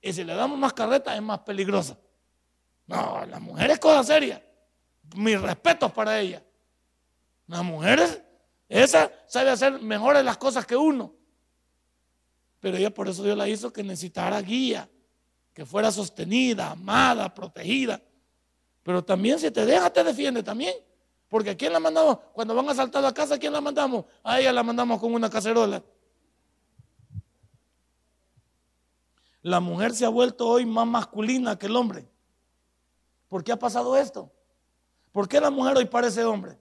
Y 0.00 0.12
si 0.12 0.24
le 0.24 0.34
damos 0.34 0.58
más 0.58 0.72
carreta 0.72 1.14
es 1.14 1.22
más 1.22 1.40
peligrosa. 1.40 1.98
No, 2.86 3.24
la 3.26 3.38
mujer 3.38 3.70
es 3.70 3.78
cosa 3.78 4.02
seria. 4.02 4.44
Mis 5.14 5.40
respetos 5.40 5.92
para 5.92 6.18
ella. 6.18 6.42
Las 7.46 7.62
mujeres, 7.62 8.22
esa 8.68 9.12
sabe 9.26 9.50
hacer 9.50 9.80
mejores 9.80 10.24
las 10.24 10.36
cosas 10.36 10.66
que 10.66 10.76
uno. 10.76 11.14
Pero 12.60 12.76
ella 12.76 12.92
por 12.92 13.08
eso 13.08 13.22
Dios 13.22 13.36
la 13.36 13.48
hizo 13.48 13.72
que 13.72 13.82
necesitara 13.82 14.40
guía, 14.40 14.88
que 15.52 15.66
fuera 15.66 15.90
sostenida, 15.90 16.70
amada, 16.70 17.32
protegida. 17.32 18.00
Pero 18.82 19.04
también 19.04 19.38
si 19.38 19.50
te 19.50 19.64
deja, 19.64 19.90
te 19.90 20.02
defiende 20.02 20.42
también. 20.42 20.74
Porque 21.28 21.50
¿a 21.50 21.56
quién 21.56 21.72
la 21.72 21.80
mandamos? 21.80 22.18
Cuando 22.32 22.54
van 22.54 22.68
a 22.68 22.74
saltar 22.74 23.02
la 23.02 23.12
casa, 23.12 23.36
¿a 23.36 23.38
quién 23.38 23.52
la 23.52 23.60
mandamos? 23.60 24.04
A 24.22 24.40
ella 24.40 24.52
la 24.52 24.62
mandamos 24.62 25.00
con 25.00 25.14
una 25.14 25.30
cacerola. 25.30 25.82
La 29.42 29.60
mujer 29.60 29.94
se 29.94 30.04
ha 30.04 30.08
vuelto 30.08 30.46
hoy 30.48 30.64
más 30.66 30.86
masculina 30.86 31.58
que 31.58 31.66
el 31.66 31.76
hombre. 31.76 32.08
¿Por 33.28 33.42
qué 33.42 33.52
ha 33.52 33.58
pasado 33.58 33.96
esto? 33.96 34.30
¿Por 35.10 35.28
qué 35.28 35.40
la 35.40 35.50
mujer 35.50 35.76
hoy 35.76 35.86
parece 35.86 36.24
hombre? 36.24 36.58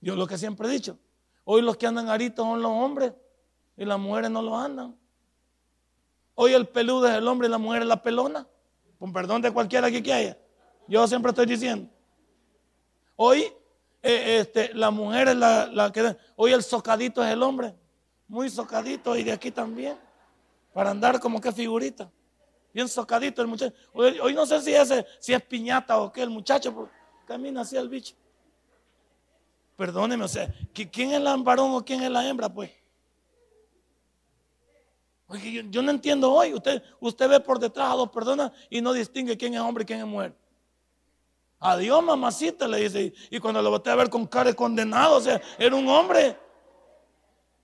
Yo 0.00 0.14
lo 0.14 0.26
que 0.26 0.38
siempre 0.38 0.68
he 0.68 0.70
dicho. 0.70 0.98
Hoy 1.44 1.62
los 1.62 1.76
que 1.76 1.86
andan 1.86 2.08
aritos 2.08 2.44
son 2.44 2.60
los 2.60 2.70
hombres 2.70 3.12
y 3.76 3.84
las 3.84 3.98
mujeres 3.98 4.30
no 4.30 4.42
lo 4.42 4.56
andan. 4.56 4.96
Hoy 6.34 6.52
el 6.52 6.66
peludo 6.66 7.08
es 7.08 7.14
el 7.14 7.26
hombre 7.28 7.48
y 7.48 7.50
la 7.50 7.58
mujer 7.58 7.82
es 7.82 7.88
la 7.88 8.02
pelona. 8.02 8.46
Con 8.98 9.12
perdón 9.12 9.42
de 9.42 9.52
cualquiera 9.52 9.90
que 9.90 10.12
haya. 10.12 10.38
Yo 10.88 11.06
siempre 11.06 11.30
estoy 11.30 11.46
diciendo. 11.46 11.90
Hoy 13.16 13.52
eh, 14.02 14.40
este, 14.40 14.74
la 14.74 14.90
mujer 14.90 15.28
es 15.28 15.36
la, 15.36 15.90
que... 15.92 16.16
Hoy 16.36 16.52
el 16.52 16.62
socadito 16.62 17.24
es 17.24 17.32
el 17.32 17.42
hombre. 17.42 17.74
Muy 18.28 18.50
socadito 18.50 19.16
y 19.16 19.22
de 19.22 19.32
aquí 19.32 19.50
también. 19.50 19.98
Para 20.72 20.90
andar 20.90 21.20
como 21.20 21.40
que 21.40 21.52
figurita. 21.52 22.10
Bien 22.72 22.88
socadito 22.88 23.40
el 23.40 23.48
muchacho. 23.48 23.74
Hoy, 23.92 24.34
no 24.34 24.44
sé 24.44 24.60
si, 24.60 24.74
ese, 24.74 25.06
si 25.20 25.32
es 25.32 25.42
piñata 25.42 25.98
o 25.98 26.12
qué, 26.12 26.22
el 26.22 26.30
muchacho 26.30 26.88
camina 27.24 27.60
así 27.60 27.76
el 27.76 27.88
bicho. 27.88 28.16
Perdóneme, 29.76 30.24
o 30.24 30.28
sea, 30.28 30.52
¿quién 30.72 31.10
es 31.10 31.16
el 31.16 31.42
varón 31.42 31.72
o 31.72 31.84
quién 31.84 32.02
es 32.02 32.10
la 32.10 32.28
hembra, 32.28 32.48
pues? 32.48 32.70
Oye, 35.26 35.64
yo, 35.70 35.82
no 35.82 35.90
entiendo 35.90 36.32
hoy. 36.32 36.54
Usted, 36.54 37.28
ve 37.28 37.40
por 37.40 37.58
detrás 37.58 37.92
a 37.92 37.96
dos 37.96 38.10
personas 38.10 38.52
y 38.68 38.80
no 38.80 38.92
distingue 38.92 39.36
quién 39.36 39.54
es 39.54 39.60
hombre 39.60 39.82
y 39.82 39.86
quién 39.86 40.00
es 40.00 40.06
mujer. 40.06 40.34
Adiós, 41.58 42.02
mamacita, 42.02 42.68
le 42.68 42.78
dice. 42.78 43.12
Y 43.30 43.38
cuando 43.38 43.62
lo 43.62 43.70
boté 43.70 43.90
a 43.90 43.94
ver 43.94 44.10
con 44.10 44.26
cara 44.26 44.50
de 44.50 44.56
condenado, 44.56 45.16
o 45.16 45.20
sea, 45.20 45.40
era 45.58 45.74
un 45.74 45.88
hombre. 45.88 46.38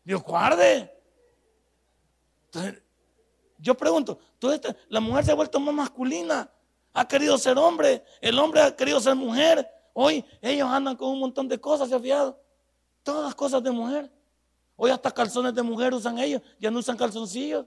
Dios 0.04 0.22
guarde. 0.22 0.90
Entonces, 2.46 2.82
yo 3.58 3.74
pregunto, 3.76 4.18
la 4.88 5.00
mujer 5.00 5.24
se 5.24 5.32
ha 5.32 5.34
vuelto 5.34 5.60
más 5.60 5.74
masculina, 5.74 6.50
ha 6.94 7.06
querido 7.06 7.36
ser 7.36 7.58
hombre, 7.58 8.02
el 8.20 8.38
hombre 8.38 8.62
ha 8.62 8.74
querido 8.74 8.98
ser 9.00 9.14
mujer. 9.14 9.68
Hoy 9.92 10.24
ellos 10.40 10.68
andan 10.68 10.96
con 10.96 11.10
un 11.10 11.20
montón 11.20 11.46
de 11.46 11.60
cosas, 11.60 11.88
¿se 11.88 11.94
ha 11.94 12.00
fijado? 12.00 12.40
Todas 13.02 13.34
cosas 13.34 13.62
de 13.62 13.70
mujer. 13.70 14.10
Hoy 14.82 14.90
hasta 14.90 15.10
calzones 15.10 15.54
de 15.54 15.62
mujer 15.62 15.92
usan 15.92 16.18
ellos, 16.18 16.40
ya 16.58 16.70
no 16.70 16.78
usan 16.78 16.96
calzoncillos. 16.96 17.66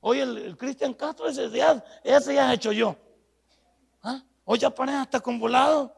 Hoy 0.00 0.18
el, 0.18 0.56
Cristian 0.56 0.92
Castro, 0.94 1.28
ese 1.28 1.48
ya, 1.48 1.80
ese 2.02 2.34
ya 2.34 2.48
ha 2.48 2.54
hecho 2.54 2.72
yo. 2.72 2.96
¿Ah? 4.02 4.20
Hoy 4.44 4.58
ya 4.58 4.66
aparecen 4.66 5.00
hasta 5.00 5.20
con 5.20 5.38
volados. 5.38 5.92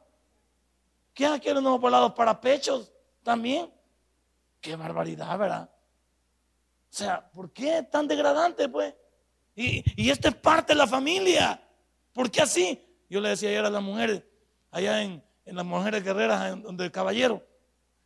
¿Quién 1.15 1.39
quiere 1.39 1.59
unos 1.59 1.81
volados 1.81 2.13
para 2.13 2.39
pechos 2.39 2.93
también? 3.23 3.73
Qué 4.61 4.77
barbaridad, 4.77 5.39
¿verdad? 5.39 5.71
O 5.73 6.95
sea, 6.95 7.27
¿por 7.31 7.51
qué 7.51 7.83
tan 7.83 8.07
degradante, 8.07 8.69
pues? 8.69 8.95
Y, 9.57 9.83
y 9.97 10.11
esto 10.11 10.29
es 10.29 10.35
parte 10.35 10.75
de 10.75 10.81
la 10.81 10.87
familia. 10.87 11.67
¿Por 12.13 12.31
qué 12.31 12.43
así? 12.43 12.79
Yo 13.09 13.23
le 13.23 13.31
decía 13.31 13.49
ayer 13.49 13.65
a 13.65 13.71
las 13.71 13.83
mujeres, 13.83 14.23
allá 14.71 15.03
en, 15.03 15.25
las 15.47 15.65
mujeres 15.65 16.05
guerreras, 16.05 16.63
donde 16.63 16.85
el 16.85 16.93
caballero, 16.93 17.43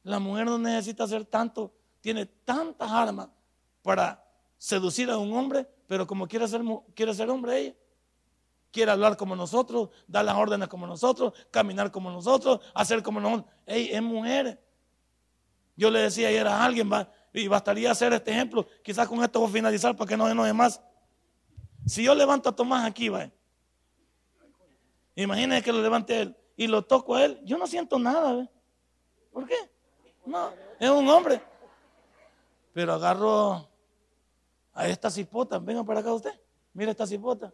la 0.03 0.19
mujer 0.19 0.47
no 0.47 0.59
necesita 0.59 1.05
hacer 1.05 1.25
tanto, 1.25 1.73
tiene 2.01 2.27
tantas 2.27 2.91
armas 2.91 3.29
para 3.83 4.25
seducir 4.57 5.11
a 5.11 5.19
un 5.19 5.33
hombre, 5.33 5.69
pero 5.87 6.07
como 6.07 6.27
quiere 6.27 6.47
ser, 6.49 6.63
quiere 6.95 7.15
ser 7.15 7.31
hombre 7.31 7.59
ella. 7.59 7.75
Quiere 8.71 8.91
hablar 8.91 9.17
como 9.17 9.35
nosotros, 9.35 9.89
dar 10.07 10.25
las 10.25 10.37
órdenes 10.37 10.69
como 10.69 10.87
nosotros, 10.87 11.33
caminar 11.51 11.91
como 11.91 12.11
nosotros, 12.11 12.61
hacer 12.75 13.03
como 13.03 13.19
nosotros. 13.19 13.51
Ey, 13.65 13.89
es 13.91 14.03
mujer. 14.03 14.63
Yo 15.75 15.91
le 15.91 16.01
decía 16.01 16.29
ayer 16.29 16.47
a 16.47 16.63
alguien, 16.63 16.91
y 17.33 17.49
bastaría 17.49 17.91
hacer 17.91 18.13
este 18.13 18.31
ejemplo. 18.31 18.67
Quizás 18.83 19.09
con 19.09 19.23
esto 19.23 19.41
voy 19.41 19.49
a 19.49 19.53
finalizar 19.53 19.97
para 19.97 20.09
que 20.09 20.17
no 20.17 20.29
enoje 20.29 20.53
más. 20.53 20.83
Si 21.87 22.03
yo 22.03 22.15
levanto 22.15 22.49
a 22.49 22.55
Tomás 22.55 22.85
aquí, 22.85 23.09
va. 23.09 23.31
Imagínense 25.15 25.65
que 25.65 25.73
lo 25.73 25.83
levante 25.83 26.21
él 26.21 26.37
y 26.57 26.67
lo 26.67 26.83
toco 26.85 27.15
a 27.15 27.25
él. 27.25 27.41
Yo 27.45 27.57
no 27.57 27.67
siento 27.67 27.99
nada. 27.99 28.51
¿Por 29.33 29.47
qué? 29.47 29.57
No, 30.29 30.53
es 30.79 30.91
un 30.91 31.09
hombre. 31.09 31.41
Pero 32.75 32.93
agarro 32.93 33.67
a 34.75 34.87
esta 34.87 35.11
cipota. 35.11 35.59
Venga 35.59 35.83
para 35.83 36.01
acá 36.01 36.13
usted. 36.13 36.39
Mira 36.75 36.91
esta 36.91 37.07
cipota. 37.07 37.53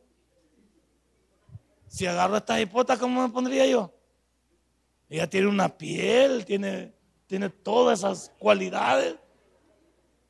Si 1.86 2.04
agarro 2.04 2.34
a 2.34 2.38
esta 2.38 2.56
cipota, 2.56 2.98
¿cómo 2.98 3.22
me 3.22 3.32
pondría 3.32 3.64
yo? 3.66 3.92
Ella 5.08 5.30
tiene 5.30 5.46
una 5.46 5.68
piel, 5.68 6.44
tiene, 6.44 6.92
tiene 7.28 7.48
todas 7.48 8.00
esas 8.00 8.32
cualidades. 8.40 9.16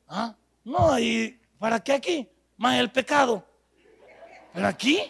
¿Ah? 0.07 0.37
No, 0.63 0.99
¿y 0.99 1.41
para 1.59 1.81
qué 1.81 1.93
aquí? 1.95 2.29
Más 2.59 2.79
el 2.79 2.93
pecado. 2.93 3.43
Pero 4.53 4.67
aquí 4.67 5.01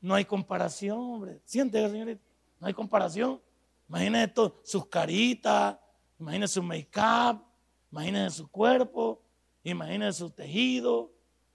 no 0.00 0.14
hay 0.14 0.24
comparación, 0.24 0.98
hombre. 0.98 1.40
Siente, 1.44 1.90
señorita. 1.90 2.22
No 2.60 2.68
hay 2.68 2.72
comparación. 2.72 3.40
Imagínense 3.88 4.28
todo, 4.28 4.60
sus 4.64 4.86
caritas, 4.86 5.76
imagínense 6.18 6.54
su 6.54 6.62
make-up, 6.62 7.42
imagínense 7.90 8.38
su 8.38 8.48
cuerpo, 8.48 9.22
imagínense 9.62 10.18
su 10.18 10.30
tejido, 10.30 11.12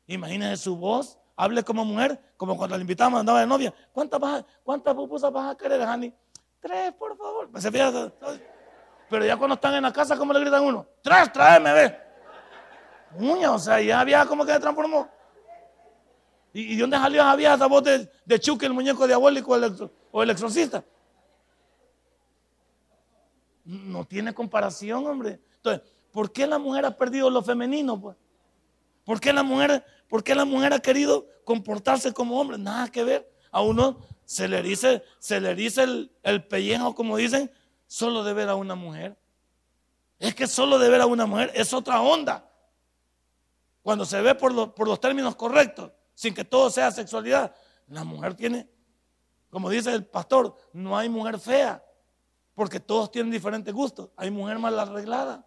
imagínense 0.07 0.63
su 0.63 0.77
voz. 0.77 1.17
Hable 1.35 1.63
como 1.63 1.83
mujer, 1.83 2.19
como 2.37 2.55
cuando 2.55 2.75
la 2.77 2.81
invitamos 2.81 3.19
andaba 3.19 3.39
de 3.39 3.47
novia. 3.47 3.73
¿Cuántas, 3.91 4.45
cuántas 4.63 4.93
pupusas 4.93 5.31
vas 5.31 5.51
a 5.51 5.57
querer, 5.57 5.81
Hani? 5.81 6.13
Tres, 6.59 6.93
por 6.93 7.17
favor. 7.17 7.49
Pues 7.49 7.67
Pero 9.09 9.25
ya 9.25 9.35
cuando 9.37 9.55
están 9.55 9.73
en 9.75 9.83
la 9.83 9.91
casa, 9.91 10.15
¿cómo 10.15 10.31
le 10.33 10.39
gritan 10.39 10.63
uno? 10.63 10.85
Tres, 11.01 11.31
tráeme, 11.33 11.73
ve. 11.73 11.97
Muña, 13.17 13.51
o 13.51 13.59
sea, 13.59 13.81
ya 13.81 13.99
había 13.99 14.25
como 14.25 14.45
que 14.45 14.53
se 14.53 14.59
transformó. 14.59 15.09
¿Y, 16.53 16.75
de 16.75 16.81
dónde 16.81 16.97
salió 16.97 17.21
esa 17.21 17.53
esa 17.55 17.65
voz 17.65 17.83
de, 17.83 18.09
de 18.25 18.39
Chucky, 18.39 18.65
el 18.65 18.73
muñeco 18.73 19.07
diabólico 19.07 19.57
o 20.11 20.23
el 20.23 20.29
exorcista? 20.29 20.83
No 23.63 24.05
tiene 24.05 24.33
comparación, 24.33 25.05
hombre. 25.05 25.39
Entonces, 25.57 25.81
¿por 26.11 26.31
qué 26.31 26.47
la 26.47 26.57
mujer 26.57 26.85
ha 26.85 26.97
perdido 26.97 27.29
lo 27.29 27.41
femenino? 27.43 27.99
Pues? 27.99 28.17
¿Por 29.03 29.19
qué 29.19 29.33
la 29.33 29.43
mujer, 29.43 29.85
por 30.07 30.23
qué 30.23 30.35
la 30.35 30.45
mujer 30.45 30.73
ha 30.73 30.79
querido 30.79 31.27
comportarse 31.43 32.13
como 32.13 32.39
hombre? 32.39 32.57
Nada 32.57 32.87
que 32.89 33.03
ver. 33.03 33.31
A 33.51 33.61
uno 33.61 33.99
se 34.25 34.47
le 34.47 34.61
dice, 34.61 35.03
se 35.19 35.41
le 35.41 35.55
dice 35.55 35.83
el, 35.83 36.11
el 36.23 36.43
pellejo, 36.45 36.95
como 36.95 37.17
dicen, 37.17 37.51
solo 37.87 38.23
de 38.23 38.33
ver 38.33 38.49
a 38.49 38.55
una 38.55 38.75
mujer. 38.75 39.17
Es 40.19 40.35
que 40.35 40.47
solo 40.47 40.79
de 40.79 40.89
ver 40.89 41.01
a 41.01 41.05
una 41.05 41.25
mujer 41.25 41.51
es 41.55 41.73
otra 41.73 42.01
onda. 42.01 42.49
Cuando 43.81 44.05
se 44.05 44.21
ve 44.21 44.35
por 44.35 44.53
los 44.53 44.99
términos 44.99 45.35
correctos, 45.35 45.91
sin 46.13 46.33
que 46.33 46.45
todo 46.45 46.69
sea 46.69 46.91
sexualidad, 46.91 47.55
la 47.87 48.03
mujer 48.03 48.35
tiene, 48.35 48.69
como 49.49 49.69
dice 49.69 49.91
el 49.93 50.05
pastor, 50.05 50.55
no 50.71 50.97
hay 50.97 51.09
mujer 51.09 51.39
fea. 51.39 51.83
Porque 52.53 52.79
todos 52.79 53.11
tienen 53.11 53.31
diferentes 53.31 53.73
gustos. 53.73 54.09
Hay 54.15 54.29
mujer 54.29 54.59
mal 54.59 54.77
arreglada. 54.77 55.45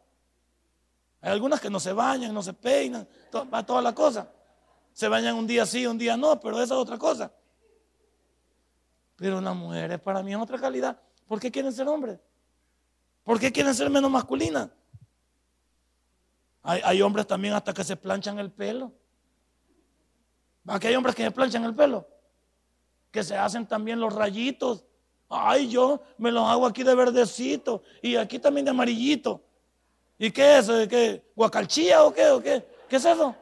Hay 1.21 1.33
algunas 1.33 1.61
que 1.61 1.71
no 1.71 1.81
se 1.81 1.93
bañan, 1.93 2.35
no 2.35 2.43
se 2.43 2.53
peinan, 2.53 3.09
va 3.53 3.65
toda 3.65 3.81
la 3.81 3.95
cosa. 3.95 4.31
Se 4.93 5.09
bañan 5.09 5.37
un 5.37 5.47
día 5.47 5.65
sí, 5.65 5.87
un 5.87 5.97
día 5.97 6.17
no, 6.17 6.39
pero 6.39 6.57
esa 6.61 6.75
es 6.75 6.81
otra 6.81 6.99
cosa. 6.99 7.33
Pero 9.17 9.41
las 9.41 9.57
mujeres 9.57 10.01
para 10.01 10.23
mí 10.23 10.33
es 10.33 10.39
otra 10.39 10.59
calidad. 10.59 11.01
¿Por 11.27 11.41
qué 11.41 11.51
quieren 11.51 11.73
ser 11.73 11.89
hombres? 11.89 12.19
¿Por 13.23 13.41
qué 13.41 13.51
quieren 13.51 13.75
ser 13.75 13.89
menos 13.89 14.11
masculinas? 14.11 14.69
Hay, 16.63 16.81
hay 16.85 17.03
hombres 17.03 17.27
también 17.27 17.55
hasta 17.55 17.73
que 17.73 17.85
se 17.85 17.97
planchan 17.97 18.39
el 18.39 18.53
pelo. 18.53 18.93
Aquí 20.67 20.89
hay 20.89 20.95
hombres 20.95 21.15
que 21.15 21.25
se 21.25 21.31
planchan 21.31 21.65
el 21.65 21.75
pelo. 21.75 22.07
Que 23.11 23.23
se 23.23 23.37
hacen 23.37 23.67
también 23.67 23.99
los 23.99 24.13
rayitos 24.13 24.85
Ay, 25.35 25.69
yo 25.69 26.01
me 26.19 26.31
los 26.31 26.49
hago 26.49 26.67
aquí 26.67 26.83
de 26.83 26.95
verdecito 26.95 27.83
y 28.01 28.17
aquí 28.17 28.39
también 28.39 28.65
de 28.65 28.71
amarillito. 28.71 29.43
¿Y 30.19 30.31
qué 30.31 30.59
es 30.59 30.69
eso? 30.69 30.89
¿Qué? 30.89 31.23
¿Guacalchía 31.35 32.05
o 32.05 32.13
qué? 32.13 32.27
¿O 32.29 32.43
qué? 32.43 32.65
¿Qué 32.89 32.97
es 32.97 33.05
eso? 33.05 33.35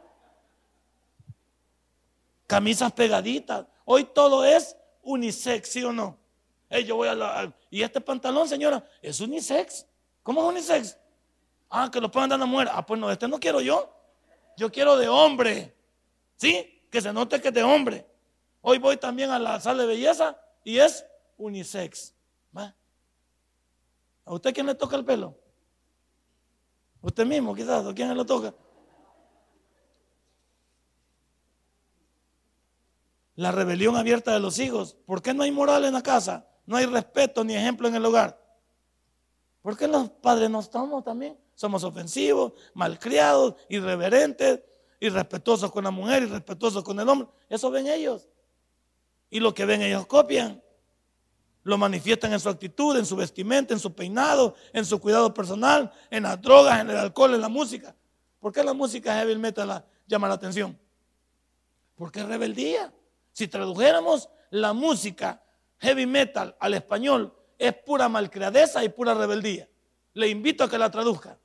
Camisas 2.46 2.92
pegaditas. 2.92 3.66
Hoy 3.84 4.04
todo 4.04 4.44
es 4.44 4.76
unisex, 5.02 5.68
¿sí 5.68 5.84
o 5.84 5.92
no? 5.92 6.18
yo 6.86 6.96
voy 6.96 7.08
a 7.08 7.52
y 7.70 7.82
este 7.82 8.00
pantalón, 8.00 8.48
señora, 8.48 8.82
es 9.02 9.20
unisex. 9.20 9.86
¿Cómo 10.22 10.42
es 10.42 10.48
unisex? 10.48 10.98
Ah, 11.68 11.90
que 11.90 12.00
lo 12.00 12.10
puedan 12.10 12.30
dar 12.30 12.40
a 12.40 12.46
la. 12.46 12.70
Ah, 12.72 12.84
pues 12.84 13.00
no, 13.00 13.10
este 13.10 13.28
no 13.28 13.38
quiero 13.38 13.60
yo. 13.60 13.90
Yo 14.56 14.70
quiero 14.70 14.96
de 14.96 15.08
hombre. 15.08 15.74
¿Sí? 16.36 16.82
Que 16.90 17.00
se 17.00 17.12
note 17.12 17.40
que 17.40 17.48
es 17.48 17.54
de 17.54 17.62
hombre. 17.62 18.06
Hoy 18.60 18.78
voy 18.78 18.96
también 18.96 19.30
a 19.30 19.38
la 19.38 19.60
sala 19.60 19.82
de 19.82 19.88
belleza 19.88 20.38
y 20.64 20.78
es 20.78 21.04
unisex. 21.42 22.14
¿va? 22.56 22.74
¿A 24.24 24.32
usted 24.34 24.54
quién 24.54 24.66
le 24.66 24.74
toca 24.74 24.96
el 24.96 25.04
pelo? 25.04 25.36
Usted 27.00 27.26
mismo, 27.26 27.54
quizás, 27.54 27.84
¿a 27.84 27.94
quién 27.94 28.08
le 28.08 28.14
lo 28.14 28.24
toca? 28.24 28.54
La 33.34 33.50
rebelión 33.50 33.96
abierta 33.96 34.32
de 34.32 34.40
los 34.40 34.58
hijos. 34.58 34.96
¿Por 35.06 35.20
qué 35.20 35.34
no 35.34 35.42
hay 35.42 35.50
moral 35.50 35.84
en 35.84 35.94
la 35.94 36.02
casa? 36.02 36.46
No 36.66 36.76
hay 36.76 36.86
respeto 36.86 37.42
ni 37.42 37.56
ejemplo 37.56 37.88
en 37.88 37.96
el 37.96 38.04
hogar. 38.04 38.40
¿Por 39.62 39.76
qué 39.76 39.88
los 39.88 40.10
padres 40.10 40.48
no 40.48 40.60
estamos 40.60 41.02
también? 41.02 41.38
Somos 41.54 41.82
ofensivos, 41.82 42.52
malcriados, 42.74 43.56
irreverentes, 43.68 44.60
irrespetuosos 45.00 45.72
con 45.72 45.84
la 45.84 45.90
mujer, 45.90 46.22
irrespetuosos 46.22 46.84
con 46.84 46.98
el 47.00 47.08
hombre. 47.08 47.28
Eso 47.48 47.70
ven 47.70 47.88
ellos. 47.88 48.28
Y 49.30 49.40
lo 49.40 49.54
que 49.54 49.64
ven 49.64 49.82
ellos 49.82 50.06
copian. 50.06 50.61
Lo 51.64 51.78
manifiestan 51.78 52.32
en 52.32 52.40
su 52.40 52.48
actitud, 52.48 52.96
en 52.96 53.06
su 53.06 53.14
vestimenta, 53.14 53.72
en 53.72 53.80
su 53.80 53.94
peinado, 53.94 54.54
en 54.72 54.84
su 54.84 55.00
cuidado 55.00 55.32
personal, 55.32 55.92
en 56.10 56.24
las 56.24 56.40
drogas, 56.40 56.80
en 56.80 56.90
el 56.90 56.96
alcohol, 56.96 57.34
en 57.34 57.40
la 57.40 57.48
música. 57.48 57.94
¿Por 58.40 58.52
qué 58.52 58.64
la 58.64 58.72
música 58.72 59.14
heavy 59.14 59.36
metal 59.36 59.84
llama 60.06 60.28
la 60.28 60.34
atención? 60.34 60.76
Porque 61.94 62.20
es 62.20 62.26
rebeldía. 62.26 62.92
Si 63.32 63.46
tradujéramos 63.46 64.28
la 64.50 64.72
música 64.72 65.42
heavy 65.78 66.06
metal 66.06 66.56
al 66.58 66.74
español, 66.74 67.32
es 67.58 67.72
pura 67.74 68.08
malcriadeza 68.08 68.82
y 68.82 68.88
pura 68.88 69.14
rebeldía. 69.14 69.68
Le 70.14 70.28
invito 70.28 70.64
a 70.64 70.68
que 70.68 70.78
la 70.78 70.90
traduzca. 70.90 71.38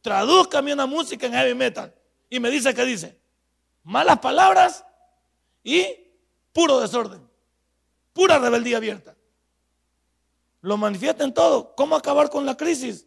Tradúzcame 0.00 0.72
una 0.72 0.86
música 0.86 1.26
en 1.26 1.32
heavy 1.32 1.54
metal. 1.54 1.92
Y 2.30 2.38
me 2.38 2.50
dice 2.50 2.72
que 2.74 2.84
dice 2.84 3.18
malas 3.82 4.18
palabras 4.18 4.84
y 5.62 5.86
puro 6.52 6.80
desorden. 6.80 7.28
Pura 8.12 8.38
rebeldía 8.38 8.76
abierta. 8.76 9.16
Lo 10.64 10.78
manifiesta 10.78 11.24
en 11.24 11.34
todo. 11.34 11.74
¿Cómo 11.74 11.94
acabar 11.94 12.30
con 12.30 12.46
la 12.46 12.56
crisis? 12.56 13.06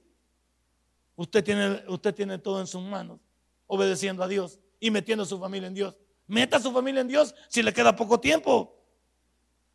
Usted 1.15 1.43
tiene, 1.43 1.83
usted 1.87 2.13
tiene 2.13 2.37
todo 2.37 2.59
en 2.59 2.67
sus 2.67 2.83
manos, 2.83 3.19
obedeciendo 3.65 4.21
a 4.21 4.27
Dios 4.27 4.59
y 4.79 4.91
metiendo 4.91 5.23
a 5.23 5.25
su 5.25 5.39
familia 5.39 5.67
en 5.67 5.73
Dios. 5.73 5.97
Meta 6.27 6.57
a 6.57 6.59
su 6.59 6.71
familia 6.71 7.01
en 7.01 7.07
Dios 7.07 7.33
si 7.47 7.63
le 7.63 7.73
queda 7.73 7.95
poco 7.95 8.19
tiempo. 8.19 8.79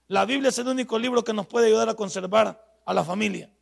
La 0.07 0.24
Biblia 0.24 0.51
es 0.51 0.59
el 0.59 0.68
único 0.68 0.97
libro 0.97 1.24
que 1.24 1.33
nos 1.33 1.49
puede 1.49 1.66
ayudar 1.66 1.89
a 1.89 1.95
conservar 1.95 2.64
a 2.87 2.95
la 2.95 3.03
familia. 3.03 3.53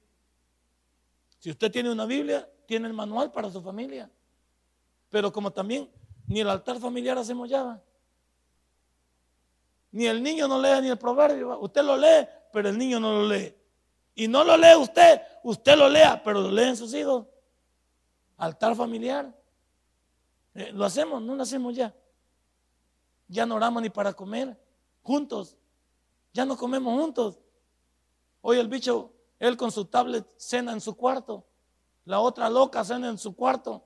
Si 1.38 1.50
usted 1.50 1.72
tiene 1.72 1.90
una 1.90 2.04
Biblia, 2.04 2.46
tiene 2.66 2.88
el 2.88 2.92
manual 2.92 3.32
para 3.32 3.50
su 3.50 3.62
familia. 3.62 4.10
Pero 5.08 5.32
como 5.32 5.50
también 5.50 5.90
ni 6.26 6.40
el 6.40 6.50
altar 6.50 6.78
familiar 6.78 7.16
hacemos 7.16 7.48
ya. 7.48 7.82
Ni 9.92 10.04
el 10.04 10.22
niño 10.22 10.46
no 10.46 10.60
lee 10.60 10.82
ni 10.82 10.88
el 10.88 10.98
proverbio. 10.98 11.58
Usted 11.58 11.82
lo 11.82 11.96
lee, 11.96 12.28
pero 12.52 12.68
el 12.68 12.76
niño 12.76 13.00
no 13.00 13.14
lo 13.14 13.26
lee. 13.26 13.54
Y 14.14 14.28
no 14.28 14.44
lo 14.44 14.56
lee 14.56 14.76
usted, 14.76 15.20
usted 15.42 15.76
lo 15.76 15.88
lea, 15.88 16.22
pero 16.22 16.40
lo 16.40 16.50
leen 16.50 16.76
sus 16.76 16.92
hijos. 16.94 17.26
Altar 18.36 18.74
familiar. 18.74 19.34
Eh, 20.54 20.72
lo 20.72 20.84
hacemos, 20.84 21.22
no 21.22 21.34
lo 21.34 21.42
hacemos 21.42 21.74
ya. 21.74 21.94
Ya 23.28 23.46
no 23.46 23.54
oramos 23.54 23.82
ni 23.82 23.90
para 23.90 24.12
comer 24.12 24.58
juntos. 25.02 25.56
Ya 26.32 26.44
no 26.44 26.56
comemos 26.56 26.98
juntos. 26.98 27.38
Hoy 28.40 28.58
el 28.58 28.68
bicho, 28.68 29.12
él 29.38 29.56
con 29.56 29.70
su 29.70 29.84
tablet 29.84 30.26
cena 30.36 30.72
en 30.72 30.80
su 30.80 30.96
cuarto. 30.96 31.46
La 32.04 32.20
otra 32.20 32.48
loca 32.48 32.84
cena 32.84 33.08
en 33.08 33.18
su 33.18 33.34
cuarto. 33.34 33.84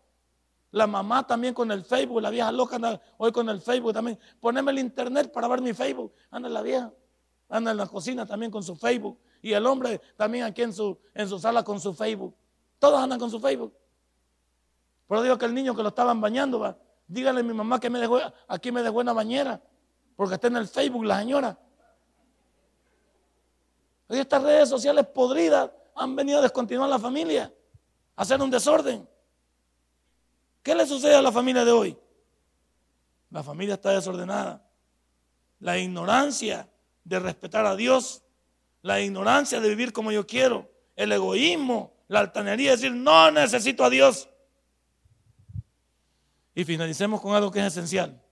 La 0.70 0.87
mamá 0.87 1.27
también 1.27 1.55
con 1.55 1.70
el 1.70 1.85
Facebook. 1.85 2.20
La 2.20 2.31
vieja 2.31 2.51
loca 2.51 2.77
anda 2.77 3.01
hoy 3.18 3.33
con 3.33 3.49
el 3.49 3.61
Facebook 3.61 3.93
también. 3.93 4.18
Poneme 4.41 4.72
el 4.72 4.79
internet 4.79 5.31
para 5.33 5.47
ver 5.49 5.61
mi 5.61 5.72
Facebook. 5.72 6.12
Anda 6.31 6.49
la 6.49 6.62
vieja. 6.62 6.93
Anda 7.49 7.70
en 7.70 7.77
la 7.77 7.87
cocina 7.87 8.27
también 8.27 8.51
con 8.51 8.62
su 8.62 8.75
Facebook. 8.75 9.18
Y 9.45 9.53
el 9.53 9.66
hombre 9.66 10.01
también 10.16 10.45
aquí 10.45 10.62
en 10.62 10.72
su, 10.72 10.99
en 11.12 11.28
su 11.28 11.38
sala 11.38 11.62
con 11.62 11.78
su 11.78 11.92
Facebook. 11.92 12.34
Todos 12.78 12.99
andan 12.99 13.18
con 13.18 13.30
su 13.30 13.38
Facebook. 13.38 13.74
Pero 15.07 15.22
digo 15.22 15.36
que 15.36 15.45
el 15.45 15.53
niño 15.53 15.76
que 15.76 15.82
lo 15.82 15.90
estaban 15.90 16.18
bañando, 16.18 16.61
va, 16.61 16.78
dígale 17.07 17.40
a 17.40 17.42
mi 17.42 17.53
mamá 17.53 17.78
que 17.78 17.90
me 17.90 17.99
dejó, 17.99 18.18
aquí 18.49 18.72
me 18.72 18.82
dejó 18.82 19.01
una 19.01 19.12
bañera, 19.12 19.61
porque 20.16 20.36
está 20.36 20.47
en 20.47 20.57
el 20.57 20.66
Facebook 20.66 21.05
la 21.05 21.18
señora. 21.18 21.59
Y 24.09 24.16
estas 24.16 24.42
redes 24.42 24.70
sociales 24.70 25.07
podridas 25.09 25.70
han 25.95 26.16
venido 26.16 26.38
a 26.38 26.42
descontinuar 26.42 26.88
la 26.88 26.99
familia, 26.99 27.53
a 28.16 28.22
hacer 28.22 28.40
un 28.40 28.51
desorden. 28.51 29.07
¿Qué 30.62 30.74
le 30.74 30.86
sucede 30.86 31.16
a 31.16 31.20
la 31.20 31.30
familia 31.30 31.66
de 31.66 31.70
hoy? 31.70 31.99
La 33.28 33.42
familia 33.42 33.74
está 33.74 33.90
desordenada. 33.90 34.66
La 35.61 35.76
ignorancia 35.76 36.66
de 37.05 37.18
respetar 37.18 37.66
a 37.66 37.76
Dios 37.76 38.24
la 38.85 39.01
ignorancia 39.01 39.61
de 39.61 39.68
vivir 39.70 39.95
como 39.95 40.12
yo 40.12 40.26
quiero, 40.26 40.70
el 40.95 41.11
egoísmo, 41.11 41.95
la 42.07 42.20
altanería, 42.20 42.72
decir, 42.72 42.93
no 42.93 43.30
necesito 43.30 43.82
a 43.82 43.89
Dios. 43.89 44.28
Y 46.55 46.64
finalicemos 46.64 47.22
con 47.22 47.35
algo 47.35 47.51
que 47.51 47.61
es 47.61 47.64
esencial. 47.64 48.22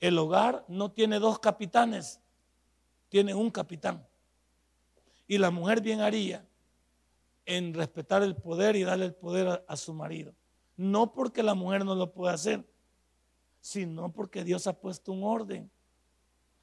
El 0.00 0.16
hogar 0.16 0.64
no 0.68 0.90
tiene 0.90 1.18
dos 1.18 1.38
capitanes, 1.38 2.18
tiene 3.10 3.34
un 3.34 3.50
capitán. 3.50 4.08
Y 5.28 5.36
la 5.36 5.50
mujer 5.50 5.82
bien 5.82 6.00
haría 6.00 6.48
en 7.44 7.74
respetar 7.74 8.22
el 8.22 8.36
poder 8.36 8.74
y 8.74 8.84
darle 8.84 9.04
el 9.04 9.14
poder 9.14 9.62
a, 9.68 9.76
su 9.76 9.92
marido. 9.92 10.34
No 10.78 11.12
porque 11.12 11.42
la 11.42 11.52
mujer 11.52 11.84
no 11.84 11.94
lo 11.94 12.10
pueda 12.10 12.32
hacer, 12.32 12.66
sino 13.60 14.10
porque 14.10 14.44
Dios 14.44 14.66
ha 14.66 14.72
puesto 14.72 15.12
un 15.12 15.24
orden. 15.24 15.70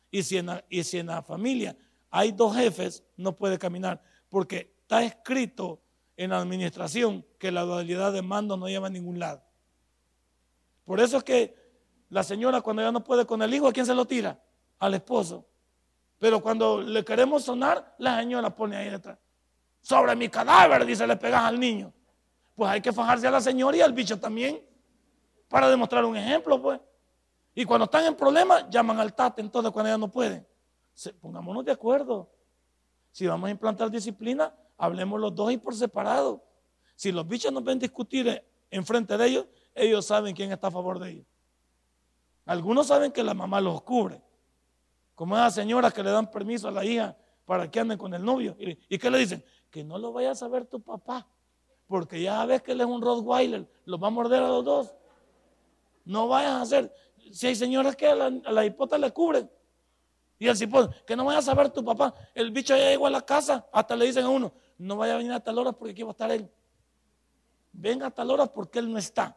Y 0.10 0.24
si 0.24 0.38
en 0.38 0.50
y 0.70 0.84
si 0.84 0.98
en 0.98 1.06
la 1.06 1.22
familia 1.22 1.78
hay 2.10 2.32
dos 2.32 2.56
jefes, 2.56 3.04
no 3.16 3.36
puede 3.36 3.58
caminar, 3.58 4.02
porque 4.30 4.76
está 4.82 5.04
escrito 5.04 5.82
en 6.16 6.32
la 6.32 6.40
administración 6.40 7.26
que 7.38 7.52
la 7.52 7.62
dualidad 7.62 8.12
de 8.12 8.22
mando 8.22 8.58
no 8.58 8.68
lleva 8.68 8.88
a 8.88 8.90
ningún 8.90 9.20
lado. 9.20 9.44
Por 10.84 11.00
eso 11.00 11.18
es 11.18 11.24
que 11.24 11.56
la 12.10 12.24
señora 12.24 12.62
cuando 12.62 12.82
ya 12.82 12.92
no 12.92 13.04
puede 13.04 13.26
con 13.26 13.42
el 13.42 13.54
hijo, 13.54 13.68
¿a 13.68 13.74
quién 13.74 13.86
se 13.86 13.94
lo 13.94 14.06
tira? 14.06 14.40
Al 14.80 14.94
esposo. 14.94 15.46
Pero 16.18 16.42
cuando 16.42 16.82
le 16.82 17.04
queremos 17.04 17.44
sonar, 17.44 17.96
la 18.00 18.20
señora 18.20 18.56
pone 18.56 18.78
ahí 18.78 18.90
detrás. 18.90 19.18
Sobre 19.82 20.16
mi 20.16 20.30
cadáver, 20.30 20.86
dice, 20.86 21.06
le 21.06 21.16
pegas 21.18 21.44
al 21.44 21.60
niño. 21.60 21.94
Pues 22.56 22.72
hay 22.72 22.82
que 22.82 22.92
fajarse 22.92 23.28
a 23.28 23.32
la 23.32 23.42
señora 23.42 23.78
y 23.78 23.82
al 23.82 23.94
bicho 23.94 24.20
también, 24.20 24.62
para 25.48 25.70
demostrar 25.70 26.04
un 26.06 26.18
ejemplo, 26.18 26.62
pues. 26.62 26.80
Y 27.54 27.66
cuando 27.66 27.86
están 27.86 28.06
en 28.06 28.16
problemas, 28.16 28.66
llaman 28.70 29.00
al 29.00 29.14
tate, 29.14 29.42
entonces 29.42 29.72
cuando 29.72 29.90
ya 29.90 29.98
no 29.98 30.10
pueden. 30.10 30.46
Pongámonos 31.20 31.66
de 31.66 31.72
acuerdo. 31.72 32.30
Si 33.12 33.26
vamos 33.28 33.48
a 33.48 33.52
implantar 33.52 33.90
disciplina, 33.90 34.54
hablemos 34.78 35.20
los 35.20 35.34
dos 35.34 35.52
y 35.52 35.58
por 35.58 35.76
separado. 35.76 36.44
Si 36.96 37.12
los 37.12 37.28
bichos 37.28 37.52
nos 37.52 37.64
ven 37.64 37.80
discutir 37.80 38.44
enfrente 38.70 39.18
de 39.18 39.26
ellos, 39.28 39.46
ellos 39.74 40.06
saben 40.06 40.36
quién 40.36 40.52
está 40.52 40.68
a 40.68 40.72
favor 40.72 41.00
de 41.00 41.12
ellos. 41.12 41.26
Algunos 42.46 42.88
saben 42.88 43.12
que 43.12 43.24
la 43.24 43.34
mamá 43.34 43.62
los 43.62 43.82
cubre. 43.82 44.22
Como 45.14 45.36
esas 45.36 45.56
señoras 45.56 45.94
que 45.94 46.04
le 46.04 46.12
dan 46.12 46.32
permiso 46.32 46.68
a 46.68 46.72
la 46.72 46.86
hija 46.86 47.18
para 47.46 47.70
que 47.70 47.80
anden 47.80 47.98
con 47.98 48.14
el 48.14 48.24
novio. 48.24 48.56
¿Y, 48.60 48.98
qué 48.98 49.10
le 49.10 49.18
dicen? 49.18 49.44
Que 49.70 49.84
no 49.84 49.98
lo 49.98 50.14
vayas 50.14 50.42
a 50.44 50.48
ver 50.48 50.66
tu 50.66 50.80
papá. 50.82 51.28
Porque 51.88 52.22
ya 52.22 52.46
ves 52.46 52.62
que 52.62 52.74
él 52.74 52.82
es 52.82 52.88
un 52.88 53.02
Rottweiler, 53.02 53.68
los 53.86 54.02
va 54.02 54.08
a 54.08 54.12
morder 54.12 54.44
a 54.44 54.50
los 54.50 54.64
dos. 54.64 54.96
No 56.06 56.28
vayas 56.28 56.52
a 56.52 56.62
hacer. 56.62 56.94
Si 57.32 57.48
hay 57.48 57.56
señoras 57.56 57.96
que 57.96 58.08
a 58.08 58.16
la, 58.16 58.66
hipota 58.66 58.98
le 58.98 59.12
cubren. 59.12 59.50
Y 60.40 60.48
el 60.48 60.56
cipón, 60.56 60.94
que 61.06 61.16
no 61.16 61.26
vayas 61.26 61.48
a 61.48 61.54
ver 61.56 61.70
tu 61.70 61.84
papá. 61.84 62.14
El 62.34 62.52
bicho 62.52 62.76
ya 62.76 62.90
llegó 62.90 63.08
a 63.08 63.10
la 63.10 63.22
casa, 63.22 63.66
hasta 63.72 63.96
le 63.96 64.06
dicen 64.06 64.26
a 64.26 64.30
uno, 64.30 64.54
no 64.78 64.98
vaya 64.98 65.16
a 65.16 65.18
venir 65.18 65.32
a 65.32 65.40
tal 65.40 65.58
hora 65.58 65.72
porque 65.72 65.92
aquí 65.92 66.04
va 66.04 66.10
a 66.10 66.12
estar 66.12 66.32
él. 66.32 66.50
Venga 67.72 68.08
a 68.08 68.12
tal 68.12 68.30
hora 68.30 68.46
porque 68.46 68.80
él 68.80 68.92
no 68.92 68.98
está. 68.98 69.36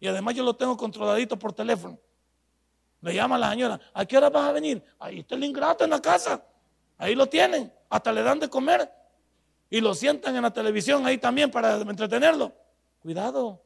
Y 0.00 0.06
además 0.06 0.34
yo 0.34 0.44
lo 0.44 0.54
tengo 0.56 0.76
controladito 0.76 1.38
por 1.38 1.52
teléfono. 1.52 1.98
Le 3.00 3.14
llama 3.14 3.38
la 3.38 3.50
señora, 3.50 3.80
¿a 3.92 4.04
qué 4.04 4.16
hora 4.16 4.30
vas 4.30 4.48
a 4.48 4.52
venir? 4.52 4.82
Ahí 4.98 5.20
está 5.20 5.34
el 5.34 5.44
ingrato 5.44 5.84
en 5.84 5.90
la 5.90 6.00
casa. 6.00 6.42
Ahí 6.96 7.14
lo 7.14 7.26
tienen. 7.26 7.72
Hasta 7.88 8.12
le 8.12 8.22
dan 8.22 8.40
de 8.40 8.48
comer. 8.48 8.90
Y 9.70 9.80
lo 9.80 9.94
sientan 9.94 10.34
en 10.34 10.42
la 10.42 10.50
televisión 10.50 11.06
ahí 11.06 11.18
también 11.18 11.50
para 11.50 11.76
entretenerlo. 11.76 12.52
Cuidado. 13.00 13.62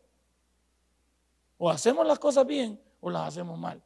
O 1.59 1.70
hacemos 1.70 2.07
las 2.07 2.18
cosas 2.18 2.47
bien 2.47 2.80
o 3.01 3.09
las 3.09 3.28
hacemos 3.28 3.59
mal. 3.59 3.83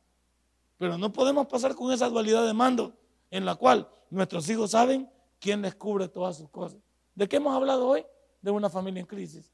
Pero 0.79 0.99
no 0.99 1.13
podemos 1.13 1.47
pasar 1.47 1.75
con 1.75 1.93
esa 1.93 2.09
dualidad 2.09 2.47
de 2.47 2.53
mando 2.53 2.95
en 3.31 3.45
la 3.45 3.55
cual 3.55 3.89
nuestros 4.11 4.49
hijos 4.49 4.73
saben 4.73 5.11
quién 5.39 5.63
les 5.63 5.75
cubre 5.75 6.09
todas 6.09 6.37
sus 6.37 6.49
cosas. 6.51 6.79
¿De 7.15 7.29
qué 7.29 7.37
hemos 7.37 7.55
hablado 7.55 7.89
hoy? 7.89 8.05
De 8.43 8.51
una 8.51 8.69
familia 8.69 9.01
en 9.01 9.07
crisis. 9.07 9.51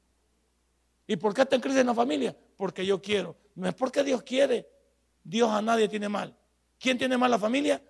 ¿Y 1.07 1.15
por 1.15 1.33
qué 1.33 1.41
está 1.41 1.55
en 1.55 1.61
crisis 1.61 1.79
en 1.79 1.87
la 1.87 1.93
familia? 1.93 2.35
Porque 2.57 2.85
yo 2.85 3.01
quiero. 3.01 3.35
No 3.55 3.67
es 3.67 3.73
porque 3.73 4.03
Dios 4.03 4.23
quiere. 4.23 4.67
Dios 5.23 5.49
a 5.49 5.61
nadie 5.61 5.87
tiene 5.87 6.09
mal. 6.09 6.35
¿Quién 6.79 6.97
tiene 6.97 7.17
mal 7.17 7.31
la 7.31 7.39
familia? 7.39 7.81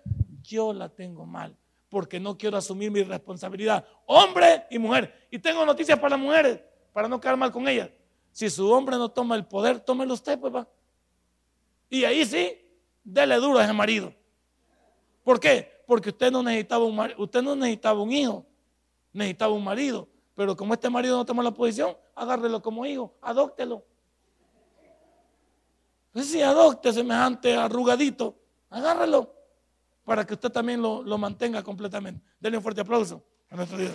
Yo 0.42 0.72
la 0.72 0.88
tengo 0.88 1.26
mal. 1.26 1.56
Porque 1.88 2.18
no 2.18 2.36
quiero 2.36 2.56
asumir 2.56 2.90
mi 2.90 3.02
responsabilidad. 3.02 3.84
Hombre 4.06 4.66
y 4.70 4.78
mujer. 4.78 5.28
Y 5.30 5.38
tengo 5.38 5.64
noticias 5.64 5.98
para 5.98 6.16
las 6.16 6.24
mujeres. 6.24 6.60
Para 6.92 7.08
no 7.08 7.20
quedar 7.20 7.36
mal 7.36 7.50
con 7.50 7.66
ellas. 7.68 7.90
Si 8.30 8.50
su 8.50 8.70
hombre 8.70 8.96
no 8.96 9.10
toma 9.10 9.36
el 9.36 9.46
poder, 9.46 9.80
tómelo 9.80 10.14
usted, 10.14 10.38
pues 10.38 10.54
va. 10.54 10.68
Y 11.88 12.04
ahí 12.04 12.24
sí, 12.24 12.63
dele 13.04 13.36
duro 13.36 13.58
a 13.58 13.64
ese 13.64 13.72
marido. 13.72 14.12
¿Por 15.22 15.38
qué? 15.38 15.82
Porque 15.86 16.08
usted 16.10 16.32
no 16.32 16.42
necesitaba 16.42 16.84
un, 16.84 16.98
usted 17.18 17.42
no 17.42 17.54
necesitaba 17.54 18.02
un 18.02 18.12
hijo. 18.12 18.46
Necesitaba 19.12 19.52
un 19.52 19.62
marido. 19.62 20.08
Pero 20.34 20.56
como 20.56 20.74
este 20.74 20.90
marido 20.90 21.16
no 21.16 21.24
toma 21.24 21.42
la 21.42 21.52
posición, 21.52 21.96
agárrelo 22.14 22.60
como 22.60 22.84
hijo, 22.84 23.14
adóctelo. 23.20 23.84
Pues 26.12 26.30
si 26.30 26.42
adopte 26.42 26.92
semejante 26.92 27.56
arrugadito, 27.56 28.36
agárrelo 28.70 29.32
para 30.04 30.26
que 30.26 30.34
usted 30.34 30.50
también 30.50 30.82
lo, 30.82 31.02
lo 31.02 31.18
mantenga 31.18 31.62
completamente. 31.62 32.24
Denle 32.38 32.58
un 32.58 32.62
fuerte 32.62 32.80
aplauso 32.80 33.24
a 33.50 33.56
nuestro 33.56 33.78
Dios. 33.78 33.94